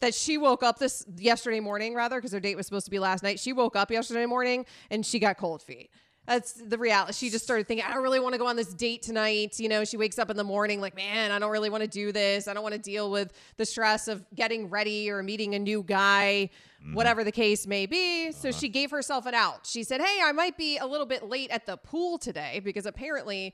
that 0.00 0.14
she 0.14 0.38
woke 0.38 0.62
up 0.62 0.78
this 0.78 1.04
yesterday 1.16 1.60
morning 1.60 1.92
rather 1.94 2.16
because 2.16 2.32
her 2.32 2.40
date 2.40 2.56
was 2.56 2.64
supposed 2.66 2.86
to 2.86 2.90
be 2.90 2.98
last 2.98 3.22
night. 3.22 3.38
She 3.38 3.52
woke 3.52 3.76
up 3.76 3.90
yesterday 3.90 4.24
morning 4.26 4.64
and 4.90 5.04
she 5.04 5.18
got 5.18 5.36
cold 5.36 5.60
feet. 5.62 5.90
That's 6.30 6.52
the 6.52 6.78
reality. 6.78 7.12
She 7.14 7.28
just 7.28 7.42
started 7.42 7.66
thinking, 7.66 7.84
I 7.84 7.92
don't 7.92 8.04
really 8.04 8.20
want 8.20 8.34
to 8.34 8.38
go 8.38 8.46
on 8.46 8.54
this 8.54 8.72
date 8.72 9.02
tonight. 9.02 9.58
You 9.58 9.68
know, 9.68 9.84
she 9.84 9.96
wakes 9.96 10.16
up 10.16 10.30
in 10.30 10.36
the 10.36 10.44
morning 10.44 10.80
like, 10.80 10.94
man, 10.94 11.32
I 11.32 11.40
don't 11.40 11.50
really 11.50 11.70
want 11.70 11.82
to 11.82 11.88
do 11.88 12.12
this. 12.12 12.46
I 12.46 12.54
don't 12.54 12.62
want 12.62 12.76
to 12.76 12.80
deal 12.80 13.10
with 13.10 13.32
the 13.56 13.66
stress 13.66 14.06
of 14.06 14.24
getting 14.36 14.70
ready 14.70 15.10
or 15.10 15.24
meeting 15.24 15.56
a 15.56 15.58
new 15.58 15.82
guy, 15.82 16.50
mm-hmm. 16.80 16.94
whatever 16.94 17.24
the 17.24 17.32
case 17.32 17.66
may 17.66 17.84
be. 17.84 18.30
So 18.30 18.50
uh-huh. 18.50 18.58
she 18.60 18.68
gave 18.68 18.92
herself 18.92 19.26
an 19.26 19.34
out. 19.34 19.66
She 19.66 19.82
said, 19.82 20.00
Hey, 20.00 20.20
I 20.22 20.30
might 20.30 20.56
be 20.56 20.78
a 20.78 20.86
little 20.86 21.04
bit 21.04 21.28
late 21.28 21.50
at 21.50 21.66
the 21.66 21.76
pool 21.76 22.16
today 22.16 22.60
because 22.62 22.86
apparently 22.86 23.52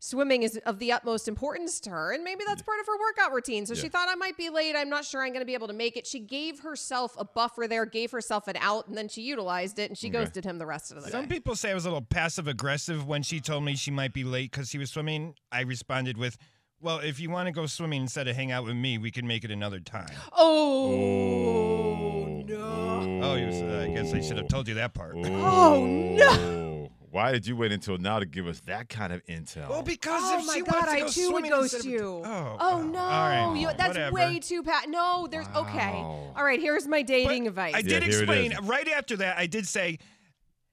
swimming 0.00 0.44
is 0.44 0.56
of 0.64 0.78
the 0.78 0.92
utmost 0.92 1.26
importance 1.26 1.80
to 1.80 1.90
her 1.90 2.12
and 2.12 2.22
maybe 2.22 2.42
that's 2.46 2.62
part 2.62 2.78
of 2.80 2.86
her 2.86 2.96
workout 3.00 3.32
routine 3.32 3.66
so 3.66 3.74
she 3.74 3.88
thought 3.88 4.06
i 4.08 4.14
might 4.14 4.36
be 4.36 4.48
late 4.48 4.76
i'm 4.76 4.88
not 4.88 5.04
sure 5.04 5.22
i'm 5.24 5.30
going 5.32 5.40
to 5.40 5.44
be 5.46 5.54
able 5.54 5.66
to 5.66 5.72
make 5.72 5.96
it 5.96 6.06
she 6.06 6.20
gave 6.20 6.60
herself 6.60 7.16
a 7.18 7.24
buffer 7.24 7.66
there 7.66 7.84
gave 7.84 8.12
herself 8.12 8.46
an 8.46 8.54
out 8.60 8.86
and 8.86 8.96
then 8.96 9.08
she 9.08 9.22
utilized 9.22 9.78
it 9.78 9.90
and 9.90 9.98
she 9.98 10.06
Okay. 10.08 10.18
ghosted 10.18 10.44
him 10.44 10.58
the 10.58 10.66
rest 10.66 10.90
of 10.92 10.98
the 10.98 11.04
day. 11.06 11.10
Some 11.10 11.26
day 11.26 11.34
people 11.36 11.56
say 11.56 11.70
I 11.72 11.74
was 11.74 11.84
a 11.84 11.88
little 11.88 12.00
passive 12.02 12.46
aggressive 12.48 13.06
when 13.06 13.22
she 13.22 13.40
told 13.40 13.64
me 13.64 13.74
she 13.76 13.90
might 13.90 14.12
be 14.12 14.22
late 14.24 14.50
because 14.52 14.68
she 14.70 14.78
was 14.78 14.90
swimming. 14.90 15.34
I 15.52 15.62
responded 15.62 16.16
with, 16.16 16.38
"Well, 16.80 17.00
if 17.00 17.18
you 17.20 17.28
want 17.30 17.46
to 17.48 17.52
go 17.52 17.66
swimming 17.66 18.02
instead 18.02 18.28
of 18.28 18.36
hang 18.36 18.52
out 18.52 18.64
with 18.64 18.76
me, 18.76 18.96
we 18.98 19.10
can 19.10 19.26
make 19.26 19.44
it 19.44 19.50
another 19.50 19.80
time." 19.80 20.08
oh, 20.32 22.42
no 22.46 23.20
Oh, 23.22 23.34
you 23.34 23.46
was, 23.46 23.56
uh, 23.62 23.86
I 23.88 23.92
guess 23.94 24.12
I 24.14 24.20
should 24.20 24.36
have 24.38 24.48
told 24.48 24.68
you 24.68 24.74
that 24.74 24.94
part. 24.94 25.14
Oh, 25.16 25.84
no. 25.86 26.67
Why 27.10 27.32
did 27.32 27.46
you 27.46 27.56
wait 27.56 27.72
until 27.72 27.96
now 27.98 28.18
to 28.18 28.26
give 28.26 28.46
us 28.46 28.60
that 28.66 28.88
kind 28.88 29.12
of 29.12 29.24
intel? 29.26 29.68
Well, 29.68 29.82
because 29.82 30.20
Oh 30.24 30.38
if 30.40 30.46
my 30.46 30.54
she 30.54 30.60
god, 30.62 30.72
wants 30.74 30.84
to 30.86 30.90
I 30.96 31.00
go 31.00 31.08
too 31.08 31.20
would 31.20 31.30
swimming 31.30 31.50
ghost 31.50 31.74
instead 31.74 31.88
of- 31.94 32.00
you. 32.00 32.22
Oh, 32.24 32.56
Oh 32.60 32.82
no, 32.82 32.98
all 32.98 33.28
right, 33.28 33.60
you, 33.60 33.66
that's 33.68 33.88
whatever. 33.88 34.14
way 34.14 34.38
too 34.40 34.62
pat. 34.62 34.88
No, 34.88 35.26
there's 35.30 35.46
okay. 35.56 35.92
Wow. 35.94 36.32
All 36.36 36.44
right, 36.44 36.60
here's 36.60 36.86
my 36.86 37.02
dating 37.02 37.44
But 37.44 37.48
advice. 37.50 37.74
I 37.76 37.82
did 37.82 38.02
here 38.02 38.12
it 38.12 38.20
explain 38.22 38.52
is. 38.52 38.60
right 38.62 38.88
after 38.88 39.16
that. 39.18 39.38
I 39.38 39.46
did 39.46 39.66
say, 39.66 39.98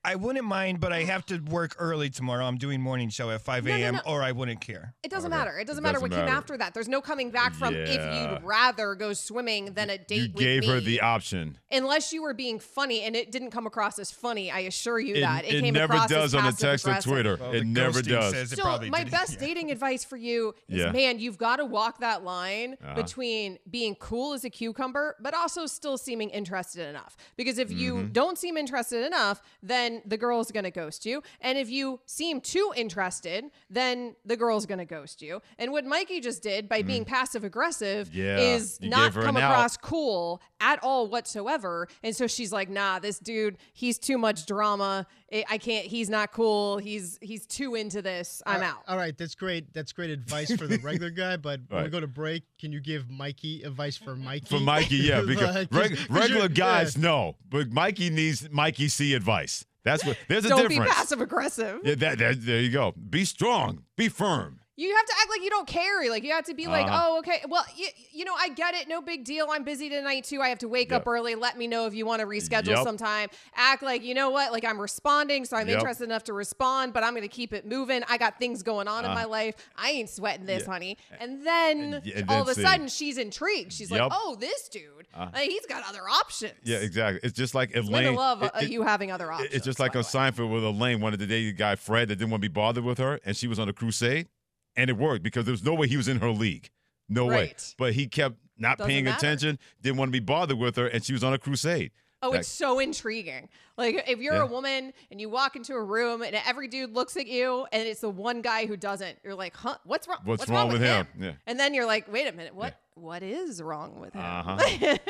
I 0.05 0.15
wouldn't 0.15 0.45
mind, 0.45 0.79
but 0.79 0.93
I 0.93 1.03
have 1.03 1.25
to 1.27 1.39
work 1.39 1.75
early 1.79 2.09
tomorrow. 2.09 2.45
I'm 2.45 2.57
doing 2.57 2.79
morning 2.81 3.09
show 3.09 3.29
at 3.31 3.41
5 3.41 3.67
a.m. 3.67 3.95
no. 3.95 4.01
or 4.05 4.21
I 4.21 4.31
wouldn't 4.31 4.61
care. 4.61 4.93
It 5.03 5.09
doesn't 5.11 5.31
Okay. 5.33 5.37
matter. 5.39 5.57
It 5.57 5.65
doesn't 5.65 5.81
It 5.81 5.87
matter 5.87 5.95
doesn't 5.99 6.11
what 6.11 6.25
came 6.25 6.35
after 6.35 6.57
that. 6.57 6.73
There's 6.73 6.87
no 6.87 7.01
coming 7.01 7.31
back 7.31 7.53
from 7.55 7.73
if 7.75 7.89
you'd 7.89 8.43
rather 8.43 8.93
go 8.95 9.13
swimming 9.13 9.73
than 9.73 9.89
a 9.89 9.97
date 9.97 10.15
You 10.21 10.31
with 10.33 10.43
gave 10.43 10.61
me. 10.61 10.67
her 10.67 10.79
the 10.79 11.01
option. 11.01 11.57
Unless 11.71 12.13
you 12.13 12.21
were 12.21 12.33
being 12.33 12.59
funny, 12.59 13.01
and 13.01 13.15
it 13.15 13.31
didn't 13.31 13.51
come 13.51 13.65
across 13.65 13.97
as 13.99 14.11
funny. 14.11 14.51
I 14.51 14.59
assure 14.59 14.99
you 14.99 15.15
It, 15.15 15.21
that 15.21 15.45
it 15.45 15.61
came 15.61 15.73
never 15.73 15.93
across 15.93 16.09
does 16.09 16.33
as 16.33 16.35
on 16.35 16.43
the 16.45 16.51
passive 16.51 16.81
text 16.83 17.07
or. 17.07 17.11
Twitter. 17.11 17.37
Well, 17.39 17.51
it 17.53 17.59
the 17.59 17.65
never 17.65 18.01
does. 18.01 18.33
says 18.33 18.51
it 18.53 18.57
So 18.57 18.61
probably 18.63 18.89
my 18.91 19.03
did. 19.03 19.11
best 19.11 19.33
Yeah. 19.33 19.39
dating 19.39 19.71
advice 19.71 20.03
for 20.05 20.17
you 20.17 20.53
is, 20.69 20.79
Yeah. 20.79 20.91
man, 20.91 21.19
you've 21.19 21.37
got 21.37 21.55
to 21.57 21.65
walk 21.65 21.99
that 21.99 22.23
line 22.23 22.77
Uh-huh. 22.83 22.93
between 22.95 23.57
being 23.69 23.95
cool 23.95 24.33
as 24.33 24.43
a 24.43 24.49
cucumber, 24.49 25.15
but 25.19 25.33
also 25.33 25.65
still 25.65 25.97
seeming 25.97 26.29
interested 26.29 26.87
enough. 26.87 27.17
Because 27.37 27.57
if 27.57 27.71
you 27.71 27.95
Mm-hmm. 27.95 28.11
don't 28.11 28.37
seem 28.37 28.55
interested 28.57 29.05
enough, 29.05 29.41
then 29.63 29.94
the 30.05 30.17
girl's 30.17 30.51
going 30.51 30.63
to 30.63 30.71
ghost 30.71 31.05
you, 31.05 31.21
and 31.41 31.57
if 31.57 31.69
you 31.69 31.99
seem 32.05 32.41
too 32.41 32.71
interested, 32.75 33.45
then 33.69 34.15
the 34.25 34.35
girl's 34.37 34.65
going 34.65 34.79
to 34.79 34.85
ghost 34.85 35.21
you. 35.21 35.41
And 35.59 35.71
what 35.71 35.85
Mikey 35.85 36.19
just 36.21 36.41
did 36.43 36.67
by 36.67 36.81
being 36.81 37.05
passive 37.05 37.43
aggressive 37.43 38.09
Mm. 38.09 38.13
Yeah, 38.13 38.37
is 38.37 38.77
you 38.81 38.89
not 38.89 39.13
come 39.13 39.37
an 39.37 39.43
out. 39.43 39.51
across 39.51 39.77
cool 39.77 40.41
at 40.59 40.83
all 40.83 41.07
whatsoever. 41.07 41.87
And 42.03 42.15
so 42.15 42.27
she's 42.27 42.51
like, 42.51 42.69
"Nah, 42.69 42.99
this 42.99 43.19
dude, 43.19 43.57
he's 43.73 43.97
too 43.99 44.17
much 44.17 44.45
drama. 44.45 45.05
I 45.31 45.43
I 45.49 45.57
can't. 45.57 45.85
He's 45.85 46.09
not 46.09 46.31
cool. 46.31 46.77
He's 46.77 47.17
he's 47.21 47.45
too 47.45 47.75
into 47.75 48.01
this. 48.01 48.41
I'm 48.45 48.61
out." 48.63 48.83
All 48.87 48.97
right, 48.97 49.17
that's 49.17 49.35
great. 49.35 49.73
That's 49.73 49.91
great 49.93 50.09
advice 50.09 50.55
for 50.55 50.67
the 50.67 50.77
regular 50.77 51.09
guy. 51.23 51.37
But 51.37 51.61
when 51.69 51.83
we 51.83 51.89
go 51.89 51.99
to 51.99 52.07
break, 52.07 52.43
can 52.59 52.71
you 52.71 52.79
give 52.81 53.09
Mikey 53.09 53.63
advice 53.63 53.97
for 53.97 54.15
Mikey? 54.15 54.45
For 54.47 54.59
Mikey, 54.59 54.97
yeah, 54.97 55.21
because 55.27 55.55
Like, 55.55 55.67
reg- 55.73 55.97
regular 56.09 56.47
guys 56.49 56.95
yeah. 56.95 57.01
no, 57.03 57.35
but 57.49 57.71
Mikey 57.71 58.09
needs 58.09 58.49
Mikey 58.51 58.87
C 58.87 59.13
advice. 59.13 59.65
That's 59.85 60.03
what. 60.03 60.17
There's 60.27 60.43
a 60.45 60.49
Don't 60.49 60.67
difference. 60.67 60.89
be 60.89 60.93
passive 60.93 61.21
aggressive. 61.21 61.79
Yeah, 61.83 61.95
that, 61.95 62.17
that, 62.17 62.45
there 62.45 62.59
you 62.59 62.71
go. 62.71 62.91
Be 62.91 63.23
strong. 63.23 63.83
Be 63.95 64.09
firm. 64.09 64.59
You 64.77 64.93
have 64.95 65.05
to 65.05 65.13
act 65.21 65.29
like 65.29 65.41
you 65.41 65.49
don't 65.49 65.67
care. 65.67 66.09
Like 66.09 66.23
you 66.23 66.31
have 66.31 66.45
to 66.45 66.53
be 66.53 66.67
like, 66.67 66.85
Uh-huh. 66.85 67.05
oh, 67.11 67.19
okay. 67.19 67.41
Well, 67.47 67.63
you, 67.77 67.87
you 68.11 68.25
know, 68.25 68.35
I 68.37 68.49
get 68.49 68.73
it. 68.75 68.87
No 68.89 69.01
big 69.01 69.23
deal. 69.23 69.47
I'm 69.49 69.63
busy 69.63 69.87
tonight 69.89 70.25
too. 70.25 70.41
I 70.41 70.49
have 70.49 70.57
to 70.59 70.67
wake 70.67 70.91
up 70.91 71.07
early. 71.07 71.35
Let 71.35 71.57
me 71.57 71.65
know 71.67 71.85
if 71.85 71.93
you 71.93 72.05
want 72.05 72.19
to 72.19 72.27
reschedule 72.27 72.67
Yep. 72.75 72.83
sometime. 72.83 73.29
Act 73.55 73.83
like 73.83 74.03
you 74.03 74.13
know 74.13 74.29
what? 74.31 74.51
Like 74.51 74.65
I'm 74.65 74.79
responding, 74.79 75.45
so 75.45 75.55
I'm 75.55 75.67
Yep. 75.69 75.77
interested 75.79 76.03
enough 76.03 76.25
to 76.25 76.33
respond. 76.33 76.91
But 76.93 77.03
I'm 77.03 77.11
going 77.13 77.21
to 77.21 77.27
keep 77.29 77.53
it 77.53 77.65
moving. 77.65 78.03
I 78.09 78.17
got 78.17 78.37
things 78.37 78.63
going 78.63 78.87
on 78.89 79.05
in 79.05 79.11
Uh, 79.11 79.15
my 79.15 79.23
life. 79.23 79.55
I 79.77 79.91
ain't 79.91 80.09
sweating 80.09 80.45
this, 80.45 80.63
yeah. 80.65 80.71
honey. 80.73 80.97
And 81.19 81.45
then 81.45 81.93
And- 81.95 82.07
and 82.07 82.29
all 82.29 82.41
of 82.41 82.47
a 82.49 82.55
sudden 82.55 82.87
she's 82.89 83.17
intrigued. 83.17 83.71
She's 83.71 83.89
like, 83.91 84.01
oh, 84.13 84.35
this 84.39 84.67
dude, 84.67 85.07
Uh. 85.13 85.27
like, 85.33 85.49
he's 85.49 85.65
got 85.67 85.83
other 85.87 86.07
options. 86.09 86.53
Yeah, 86.63 86.77
exactly. 86.79 87.21
It's 87.23 87.37
just 87.37 87.55
like 87.55 87.73
Elaine. 87.75 87.91
Women 87.91 88.15
love 88.15 88.43
uh, 88.43 88.49
it- 88.55 88.63
it- 88.63 88.69
you 88.71 88.83
having 88.83 89.09
other 89.11 89.31
options. 89.31 89.53
It's 89.53 89.63
just 89.65 89.79
like 89.79 89.95
on 89.95 90.03
Seinfeld 90.03 90.51
with 90.51 90.63
Elaine 90.65 90.99
wanted 90.99 91.19
to 91.19 91.27
date 91.27 91.45
the 91.45 91.53
guy 91.53 91.75
Fred 91.75 92.09
that 92.09 92.17
didn't 92.17 92.31
want 92.31 92.41
to 92.43 92.49
be 92.49 92.53
bothered 92.53 92.83
with 92.83 92.97
her, 92.97 93.19
and 93.25 93.37
she 93.37 93.47
was 93.47 93.57
on 93.57 93.69
a 93.69 93.73
crusade, 93.73 94.27
and 94.75 94.89
it 94.89 94.97
worked 94.97 95.23
because 95.23 95.45
there 95.45 95.51
was 95.53 95.63
no 95.63 95.73
way 95.73 95.87
he 95.87 95.97
was 95.97 96.07
in 96.07 96.19
her 96.19 96.31
league, 96.31 96.69
no 97.09 97.25
way. 97.25 97.53
But 97.77 97.93
he 97.93 98.07
kept 98.07 98.35
not 98.57 98.77
Doesn't 98.77 98.89
paying 98.89 99.03
matter. 99.05 99.17
attention, 99.17 99.59
didn't 99.81 99.97
want 99.97 100.09
to 100.09 100.13
be 100.13 100.19
bothered 100.19 100.57
with 100.57 100.75
her, 100.77 100.87
and 100.87 101.03
she 101.03 101.13
was 101.13 101.23
on 101.23 101.33
a 101.33 101.37
crusade. 101.37 101.91
Oh, 102.21 102.31
That- 102.31 102.39
it's 102.39 102.47
so 102.47 102.79
intriguing. 102.79 103.49
Like 103.77 104.05
if 104.07 104.19
you're 104.19 104.33
Yeah. 104.35 104.43
a 104.43 104.45
woman 104.47 104.93
and 105.11 105.19
you 105.21 105.29
walk 105.29 105.55
into 105.57 105.73
a 105.73 105.83
room 105.83 106.21
and 106.23 106.35
every 106.47 106.67
dude 106.69 106.91
looks 106.93 107.17
at 107.17 107.27
you 107.27 107.67
and 107.73 107.83
it's 107.87 107.99
the 108.01 108.09
one 108.09 108.41
guy 108.41 108.65
who 108.65 108.77
doesn't, 108.77 109.19
you're 109.23 109.35
like, 109.35 109.55
huh? 109.55 109.77
What's 109.83 110.07
wrong? 110.07 110.19
What's 110.23 110.47
wrong 110.47 110.71
with 110.71 110.81
him? 110.81 111.05
Yeah. 111.19 111.33
And 111.45 111.59
then 111.59 111.73
you're 111.73 111.85
like, 111.85 112.11
wait 112.11 112.25
a 112.27 112.31
minute, 112.31 112.55
what? 112.55 112.79
What 112.97 113.23
is 113.23 113.61
wrong 113.61 113.99
with 113.99 114.13
him? 114.13 114.21
Uh-huh. 114.21 114.57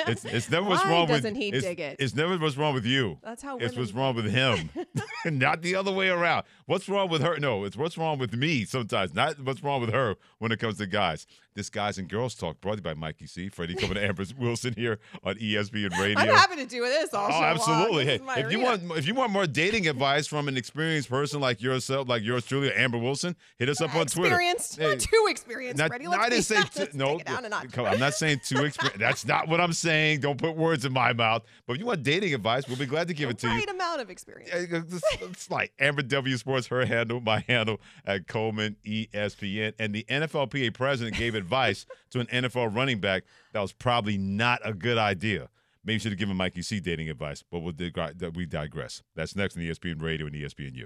it's 0.08 0.26
it's 0.26 0.50
never 0.50 0.68
what's 0.68 0.84
Why 0.84 0.90
wrong 0.90 1.02
with 1.08 1.22
doesn't 1.22 1.36
he 1.36 1.50
it's, 1.50 1.64
dig 1.64 1.80
it? 1.80 1.98
It's 2.00 2.16
never 2.16 2.36
what's 2.40 2.58
wrong 2.58 2.74
with 2.74 2.86
you. 2.86 3.20
That's 3.22 3.44
how 3.44 3.58
it's 3.58 3.78
what's 3.78 3.92
wrong 3.94 4.16
with 4.16 4.26
him, 4.26 4.72
not 5.26 5.62
the 5.62 5.76
other 5.76 5.92
way 5.92 6.10
around. 6.10 6.46
What's 6.66 6.90
wrong 6.90 7.10
with 7.10 7.22
her? 7.22 7.38
No, 7.38 7.64
it's 7.64 7.78
what's 7.78 7.96
wrong 7.96 8.18
with 8.18 8.34
me 8.34 8.66
sometimes, 8.66 9.14
not 9.14 9.40
what's 9.40 9.62
wrong 9.64 9.82
with 9.82 9.92
her 9.92 10.16
when 10.40 10.52
it 10.52 10.58
comes 10.60 10.80
to 10.80 10.88
guys. 10.88 11.28
This 11.54 11.70
guys 11.70 11.98
and 11.98 12.10
girls 12.10 12.36
talk 12.36 12.60
brought 12.60 12.74
to 12.74 12.78
you 12.80 12.82
by 12.84 12.96
Mikey 12.96 13.28
C. 13.28 13.48
Freddie 13.48 13.76
coming 13.76 13.94
to 13.96 14.04
Amber 14.04 14.26
Wilson 14.38 14.74
here 14.76 15.00
on 15.24 15.36
ESPN 15.36 15.98
Radio. 15.98 16.20
I'm 16.20 16.28
happy 16.28 16.58
to 16.58 16.66
do 16.66 16.82
this 16.82 17.14
all 17.14 17.30
Oh, 17.32 17.44
absolutely! 17.44 18.06
Hey, 18.06 18.16
if 18.16 18.52
you 18.52 18.58
arena. 18.58 18.64
want, 18.64 18.98
if 18.98 19.08
you 19.08 19.14
want 19.16 19.32
more 19.32 19.48
dating 19.48 19.88
advice 19.88 20.28
from 20.28 20.50
an 20.50 20.58
experienced 20.58 21.08
person 21.08 21.40
like 21.40 21.62
yourself, 21.62 22.10
like 22.10 22.24
yours 22.24 22.46
truly, 22.46 22.74
Amber 22.74 22.98
Wilson, 22.98 23.38
hit 23.58 23.70
us 23.70 23.80
up 23.80 23.96
on 23.96 24.06
Twitter. 24.08 24.36
experienced, 24.36 24.78
Hey, 24.78 24.90
not 24.90 25.00
too 25.00 25.28
experienced, 25.30 25.78
not- 25.78 25.88
Freddie. 25.88 26.08
Let's 26.08 26.24
I 26.24 26.30
didn't 26.30 26.44
say 26.46 26.56
honest. 26.58 26.94
no. 26.94 27.12
take 27.12 27.22
it 27.22 27.28
down 27.28 27.46
a 27.46 27.50
notch. 27.50 27.72
Come 27.76 27.86
on, 27.86 27.94
I'm 27.94 28.00
not 28.00 28.14
saying 28.14 28.40
too 28.44 28.64
experienced. 28.64 29.00
That's 29.00 29.26
not 29.26 29.48
what 29.48 29.60
I'm 29.60 29.74
saying. 29.74 30.22
Don't 30.22 30.38
put 30.40 30.56
words 30.56 30.86
in 30.86 30.94
my 30.94 31.14
mouth. 31.14 31.44
But 31.68 31.74
if 31.74 31.80
you 31.80 31.86
want 31.86 32.04
dating 32.04 32.34
advice, 32.34 32.68
we'll 32.68 32.78
be 32.78 32.86
glad 32.86 33.08
to 33.10 33.14
give 33.14 33.30
it 33.30 33.38
to 33.40 33.48
you. 33.48 33.54
right 33.54 33.70
amount 33.70 34.02
of 34.02 34.10
experience. 34.10 34.50
It's, 34.54 35.04
it's 35.22 35.52
like 35.52 35.74
Amber 35.80 36.02
W 36.02 36.38
Sports, 36.38 36.68
her 36.68 36.86
handle, 36.86 37.20
my 37.20 37.44
handle 37.48 37.80
at 38.06 38.28
Coleman 38.28 38.78
ESPN. 38.86 39.74
And 39.78 39.94
the 39.94 40.04
NFLPA 40.10 40.74
president 40.74 41.18
gave 41.18 41.36
advice 41.36 41.86
to 42.12 42.22
an 42.22 42.28
NFL 42.28 42.76
running 42.76 43.00
back 43.00 43.24
that 43.54 43.60
was 43.60 43.74
probably 43.74 44.18
not 44.18 44.62
a 44.64 44.74
good 44.74 44.98
idea. 44.98 45.50
Maybe 45.84 45.94
you 45.94 46.00
should 46.00 46.12
have 46.14 46.20
given 46.20 46.36
Mikey 46.36 46.64
C 46.64 46.80
dating 46.80 47.10
advice, 47.10 47.44
but 47.52 47.60
we'll 47.60 47.74
dig- 47.74 48.00
we 48.34 48.46
digress. 48.46 49.04
That's 49.16 49.36
next 49.36 49.56
on 49.56 49.64
ESPN 49.64 50.02
Radio 50.02 50.26
and 50.26 50.36
ESPNU. 50.36 50.86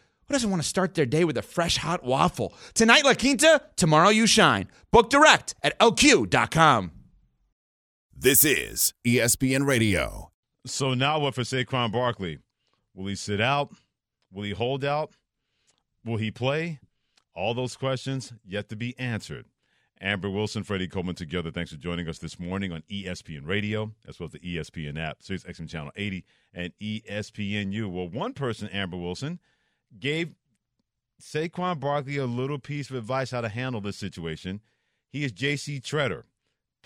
who 0.31 0.35
doesn't 0.35 0.49
want 0.49 0.63
to 0.63 0.69
start 0.69 0.93
their 0.93 1.05
day 1.05 1.25
with 1.25 1.37
a 1.37 1.41
fresh 1.41 1.75
hot 1.75 2.05
waffle? 2.05 2.53
Tonight, 2.73 3.03
La 3.03 3.13
Quinta, 3.15 3.61
tomorrow, 3.75 4.07
you 4.07 4.25
shine. 4.25 4.69
Book 4.89 5.09
direct 5.09 5.55
at 5.61 5.77
lq.com. 5.79 6.91
This 8.15 8.45
is 8.45 8.93
ESPN 9.05 9.67
Radio. 9.67 10.31
So 10.65 10.93
now 10.93 11.19
what 11.19 11.35
for 11.35 11.41
Saquon 11.41 11.91
Barkley? 11.91 12.39
Will 12.93 13.07
he 13.07 13.15
sit 13.15 13.41
out? 13.41 13.73
Will 14.31 14.43
he 14.43 14.51
hold 14.51 14.85
out? 14.85 15.17
Will 16.05 16.15
he 16.15 16.31
play? 16.31 16.79
All 17.35 17.53
those 17.53 17.75
questions 17.75 18.31
yet 18.45 18.69
to 18.69 18.77
be 18.77 18.97
answered. 18.97 19.47
Amber 19.99 20.29
Wilson, 20.29 20.63
Freddie 20.63 20.87
Coleman 20.87 21.15
together. 21.15 21.51
Thanks 21.51 21.71
for 21.71 21.77
joining 21.77 22.07
us 22.07 22.19
this 22.19 22.39
morning 22.39 22.71
on 22.71 22.83
ESPN 22.89 23.45
Radio, 23.45 23.91
as 24.07 24.17
well 24.17 24.27
as 24.27 24.31
the 24.31 24.39
ESPN 24.39 24.97
app, 24.97 25.21
Sirius 25.21 25.43
XM 25.43 25.69
Channel 25.69 25.91
80, 25.97 26.23
and 26.53 26.71
ESPNU. 26.81 27.91
Well, 27.91 28.07
one 28.07 28.31
person, 28.31 28.69
Amber 28.69 28.97
Wilson, 28.97 29.39
gave 29.99 30.33
Saquon 31.21 31.79
Barkley 31.79 32.17
a 32.17 32.25
little 32.25 32.59
piece 32.59 32.89
of 32.89 32.95
advice 32.95 33.31
how 33.31 33.41
to 33.41 33.49
handle 33.49 33.81
this 33.81 33.97
situation. 33.97 34.61
He 35.09 35.23
is 35.23 35.31
J.C. 35.31 35.79
Tretter, 35.79 36.23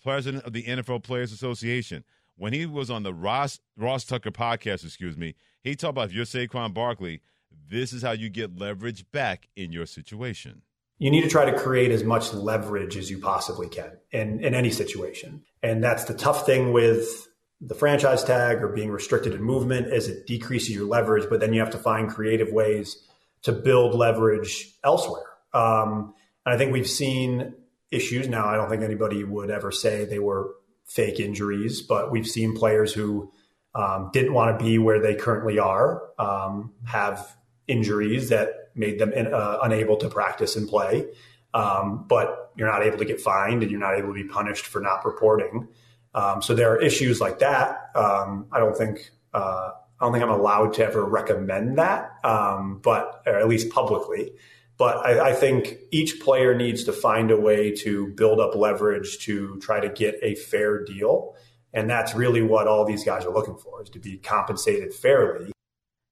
president 0.04 0.44
of 0.44 0.54
the 0.54 0.64
NFL 0.64 1.04
Players 1.04 1.32
Association. 1.32 2.04
When 2.38 2.52
he 2.52 2.66
was 2.66 2.90
on 2.90 3.04
the 3.04 3.14
Ross 3.14 3.60
Ross 3.78 4.04
Tucker 4.04 4.32
podcast, 4.32 4.84
excuse 4.84 5.16
me, 5.16 5.36
he 5.64 5.76
talked 5.76 5.92
about 5.92 6.10
if 6.10 6.14
you're 6.14 6.26
Saquon 6.26 6.74
Barkley, 6.74 7.22
this 7.70 7.94
is 7.94 8.02
how 8.02 8.12
you 8.12 8.30
get 8.30 8.58
leverage 8.60 9.10
back 9.12 9.48
in 9.56 9.72
your 9.72 9.86
situation. 9.86 10.62
you 10.98 11.10
need 11.12 11.22
to 11.22 11.30
try 11.30 11.50
to 11.50 11.58
create 11.58 11.92
as 11.92 12.04
much 12.04 12.34
leverage 12.34 12.98
as 12.98 13.10
you 13.10 13.20
possibly 13.20 13.68
can 13.68 13.92
in, 14.12 14.44
in 14.44 14.54
any 14.54 14.70
situation. 14.70 15.44
And 15.64 15.84
that's 15.84 16.06
the 16.06 16.14
tough 16.14 16.46
thing 16.46 16.72
with 16.74 17.28
the 17.62 17.76
franchise 17.76 18.24
tag 18.24 18.62
or 18.62 18.68
being 18.70 18.92
restricted 18.92 19.34
in 19.34 19.42
movement 19.42 19.88
is 19.88 20.08
it 20.08 20.28
decreases 20.28 20.72
your 20.72 20.88
leverage, 20.88 21.30
but 21.30 21.40
then 21.40 21.54
you 21.54 21.60
have 21.60 21.72
to 21.72 21.78
find 21.78 22.10
creative 22.10 22.52
ways 22.52 22.98
to 23.44 23.52
build 23.52 23.96
leverage 23.96 24.74
elsewhere. 24.84 25.26
Um, 25.54 26.14
and 26.46 26.54
I 26.54 26.58
think 26.58 26.74
we've 26.74 26.90
seen 26.90 27.54
issues 27.92 28.28
now. 28.28 28.46
I 28.46 28.56
don't 28.56 28.70
think 28.70 28.84
anybody 28.84 29.24
would 29.24 29.50
ever 29.50 29.72
say 29.72 30.06
they 30.06 30.20
were 30.20 30.52
fake 30.86 31.20
injuries, 31.20 31.82
but 31.82 32.12
we've 32.12 32.28
seen 32.28 32.56
players 32.56 32.94
who 32.94 33.32
um, 33.74 34.10
didn't 34.14 34.34
want 34.34 34.58
to 34.58 34.64
be 34.64 34.78
where 34.78 35.00
they 35.00 35.16
currently 35.16 35.60
are 35.60 36.02
um, 36.20 36.74
have 36.86 37.36
injuries 37.68 38.30
that 38.30 38.70
made 38.76 39.00
them 39.00 39.12
in, 39.14 39.34
uh, 39.34 39.60
unable 39.64 39.98
to 39.98 40.10
practice 40.10 40.56
and 40.56 40.68
play. 40.68 41.08
Um, 41.54 42.06
but 42.08 42.52
you're 42.58 42.70
not 42.70 42.84
able 42.84 42.98
to 42.98 43.06
get 43.06 43.22
fined 43.22 43.64
and 43.64 43.72
you're 43.72 43.80
not 43.80 43.98
able 43.98 44.10
to 44.10 44.14
be 44.14 44.26
punished 44.26 44.66
for 44.66 44.82
not 44.82 45.06
reporting. 45.06 45.68
Um, 46.16 46.42
so 46.42 46.56
there 46.56 46.72
are 46.72 46.82
issues 46.82 47.20
like 47.20 47.40
that. 47.40 47.92
Um, 47.94 48.48
I 48.52 48.60
don't 48.60 48.76
think 48.76 49.12
uh, 49.34 49.72
I 50.00 50.06
don't 50.06 50.14
think 50.14 50.24
I'm 50.24 50.32
allowed 50.32 50.74
to 50.76 50.86
ever 50.86 51.04
recommend 51.04 51.78
that, 51.78 52.12
um, 52.24 52.80
but 52.82 53.22
at 53.28 53.48
least 53.48 53.70
publicly. 53.70 54.32
But 54.78 54.98
I, 55.06 55.30
I, 55.30 55.34
think 55.34 55.76
each 55.92 56.20
player 56.20 56.54
needs 56.54 56.84
to 56.86 56.94
find 56.94 57.32
a 57.32 57.40
way 57.40 57.74
to 57.78 58.08
build 58.08 58.42
up 58.42 58.56
leverage 58.56 59.20
to 59.20 59.58
try 59.60 59.80
to 59.80 59.88
get 59.88 60.16
a 60.22 60.36
fair 60.36 60.84
deal. 60.84 61.36
And 61.74 61.90
that's 61.90 62.14
really 62.14 62.42
what 62.42 62.68
all 62.68 62.84
these 62.84 63.04
guys 63.04 63.26
are 63.26 63.34
looking 63.34 63.56
for 63.56 63.84
is 63.84 63.90
to 63.92 64.00
be 64.00 64.18
compensated 64.18 64.94
fairly. 64.94 65.52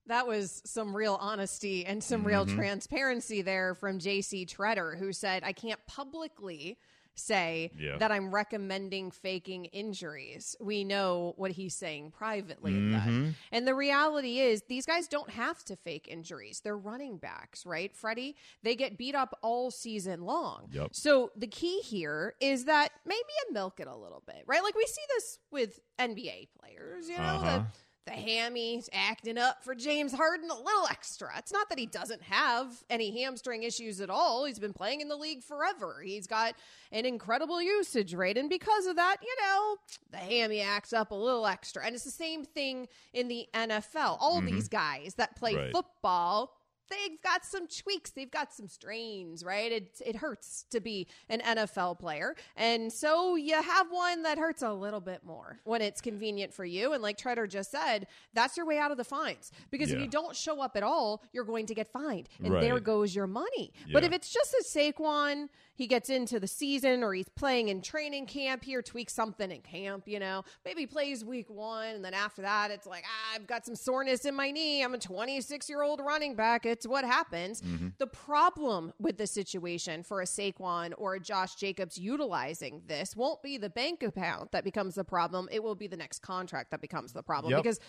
That 0.08 0.28
was 0.28 0.62
some 0.66 0.95
real 0.95 1.18
honesty 1.20 1.86
and 1.86 2.01
some 2.01 2.26
real 2.26 2.45
Mm-hmm. 2.45 2.56
transparency 2.56 3.41
there 3.41 3.76
from 3.76 3.99
JC 3.99 4.45
Tretter, 4.45 4.97
who 4.97 5.12
said, 5.12 5.43
I 5.45 5.54
can't 5.54 5.80
publicly 5.86 6.78
say 7.16 7.72
Yeah. 7.78 7.97
that 7.97 8.11
I'm 8.11 8.34
recommending 8.34 9.11
faking 9.11 9.66
injuries. 9.66 10.55
We 10.59 10.84
know 10.84 11.34
what 11.38 11.51
he's 11.51 11.76
saying 11.76 12.11
privately. 12.11 12.72
Mhm. 12.72 13.36
And 13.51 13.68
the 13.68 13.76
reality 13.76 14.39
is, 14.39 14.64
these 14.64 14.86
guys 14.86 15.07
don't 15.07 15.30
have 15.30 15.64
to 15.66 15.76
fake 15.76 16.07
injuries. 16.07 16.61
They're 16.61 16.78
running 16.78 17.18
backs, 17.18 17.66
right, 17.66 17.95
Freddie? 17.95 18.36
They 18.64 18.76
get 18.76 18.97
beat 18.97 19.16
up 19.16 19.38
all 19.41 19.72
season 19.72 20.22
long. 20.24 20.70
Yep. 20.72 20.89
So 20.95 21.32
the 21.36 21.47
key 21.47 21.82
here 21.82 22.36
is 22.39 22.66
that 22.66 22.91
maybe 23.05 23.20
you 23.47 23.53
milk 23.53 23.80
it 23.80 23.88
a 23.88 23.95
little 23.95 24.24
bit, 24.26 24.43
right? 24.47 24.64
Like 24.64 24.76
we 24.76 24.86
see 24.86 25.01
this 25.16 25.39
with 25.51 25.80
NBA 25.99 26.47
players, 26.59 27.09
you 27.09 27.18
know, 27.18 27.24
Uh-huh. 27.24 27.57
the 27.59 27.66
the 28.06 28.12
hammy's 28.12 28.89
acting 28.91 29.38
up 29.38 29.64
for 29.64 29.74
James 29.76 30.14
Harden 30.14 30.49
a 30.49 30.56
little 30.56 30.88
extra. 30.89 31.30
It's 31.38 31.54
not 31.54 31.70
that 31.70 31.80
he 31.80 31.86
doesn't 31.86 32.22
have 32.24 32.84
any 32.89 33.22
hamstring 33.22 33.64
issues 33.64 34.01
at 34.01 34.10
all. 34.10 34.43
He's 34.45 34.60
been 34.60 34.74
playing 34.74 35.01
in 35.01 35.08
the 35.08 35.16
league 35.16 35.41
forever. 35.43 36.01
He's 36.04 36.28
got 36.28 36.56
an 36.91 37.06
incredible 37.06 37.62
usage 37.62 38.14
rate. 38.14 38.38
And 38.38 38.49
because 38.49 38.88
of 38.88 38.97
that, 38.97 39.18
you 39.22 39.36
know, 39.41 39.78
the 40.12 40.18
hammy 40.18 40.60
acts 40.62 40.91
up 40.91 41.12
a 41.12 41.16
little 41.16 41.47
extra. 41.47 41.86
And 41.86 41.95
it's 41.95 42.04
the 42.04 42.12
same 42.12 42.43
thing 42.43 42.88
in 43.14 43.28
the 43.30 43.47
NFL. 43.54 44.18
All 44.20 44.41
Mhm. 44.41 44.47
these 44.51 44.68
guys 44.68 45.16
that 45.16 45.36
play 45.36 45.56
Right. 45.56 45.72
football 45.72 46.58
they've 46.89 47.21
got 47.23 47.45
some 47.45 47.67
tweaks, 47.67 48.11
they've 48.11 48.29
got 48.31 48.53
some 48.53 48.67
strains, 48.67 49.43
right? 49.43 49.71
It 49.71 50.01
it 50.05 50.15
hurts 50.17 50.65
to 50.71 50.79
be 50.79 51.07
an 51.29 51.41
NFL 51.41 51.99
player. 51.99 52.36
And 52.55 52.91
so 52.91 53.36
you 53.36 53.61
have 53.61 53.88
one 53.89 54.23
that 54.23 54.38
hurts 54.38 54.61
a 54.61 54.71
little 54.73 55.01
bit 55.01 55.23
more 55.25 55.59
when 55.63 55.81
it's 55.81 56.01
convenient 56.01 56.53
for 56.53 56.65
you. 56.65 56.93
And 56.93 57.01
like 57.01 57.17
Tretter 57.17 57.47
just 57.49 57.71
said, 57.71 58.07
that's 58.34 58.57
your 58.57 58.65
way 58.65 58.77
out 58.77 58.91
of 58.91 58.97
the 58.97 59.03
fines. 59.03 59.51
Because 59.71 59.91
if 59.91 59.99
you 59.99 60.07
don't 60.07 60.36
show 60.36 60.61
up 60.61 60.75
at 60.75 60.84
all, 60.84 61.23
you're 61.34 61.43
going 61.45 61.65
to 61.67 61.73
get 61.75 61.88
fined. 61.91 62.29
And 62.43 62.53
Right. 62.53 62.61
there 62.61 62.79
goes 62.79 63.15
your 63.15 63.27
money. 63.27 63.71
But 63.91 64.03
if 64.03 64.11
it's 64.11 64.31
just 64.31 64.53
a 64.53 64.63
Saquon, 64.63 65.49
he 65.75 65.88
gets 65.88 66.09
into 66.09 66.39
the 66.39 66.47
season 66.47 67.03
or 67.03 67.13
he's 67.13 67.29
playing 67.29 67.69
in 67.69 67.81
training 67.81 68.27
camp 68.27 68.63
here, 68.63 68.81
tweaks 68.84 69.13
something 69.13 69.49
in 69.51 69.61
camp, 69.61 70.07
you 70.07 70.19
know, 70.19 70.43
maybe 70.63 70.86
plays 70.86 71.25
week 71.25 71.49
one. 71.49 71.95
And 71.95 72.05
then 72.05 72.13
after 72.13 72.43
that, 72.43 72.69
it's 72.69 72.86
like, 72.86 73.03
ah, 73.07 73.36
I've 73.36 73.47
got 73.47 73.65
some 73.65 73.75
soreness 73.75 74.25
in 74.25 74.36
my 74.36 74.51
knee. 74.51 74.84
I'm 74.84 74.93
a 74.93 74.99
26 74.99 75.69
year 75.69 75.81
old 75.81 75.99
running 75.99 76.36
back. 76.36 76.65
It's 76.74 76.88
what 76.88 77.05
happens. 77.05 77.61
Mm-hmm. 77.61 77.89
The 77.99 78.07
problem 78.07 78.93
with 78.99 79.17
the 79.19 79.28
situation 79.28 80.01
for 80.01 80.21
a 80.21 80.26
Saquon 80.26 80.93
or 80.97 81.13
a 81.13 81.19
Josh 81.19 81.53
Jacobs 81.53 81.99
utilizing 81.99 82.82
this 82.88 83.15
won't 83.15 83.43
be 83.43 83.57
the 83.59 83.69
bank 83.69 84.01
account 84.01 84.51
that 84.53 84.63
becomes 84.63 84.95
the 84.95 85.03
problem. 85.03 85.47
It 85.51 85.61
will 85.63 85.76
be 85.76 85.86
the 85.86 85.97
next 85.97 86.24
contract 86.24 86.71
that 86.71 86.82
becomes 86.82 87.13
the 87.13 87.21
problem 87.21 87.51
Yep. 87.51 87.61
because 87.63 87.80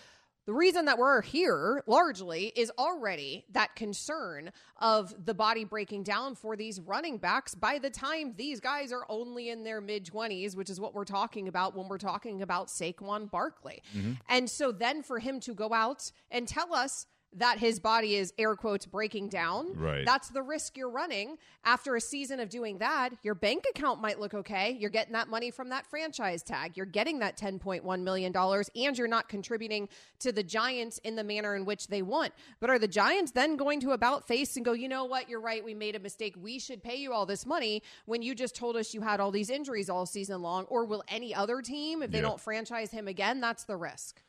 the 0.47 0.53
reason 0.53 0.85
that 0.85 0.99
we're 0.99 1.23
here 1.23 1.83
largely 1.87 2.53
is 2.55 2.71
already 2.79 3.47
that 3.53 3.75
concern 3.77 4.53
of 4.77 5.15
the 5.25 5.33
body 5.33 5.65
breaking 5.65 6.03
down 6.03 6.35
for 6.35 6.55
these 6.55 6.79
running 6.81 7.17
backs 7.17 7.55
by 7.55 7.79
the 7.79 7.89
time 7.89 8.35
these 8.37 8.61
guys 8.61 8.93
are 8.93 9.07
only 9.09 9.49
in 9.49 9.65
their 9.65 9.81
mid 9.81 10.05
20s, 10.05 10.55
which 10.55 10.69
is 10.69 10.79
what 10.79 10.93
we're 10.93 11.07
talking 11.07 11.49
about 11.49 11.75
when 11.75 11.89
we're 11.89 11.97
talking 11.97 12.43
about 12.43 12.69
Saquon 12.69 13.31
Barkley. 13.31 13.83
Mm-hmm. 13.97 14.13
And 14.29 14.51
so 14.51 14.71
then 14.71 15.03
for 15.03 15.19
him 15.19 15.41
to 15.41 15.55
go 15.55 15.73
out 15.73 16.13
and 16.31 16.47
tell 16.47 16.75
us 16.75 17.07
that 17.37 17.59
his 17.59 17.81
body 17.81 18.17
is 18.17 18.33
air 18.39 18.55
quotes 18.55 18.87
breaking 18.87 19.29
down. 19.29 19.75
Right. 19.75 20.05
That's 20.07 20.29
the 20.29 20.43
risk 20.43 20.77
you're 20.77 20.91
running. 20.91 21.37
After 21.65 21.97
a 21.97 22.01
season 22.01 22.39
of 22.41 22.49
doing 22.49 22.79
that, 22.79 23.11
your 23.23 23.35
bank 23.35 23.65
account 23.69 24.01
might 24.01 24.21
look 24.21 24.35
okay. 24.35 24.77
You're 24.79 24.91
getting 24.91 25.13
that 25.15 25.29
money 25.29 25.51
from 25.51 25.71
that 25.71 25.87
franchise 25.87 26.43
tag. 26.43 26.77
You're 26.77 26.87
getting 26.87 27.19
that 27.19 27.37
$10.1 27.37 28.03
million, 28.03 28.37
and 28.37 28.99
you're 28.99 29.09
not 29.09 29.29
contributing 29.29 29.89
to 30.21 30.31
the 30.33 30.43
Giants 30.43 30.99
in 30.99 31.17
the 31.17 31.25
manner 31.25 31.57
in 31.57 31.65
which 31.65 31.89
they 31.89 32.03
want. 32.03 32.33
But 32.61 32.71
are 32.71 32.79
the 32.79 32.89
Giants 32.89 33.33
then 33.33 33.57
going 33.57 33.81
to 33.81 33.91
about 33.93 34.27
face 34.27 34.57
and 34.57 34.65
go, 34.65 34.73
you 34.73 34.89
know 34.89 35.05
what? 35.05 35.29
You're 35.29 35.41
right. 35.41 35.65
We 35.65 35.75
made 35.75 35.97
a 35.97 36.01
mistake. 36.01 36.37
We 36.41 36.59
should 36.59 36.83
pay 36.83 36.97
you 36.97 37.13
all 37.13 37.27
this 37.27 37.45
money 37.45 37.83
when 38.07 38.23
you 38.23 38.35
just 38.35 38.55
told 38.55 38.77
us 38.77 38.95
you 38.95 39.01
had 39.01 39.21
all 39.21 39.31
these 39.31 39.51
injuries 39.51 39.91
all 39.91 40.07
season 40.07 40.43
long? 40.43 40.65
Or 40.67 40.85
will 40.85 41.03
any 41.09 41.35
other 41.35 41.61
team, 41.63 42.03
if 42.03 42.11
they 42.11 42.19
Yeah. 42.19 42.23
don't 42.23 42.41
franchise 42.41 42.91
him 42.93 43.09
again, 43.09 43.41
that's 43.41 43.65
the 43.65 43.77
risk? 43.77 44.23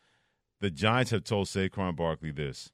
The 0.61 0.71
Giants 0.71 1.11
have 1.11 1.23
told 1.25 1.47
Saquon 1.47 1.95
Barkley 1.95 2.31
this. 2.31 2.71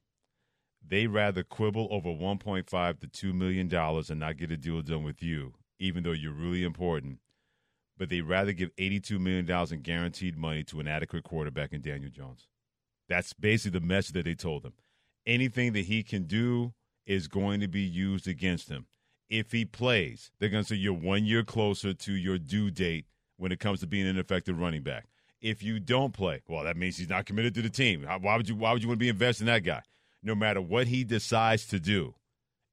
They 0.86 1.08
rather 1.08 1.44
quibble 1.44 1.88
over 1.92 2.10
1.5 2.10 3.00
to 3.00 3.08
2 3.08 3.34
million 3.34 3.68
dollars 3.68 4.10
and 4.10 4.20
not 4.20 4.38
get 4.38 4.52
a 4.52 4.58
deal 4.58 4.82
done 4.82 5.04
with 5.04 5.22
you, 5.22 5.54
even 5.80 6.04
though 6.04 6.12
you're 6.12 6.34
really 6.34 6.64
important. 6.64 7.20
But 7.98 8.10
they 8.10 8.22
rather 8.22 8.52
give 8.52 8.72
82 8.78 9.20
million 9.20 9.46
dollars 9.46 9.72
in 9.72 9.82
guaranteed 9.82 10.38
money 10.38 10.64
to 10.66 10.80
an 10.80 10.88
adequate 10.88 11.24
quarterback 11.24 11.72
in 11.72 11.82
Daniel 11.82 12.10
Jones. 12.10 12.48
That's 13.08 13.34
basically 13.34 13.80
the 13.80 13.86
message 13.86 14.14
that 14.14 14.26
they 14.26 14.36
told 14.36 14.66
him. 14.66 14.74
Anything 15.26 15.74
that 15.74 15.86
he 15.86 16.02
can 16.02 16.24
do 16.24 16.74
is 17.06 17.28
going 17.28 17.60
to 17.60 17.68
be 17.68 17.82
used 17.82 18.28
against 18.28 18.70
him. 18.70 18.88
If 19.30 19.52
he 19.52 19.66
plays, 19.66 20.32
they're 20.40 20.50
going 20.50 20.64
to 20.64 20.70
say 20.70 20.76
you're 20.76 20.94
one 20.94 21.26
year 21.26 21.44
closer 21.44 21.94
to 21.94 22.14
your 22.14 22.38
due 22.38 22.72
date 22.72 23.06
when 23.38 23.52
it 23.52 23.60
comes 23.60 23.80
to 23.82 23.88
being 23.88 24.08
an 24.08 24.18
effective 24.18 24.60
running 24.60 24.82
back. 24.84 25.06
If 25.42 25.64
you 25.64 25.80
don't 25.80 26.14
play, 26.14 26.42
well, 26.48 26.64
that 26.64 26.78
means 26.78 26.98
he's 26.98 27.10
not 27.10 27.26
committed 27.26 27.54
to 27.56 27.62
the 27.62 27.70
team. 27.70 28.06
Why 28.22 28.36
would 28.36 28.48
you? 28.48 28.56
Why 28.56 28.74
would 28.74 28.82
you 28.84 28.90
want 28.90 29.00
to 29.00 29.04
be 29.04 29.10
invested 29.10 29.44
in 29.44 29.48
that 29.48 29.64
guy? 29.64 29.82
No 30.24 30.36
matter 30.36 30.62
what 30.62 30.88
he 30.88 31.04
decides 31.04 31.66
to 31.68 31.80
do, 31.80 32.16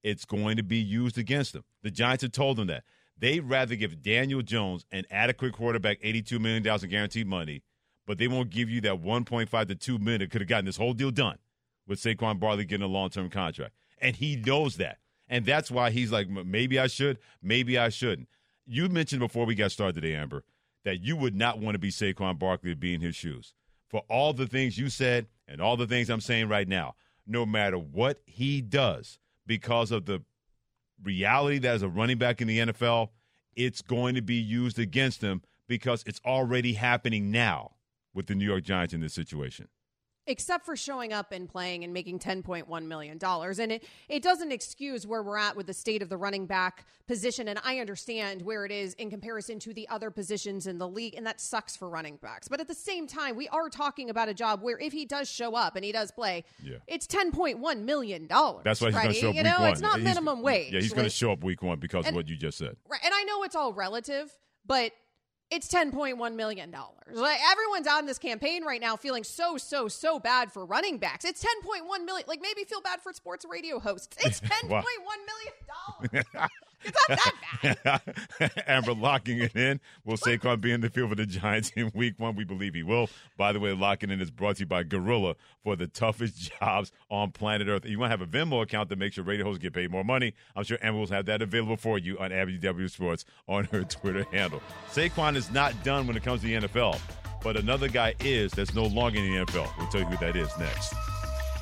it's 0.02 0.24
going 0.24 0.56
to 0.56 0.62
be 0.62 0.78
used 0.78 1.18
against 1.18 1.54
him. 1.54 1.64
The 1.82 1.90
Giants 1.90 2.22
have 2.22 2.32
told 2.32 2.58
him 2.58 2.66
that 2.68 2.84
they'd 3.18 3.40
rather 3.40 3.74
give 3.74 4.02
Daniel 4.02 4.42
Jones 4.42 4.84
an 4.92 5.04
adequate 5.10 5.52
quarterback, 5.52 5.98
eighty-two 6.02 6.38
million 6.38 6.62
dollars 6.62 6.84
in 6.84 6.90
guaranteed 6.90 7.26
money, 7.26 7.62
but 8.06 8.18
they 8.18 8.28
won't 8.28 8.50
give 8.50 8.68
you 8.68 8.80
that 8.82 9.00
one 9.00 9.24
point 9.24 9.48
five 9.48 9.66
to 9.68 9.74
two 9.74 9.98
million 9.98 10.20
that 10.20 10.30
could 10.30 10.40
have 10.40 10.48
gotten 10.48 10.66
this 10.66 10.76
whole 10.76 10.92
deal 10.92 11.10
done 11.10 11.38
with 11.86 12.00
Saquon 12.00 12.38
Barkley 12.38 12.64
getting 12.64 12.84
a 12.84 12.88
long-term 12.88 13.30
contract, 13.30 13.74
and 14.00 14.14
he 14.16 14.36
knows 14.36 14.76
that, 14.76 14.98
and 15.28 15.46
that's 15.46 15.70
why 15.70 15.90
he's 15.90 16.12
like, 16.12 16.28
maybe 16.28 16.78
I 16.78 16.86
should, 16.86 17.18
maybe 17.42 17.78
I 17.78 17.88
shouldn't. 17.88 18.28
You 18.66 18.88
mentioned 18.90 19.20
before 19.20 19.46
we 19.46 19.54
got 19.54 19.72
started 19.72 20.00
today, 20.00 20.14
Amber, 20.14 20.44
that 20.84 21.00
you 21.00 21.16
would 21.16 21.34
not 21.34 21.58
want 21.58 21.74
to 21.74 21.78
be 21.78 21.90
Saquon 21.90 22.38
Barkley 22.38 22.70
to 22.70 22.76
be 22.76 22.92
in 22.92 23.00
his 23.00 23.16
shoes. 23.16 23.54
For 23.88 24.02
all 24.10 24.34
the 24.34 24.46
things 24.46 24.76
you 24.76 24.90
said 24.90 25.26
and 25.46 25.62
all 25.62 25.78
the 25.78 25.86
things 25.86 26.10
I'm 26.10 26.20
saying 26.20 26.48
right 26.50 26.68
now, 26.68 26.94
no 27.28 27.46
matter 27.46 27.78
what 27.78 28.20
he 28.26 28.60
does, 28.60 29.18
because 29.46 29.90
of 29.90 30.06
the 30.06 30.22
reality 31.02 31.58
that 31.58 31.74
as 31.74 31.82
a 31.82 31.88
running 31.88 32.18
back 32.18 32.40
in 32.40 32.48
the 32.48 32.58
NFL, 32.58 33.10
it's 33.56 33.82
going 33.82 34.14
to 34.14 34.22
be 34.22 34.36
used 34.36 34.78
against 34.78 35.22
him 35.22 35.42
because 35.68 36.02
it's 36.06 36.20
already 36.24 36.72
happening 36.74 37.30
now 37.30 37.72
with 38.14 38.26
the 38.26 38.34
New 38.34 38.44
York 38.44 38.64
Giants 38.64 38.94
in 38.94 39.00
this 39.00 39.14
situation. 39.14 39.68
Except 40.28 40.64
for 40.66 40.76
showing 40.76 41.12
up 41.12 41.32
and 41.32 41.48
playing 41.48 41.82
and 41.82 41.92
making 41.92 42.18
$10.1 42.20 42.84
million. 42.86 43.18
And 43.22 43.72
it, 43.72 43.82
it 44.08 44.22
doesn't 44.22 44.52
excuse 44.52 45.06
where 45.06 45.22
we're 45.22 45.38
at 45.38 45.56
with 45.56 45.66
the 45.66 45.72
state 45.74 46.02
of 46.02 46.08
the 46.10 46.16
running 46.16 46.46
back 46.46 46.84
position. 47.08 47.48
And 47.48 47.58
I 47.64 47.78
understand 47.78 48.42
where 48.42 48.64
it 48.66 48.70
is 48.70 48.92
in 48.94 49.08
comparison 49.10 49.58
to 49.60 49.72
the 49.72 49.88
other 49.88 50.10
positions 50.10 50.66
in 50.66 50.76
the 50.78 50.86
league. 50.86 51.14
And 51.16 51.26
that 51.26 51.40
sucks 51.40 51.74
for 51.76 51.88
running 51.88 52.16
backs. 52.16 52.46
But 52.46 52.60
at 52.60 52.68
the 52.68 52.74
same 52.74 53.06
time, 53.06 53.34
we 53.36 53.48
are 53.48 53.68
talking 53.70 54.10
about 54.10 54.28
a 54.28 54.34
job 54.34 54.62
where 54.62 54.78
if 54.78 54.92
he 54.92 55.06
does 55.06 55.30
show 55.30 55.54
up 55.54 55.74
and 55.76 55.84
he 55.84 55.90
does 55.92 56.10
play, 56.10 56.44
Yeah. 56.62 56.76
it's 56.86 57.06
$10.1 57.06 57.80
million. 57.82 58.26
That's 58.28 58.80
why 58.80 58.88
he's 58.90 58.94
going 58.94 59.08
to 59.08 59.14
show 59.14 59.28
up 59.30 59.34
You 59.34 59.42
week 59.42 59.50
know, 59.52 59.60
one. 59.60 59.70
it's 59.72 59.80
not 59.80 59.98
He's- 59.98 60.04
minimum 60.08 60.42
wage. 60.42 60.72
Yeah, 60.74 60.80
he's 60.80 60.92
going 60.92 61.04
to 61.04 61.10
show 61.10 61.32
up 61.32 61.42
week 61.42 61.62
one 61.62 61.78
because 61.80 62.04
And- 62.06 62.14
of 62.14 62.16
what 62.16 62.28
you 62.28 62.36
just 62.36 62.58
said. 62.58 62.76
Right. 62.88 63.00
And 63.02 63.14
I 63.14 63.22
know 63.24 63.42
it's 63.44 63.56
all 63.56 63.72
relative, 63.72 64.30
but 64.66 64.92
it's 65.50 65.68
$10.1 65.72 66.34
million. 66.34 66.74
Like 67.12 67.38
everyone's 67.50 67.86
on 67.86 68.06
this 68.06 68.18
campaign 68.18 68.64
right 68.64 68.80
now 68.80 68.96
feeling 68.96 69.24
so, 69.24 69.56
so, 69.56 69.88
so 69.88 70.18
bad 70.18 70.52
for 70.52 70.64
running 70.66 70.98
backs. 70.98 71.24
It's 71.24 71.42
10.1 71.42 72.04
million. 72.04 72.24
Like 72.28 72.40
maybe 72.42 72.64
feel 72.64 72.80
bad 72.82 73.00
for 73.00 73.12
sports 73.12 73.44
radio 73.48 73.78
hosts. 73.78 74.16
It's 74.24 74.40
$10.1 74.40 74.70
Wow. 74.70 74.82
million. 76.12 76.24
It's 76.84 76.96
not 77.08 77.18
that 77.84 78.04
bad. 78.40 78.64
Amber 78.66 78.94
locking 78.94 79.38
it 79.40 79.54
in. 79.56 79.80
Will 80.04 80.16
Saquon 80.16 80.60
be 80.60 80.72
in 80.72 80.80
the 80.80 80.90
field 80.90 81.10
for 81.10 81.14
the 81.16 81.26
Giants 81.26 81.72
in 81.76 81.90
week 81.94 82.14
one? 82.18 82.36
We 82.36 82.44
believe 82.44 82.74
he 82.74 82.82
will. 82.82 83.10
By 83.36 83.52
the 83.52 83.60
way, 83.60 83.72
locking 83.72 84.10
in 84.10 84.20
is 84.20 84.30
brought 84.30 84.56
to 84.56 84.60
you 84.60 84.66
by 84.66 84.84
Gorilla 84.84 85.36
for 85.62 85.76
the 85.76 85.86
toughest 85.86 86.52
jobs 86.60 86.92
on 87.10 87.32
planet 87.32 87.68
Earth. 87.68 87.84
You 87.84 87.98
want 87.98 88.12
to 88.12 88.18
have 88.18 88.22
a 88.22 88.30
Venmo 88.30 88.62
account 88.62 88.88
that 88.90 88.98
makes 88.98 89.16
your 89.16 89.24
radio 89.24 89.44
hosts 89.46 89.62
get 89.62 89.72
paid 89.72 89.90
more 89.90 90.04
money. 90.04 90.34
I'm 90.54 90.64
sure 90.64 90.78
Amber 90.82 91.00
will 91.00 91.06
have 91.08 91.26
that 91.26 91.42
available 91.42 91.76
for 91.76 91.98
you 91.98 92.18
on 92.18 92.30
ABW 92.30 92.90
Sports 92.90 93.24
on 93.48 93.64
her 93.66 93.84
Twitter 93.88 94.24
handle. 94.32 94.62
Saquon 94.90 95.36
is 95.36 95.50
not 95.50 95.82
done 95.84 96.06
when 96.06 96.16
it 96.16 96.22
comes 96.22 96.42
to 96.42 96.46
the 96.46 96.68
NFL, 96.68 97.00
but 97.42 97.56
another 97.56 97.88
guy 97.88 98.14
is 98.20 98.52
that's 98.52 98.74
no 98.74 98.84
longer 98.84 99.18
in 99.18 99.32
the 99.32 99.44
NFL. 99.44 99.68
We'll 99.78 99.88
tell 99.88 100.00
you 100.00 100.06
who 100.06 100.16
that 100.18 100.36
is 100.36 100.50
next. 100.58 100.94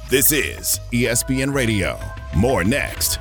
This 0.09 0.31
is 0.31 0.79
ESPN 0.93 1.53
Radio. 1.53 1.99
More 2.37 2.63
next. 2.63 3.19